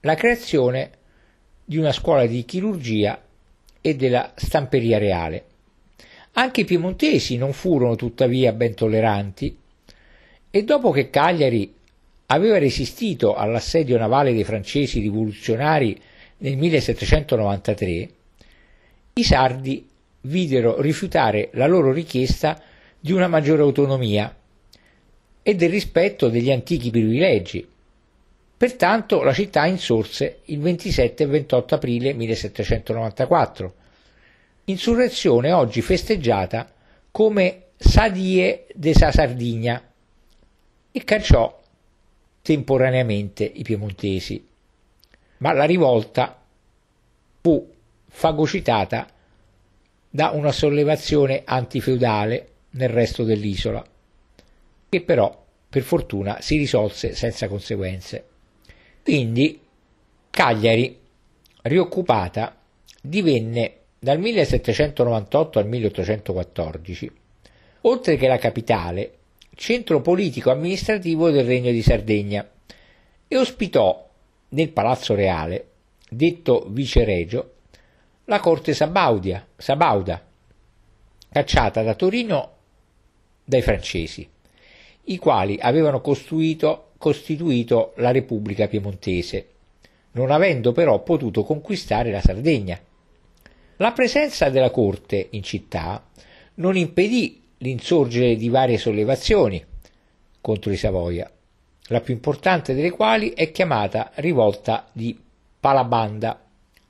la 0.00 0.14
creazione 0.14 0.90
di 1.64 1.76
una 1.76 1.92
scuola 1.92 2.26
di 2.26 2.44
chirurgia 2.44 3.22
e 3.80 3.96
della 3.96 4.32
stamperia 4.36 4.98
reale. 4.98 5.44
Anche 6.32 6.62
i 6.62 6.64
piemontesi 6.64 7.36
non 7.36 7.52
furono 7.52 7.96
tuttavia 7.96 8.52
ben 8.52 8.74
tolleranti 8.74 9.56
e 10.50 10.64
dopo 10.64 10.90
che 10.90 11.10
Cagliari 11.10 11.72
aveva 12.26 12.58
resistito 12.58 13.34
all'assedio 13.34 13.98
navale 13.98 14.32
dei 14.32 14.44
francesi 14.44 15.00
rivoluzionari 15.00 16.00
nel 16.38 16.56
1793, 16.56 18.10
i 19.14 19.24
sardi 19.24 19.86
videro 20.22 20.80
rifiutare 20.80 21.50
la 21.54 21.66
loro 21.66 21.92
richiesta 21.92 22.60
di 22.98 23.12
una 23.12 23.28
maggiore 23.28 23.62
autonomia 23.62 24.34
e 25.42 25.54
del 25.54 25.70
rispetto 25.70 26.28
degli 26.28 26.50
antichi 26.50 26.90
privilegi. 26.90 27.66
Pertanto 28.60 29.22
la 29.22 29.32
città 29.32 29.64
insorse 29.64 30.40
il 30.44 30.60
27 30.60 31.22
e 31.22 31.26
28 31.26 31.74
aprile 31.76 32.12
1794, 32.12 33.74
insurrezione 34.64 35.50
oggi 35.50 35.80
festeggiata 35.80 36.70
come 37.10 37.68
Sadie 37.78 38.66
de 38.74 38.92
sa 38.92 39.12
Sardigna 39.12 39.82
e 40.92 41.04
cacciò 41.04 41.58
temporaneamente 42.42 43.44
i 43.44 43.62
piemontesi 43.62 44.46
ma 45.38 45.54
la 45.54 45.64
rivolta 45.64 46.38
fu 47.40 47.66
fagocitata 48.08 49.08
da 50.10 50.32
una 50.32 50.52
sollevazione 50.52 51.44
antifeudale 51.46 52.48
nel 52.72 52.90
resto 52.90 53.24
dell'isola, 53.24 53.82
che 54.86 55.00
però 55.00 55.46
per 55.66 55.80
fortuna 55.80 56.42
si 56.42 56.58
risolse 56.58 57.14
senza 57.14 57.48
conseguenze. 57.48 58.29
Quindi 59.02 59.60
Cagliari, 60.30 60.98
rioccupata, 61.62 62.56
divenne 63.00 63.76
dal 63.98 64.18
1798 64.18 65.58
al 65.58 65.66
1814, 65.66 67.12
oltre 67.82 68.16
che 68.16 68.28
la 68.28 68.38
capitale, 68.38 69.14
centro 69.54 70.00
politico-amministrativo 70.00 71.30
del 71.30 71.44
Regno 71.44 71.70
di 71.70 71.82
Sardegna 71.82 72.48
e 73.26 73.36
ospitò 73.36 74.08
nel 74.50 74.70
Palazzo 74.70 75.14
Reale, 75.14 75.68
detto 76.08 76.66
viceregio, 76.68 77.54
la 78.24 78.40
corte 78.40 78.74
Sabaudia, 78.74 79.46
Sabauda, 79.56 80.24
cacciata 81.30 81.82
da 81.82 81.94
Torino 81.94 82.56
dai 83.44 83.62
francesi, 83.62 84.28
i 85.04 85.18
quali 85.18 85.58
avevano 85.60 86.00
costituito 87.00 87.94
la 87.96 88.10
Repubblica 88.10 88.68
Piemontese, 88.68 89.48
non 90.12 90.30
avendo 90.30 90.72
però 90.72 91.02
potuto 91.02 91.44
conquistare 91.44 92.10
la 92.10 92.20
Sardegna. 92.20 92.78
La 93.76 93.92
presenza 93.92 94.50
della 94.50 94.68
corte 94.68 95.28
in 95.30 95.42
città 95.42 96.04
non 96.56 96.76
impedì 96.76 97.40
l'insorgere 97.56 98.36
di 98.36 98.50
varie 98.50 98.76
sollevazioni 98.76 99.64
contro 100.42 100.72
i 100.72 100.76
Savoia, 100.76 101.30
la 101.84 102.00
più 102.02 102.12
importante 102.12 102.74
delle 102.74 102.90
quali 102.90 103.30
è 103.30 103.50
chiamata 103.50 104.10
rivolta 104.16 104.86
di 104.92 105.18
Palabanda, 105.58 106.38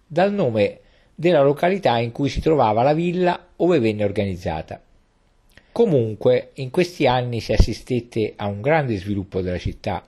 dal 0.05 0.33
nome 0.33 0.81
della 1.15 1.43
località 1.43 1.99
in 1.99 2.11
cui 2.11 2.29
si 2.29 2.41
trovava 2.41 2.83
la 2.83 2.95
villa 2.95 3.47
ove 3.55 3.79
venne 3.79 4.03
organizzata. 4.03 4.83
Comunque, 5.73 6.51
in 6.55 6.71
questi 6.71 7.07
anni 7.07 7.41
si 7.41 7.53
assistette 7.53 8.33
a 8.37 8.47
un 8.47 8.61
grande 8.61 8.97
sviluppo 8.97 9.41
della 9.41 9.59
città. 9.59 10.05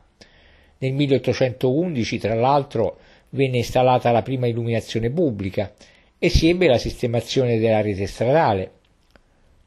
Nel 0.79 0.93
1811, 0.93 2.19
tra 2.19 2.35
l'altro, 2.35 2.99
venne 3.31 3.59
installata 3.59 4.11
la 4.11 4.23
prima 4.23 4.47
illuminazione 4.47 5.09
pubblica 5.11 5.73
e 6.19 6.29
si 6.29 6.49
ebbe 6.49 6.67
la 6.67 6.79
sistemazione 6.79 7.59
della 7.59 7.81
rete 7.81 8.07
stradale. 8.07 8.71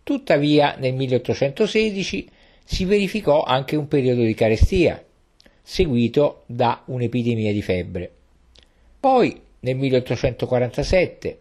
Tuttavia, 0.03 0.75
nel 0.77 0.93
1816 0.93 2.29
si 2.63 2.85
verificò 2.85 3.43
anche 3.43 3.75
un 3.75 3.87
periodo 3.87 4.21
di 4.21 4.33
carestia, 4.33 5.03
seguito 5.61 6.43
da 6.45 6.83
un'epidemia 6.85 7.51
di 7.53 7.61
febbre. 7.61 8.11
Poi, 8.99 9.41
nel 9.61 9.75
1847, 9.77 11.39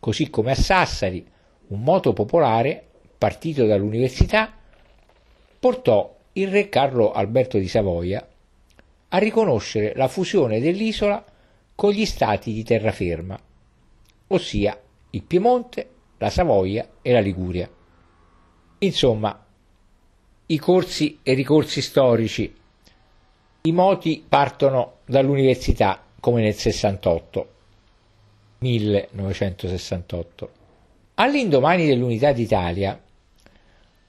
così 0.00 0.30
come 0.30 0.52
a 0.52 0.54
Sassari, 0.54 1.24
un 1.68 1.82
moto 1.82 2.12
popolare, 2.12 2.84
partito 3.20 3.66
dall'università, 3.66 4.50
portò 5.58 6.16
il 6.32 6.48
re 6.48 6.70
Carlo 6.70 7.12
Alberto 7.12 7.58
di 7.58 7.68
Savoia 7.68 8.26
a 9.08 9.18
riconoscere 9.18 9.92
la 9.94 10.08
fusione 10.08 10.58
dell'isola 10.58 11.22
con 11.74 11.90
gli 11.90 12.06
stati 12.06 12.54
di 12.54 12.64
terraferma, 12.64 13.38
ossia 14.28 14.80
il 15.10 15.22
Piemonte, 15.22 15.88
la 16.16 16.30
Savoia 16.30 16.88
e 17.02 17.12
la 17.12 17.20
Liguria. 17.20 17.68
Insomma, 18.78 19.46
i 20.46 20.56
corsi 20.58 21.18
e 21.22 21.34
ricorsi 21.34 21.82
storici, 21.82 22.56
i 23.60 23.72
moti 23.72 24.24
partono 24.26 25.00
dall'università 25.04 26.02
come 26.18 26.40
nel 26.40 26.54
68, 26.54 27.48
1968. 28.60 30.50
All'indomani 31.16 31.86
dell'unità 31.86 32.32
d'Italia, 32.32 32.98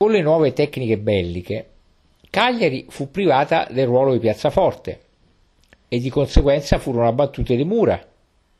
con 0.02 0.10
le 0.10 0.24
nuove 0.24 0.52
tecniche 0.52 0.98
belliche, 0.98 1.68
Cagliari 2.32 2.88
fu 2.90 3.12
privata 3.12 3.68
del 3.70 3.86
ruolo 3.86 4.14
di 4.14 4.18
piazzaforte 4.18 5.02
e 5.88 6.00
di 6.00 6.10
conseguenza 6.10 6.80
furono 6.80 7.08
abbattute 7.08 7.56
le 7.56 7.66
mura, 7.66 8.04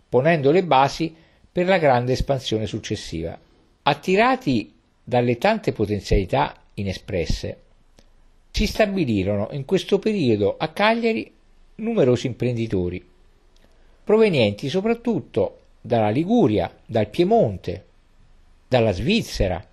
ponendo 0.08 0.52
le 0.52 0.64
basi 0.64 1.12
per 1.52 1.66
la 1.66 1.80
grande 1.80 2.12
espansione 2.12 2.68
successiva. 2.68 3.36
Attirati 3.82 4.72
dalle 5.04 5.40
tante 5.40 5.72
potenzialità 5.72 6.54
inespresse, 6.76 7.58
si 8.52 8.68
stabilirono 8.68 9.48
in 9.54 9.66
questo 9.66 9.98
periodo 9.98 10.58
a 10.60 10.68
Cagliari 10.68 11.34
numerosi 11.78 12.28
imprenditori, 12.28 13.04
provenienti 14.04 14.70
soprattutto 14.70 15.58
dalla 15.82 16.12
Liguria, 16.12 16.72
dal 16.86 17.08
Piemonte, 17.08 17.86
dalla 18.68 18.92
Svizzera 18.92 19.70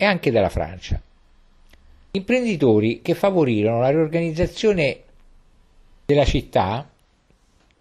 e 0.00 0.06
anche 0.06 0.30
dalla 0.30 0.48
Francia. 0.48 0.98
Imprenditori 2.12 3.02
che 3.02 3.14
favorirono 3.14 3.80
la 3.80 3.90
riorganizzazione 3.90 5.02
della 6.06 6.24
città 6.24 6.90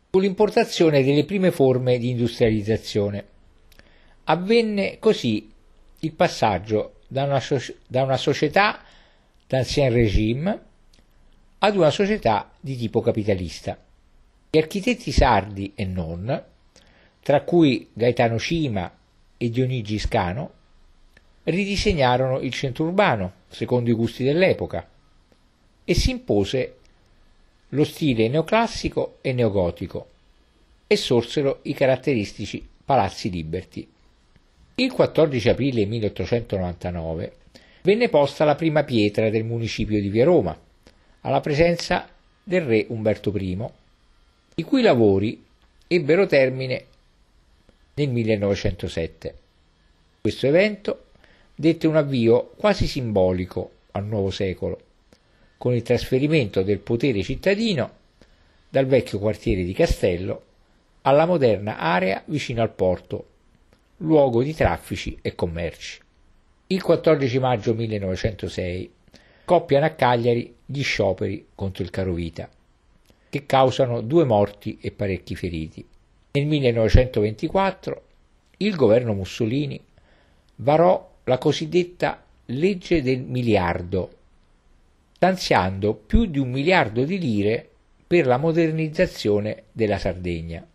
con 0.09 0.21
l'importazione 0.21 1.01
delle 1.01 1.23
prime 1.23 1.49
forme 1.51 1.97
di 1.97 2.09
industrializzazione. 2.09 3.25
Avvenne 4.25 4.99
così 4.99 5.49
il 5.99 6.11
passaggio 6.11 6.95
da 7.07 7.23
una, 7.23 7.41
da 7.87 8.03
una 8.03 8.17
società 8.17 8.83
d'ancien 9.47 9.93
regime 9.93 10.61
ad 11.59 11.77
una 11.77 11.89
società 11.89 12.51
di 12.59 12.75
tipo 12.75 12.99
capitalista. 12.99 13.81
Gli 14.49 14.57
architetti 14.57 15.13
sardi 15.13 15.71
e 15.73 15.85
non, 15.85 16.43
tra 17.21 17.43
cui 17.43 17.87
Gaetano 17.93 18.37
Cima 18.37 18.93
e 19.37 19.49
Dionigi 19.49 19.97
Scano, 19.99 20.57
ridisegnarono 21.43 22.39
il 22.39 22.51
centro 22.51 22.85
urbano 22.85 23.33
secondo 23.49 23.89
i 23.89 23.93
gusti 23.93 24.23
dell'epoca 24.23 24.87
e 25.83 25.93
si 25.93 26.11
impose 26.11 26.75
lo 27.69 27.83
stile 27.83 28.27
neoclassico 28.27 29.17
e 29.21 29.33
neogotico 29.33 30.07
e 30.87 30.95
sorsero 30.95 31.59
i 31.63 31.73
caratteristici 31.73 32.67
palazzi 32.83 33.29
liberti. 33.29 33.87
Il 34.75 34.91
14 34.91 35.49
aprile 35.49 35.85
1899 35.85 37.33
venne 37.83 38.09
posta 38.09 38.45
la 38.45 38.55
prima 38.55 38.83
pietra 38.83 39.29
del 39.29 39.43
municipio 39.43 40.01
di 40.01 40.09
Via 40.09 40.25
Roma, 40.25 40.57
alla 41.21 41.41
presenza 41.41 42.09
del 42.43 42.61
re 42.61 42.85
Umberto 42.89 43.31
I, 43.35 43.57
i 44.55 44.63
cui 44.63 44.81
lavori 44.81 45.43
ebbero 45.87 46.25
termine 46.25 46.85
nel 47.93 48.09
1907. 48.09 49.35
Questo 50.21 50.47
evento 50.47 51.03
dette 51.59 51.87
un 51.87 51.97
avvio 51.97 52.51
quasi 52.55 52.87
simbolico 52.87 53.71
al 53.91 54.05
nuovo 54.05 54.29
secolo, 54.31 54.79
con 55.57 55.73
il 55.73 55.81
trasferimento 55.81 56.63
del 56.63 56.79
potere 56.79 57.21
cittadino 57.21 57.91
dal 58.69 58.85
vecchio 58.85 59.19
quartiere 59.19 59.65
di 59.65 59.73
Castello 59.73 60.43
alla 61.01 61.25
moderna 61.25 61.77
area 61.77 62.23
vicino 62.27 62.61
al 62.61 62.71
porto, 62.71 63.25
luogo 63.97 64.41
di 64.41 64.55
traffici 64.55 65.19
e 65.21 65.35
commerci. 65.35 65.99
Il 66.67 66.81
14 66.81 67.39
maggio 67.39 67.73
1906 67.73 68.91
coppiano 69.43 69.85
a 69.85 69.89
Cagliari 69.89 70.55
gli 70.65 70.81
scioperi 70.81 71.47
contro 71.55 71.83
il 71.83 71.89
carovita, 71.89 72.49
che 73.27 73.45
causano 73.45 73.99
due 73.99 74.23
morti 74.23 74.77
e 74.79 74.91
parecchi 74.91 75.35
feriti. 75.35 75.85
Nel 76.31 76.45
1924 76.45 78.03
il 78.59 78.77
governo 78.77 79.13
Mussolini 79.13 79.77
varò 80.55 81.08
la 81.23 81.37
cosiddetta 81.37 82.23
legge 82.45 83.01
del 83.01 83.21
miliardo, 83.21 84.11
stanziando 85.13 85.93
più 85.93 86.25
di 86.25 86.39
un 86.39 86.49
miliardo 86.49 87.03
di 87.03 87.19
lire 87.19 87.69
per 88.07 88.25
la 88.25 88.37
modernizzazione 88.37 89.65
della 89.71 89.97
Sardegna. 89.97 90.65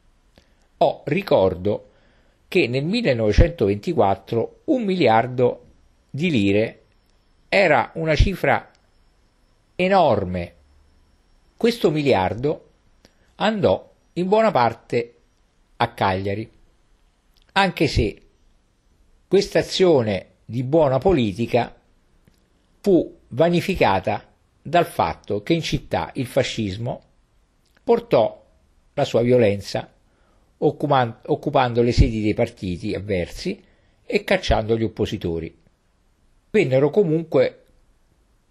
Oh, 0.79 1.03
ricordo 1.07 1.91
che 2.47 2.69
nel 2.69 2.85
1924 2.85 4.61
un 4.65 4.85
miliardo 4.85 5.65
di 6.11 6.31
lire 6.31 6.83
era 7.49 7.91
una 7.95 8.15
cifra 8.15 8.71
enorme. 9.75 10.55
Questo 11.57 11.91
miliardo 11.91 12.69
andò 13.37 13.93
in 14.13 14.29
buona 14.29 14.53
parte 14.53 15.15
a 15.77 15.93
Cagliari, 15.93 16.49
anche 17.53 17.89
se 17.89 18.21
questa 19.27 19.59
azione 19.59 20.34
di 20.45 20.63
buona 20.63 20.99
politica 20.99 21.75
fu 22.81 23.19
vanificata 23.29 24.33
dal 24.61 24.87
fatto 24.87 25.43
che 25.43 25.55
in 25.55 25.63
città 25.63 26.11
il 26.15 26.27
fascismo 26.27 27.03
portò 27.83 28.45
la 28.95 29.05
sua 29.05 29.23
violenza 29.23 29.91
occupando 30.57 31.83
le 31.83 31.93
sedi 31.93 32.23
dei 32.23 32.35
partiti 32.35 32.95
avversi 32.95 33.63
e 34.05 34.25
cacciando 34.25 34.77
gli 34.77 34.85
oppositori. 34.85 35.55
Vennero 36.51 36.91
comunque 36.91 37.65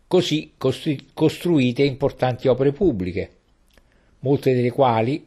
così 0.08 0.54
costruite 0.58 1.84
importanti 1.84 2.48
opere 2.48 2.72
pubbliche, 2.72 3.32
molte 4.20 4.54
delle 4.54 4.72
quali, 4.72 5.26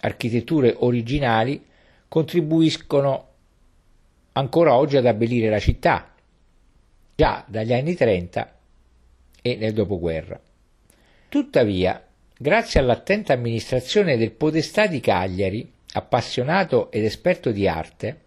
architetture 0.00 0.74
originali, 0.78 1.62
contribuiscono 2.08 3.28
ancora 4.34 4.74
oggi 4.74 4.96
ad 4.96 5.06
abbellire 5.06 5.48
la 5.48 5.58
città, 5.58 6.12
già 7.14 7.44
dagli 7.46 7.72
anni 7.72 7.94
30 7.94 8.58
e 9.42 9.56
nel 9.56 9.72
dopoguerra. 9.72 10.40
Tuttavia, 11.28 12.04
grazie 12.36 12.80
all'attenta 12.80 13.32
amministrazione 13.32 14.16
del 14.16 14.32
podestà 14.32 14.86
di 14.86 15.00
Cagliari, 15.00 15.70
appassionato 15.92 16.90
ed 16.90 17.04
esperto 17.04 17.50
di 17.50 17.68
arte, 17.68 18.20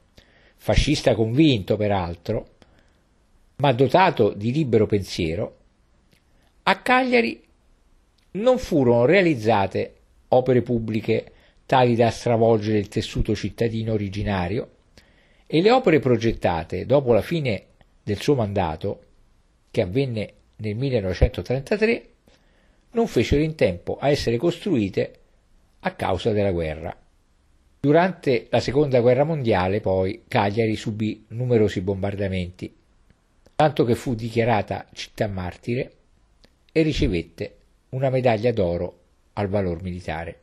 fascista 0.55 1.15
convinto 1.15 1.75
peraltro, 1.75 2.55
ma 3.57 3.71
dotato 3.73 4.33
di 4.33 4.51
libero 4.51 4.85
pensiero, 4.85 5.55
a 6.63 6.81
Cagliari 6.81 7.43
non 8.31 8.57
furono 8.57 9.05
realizzate 9.05 9.95
opere 10.29 10.61
pubbliche 10.61 11.31
tali 11.65 11.95
da 11.95 12.09
stravolgere 12.09 12.77
il 12.77 12.87
tessuto 12.87 13.35
cittadino 13.35 13.93
originario 13.93 14.75
e 15.47 15.61
le 15.61 15.71
opere 15.71 15.99
progettate 15.99 16.85
dopo 16.85 17.13
la 17.13 17.21
fine 17.21 17.63
del 18.03 18.21
suo 18.21 18.35
mandato, 18.35 19.01
che 19.71 19.81
avvenne 19.81 20.33
nel 20.57 20.75
1933, 20.75 22.09
non 22.91 23.07
fecero 23.07 23.41
in 23.41 23.55
tempo 23.55 23.97
a 23.97 24.09
essere 24.09 24.37
costruite 24.37 25.19
a 25.79 25.95
causa 25.95 26.31
della 26.31 26.51
guerra. 26.51 26.95
Durante 27.79 28.47
la 28.49 28.59
seconda 28.59 28.99
guerra 28.99 29.23
mondiale, 29.23 29.81
poi, 29.81 30.23
Cagliari 30.27 30.75
subì 30.75 31.25
numerosi 31.29 31.81
bombardamenti 31.81 32.75
tanto 33.57 33.85
che 33.85 33.95
fu 33.95 34.13
dichiarata 34.13 34.85
città 34.93 35.27
martire 35.27 35.91
e 36.71 36.83
ricevette 36.83 37.55
una 37.89 38.11
medaglia 38.11 38.51
d'oro 38.51 38.99
al 39.33 39.47
valor 39.47 39.81
militare. 39.81 40.41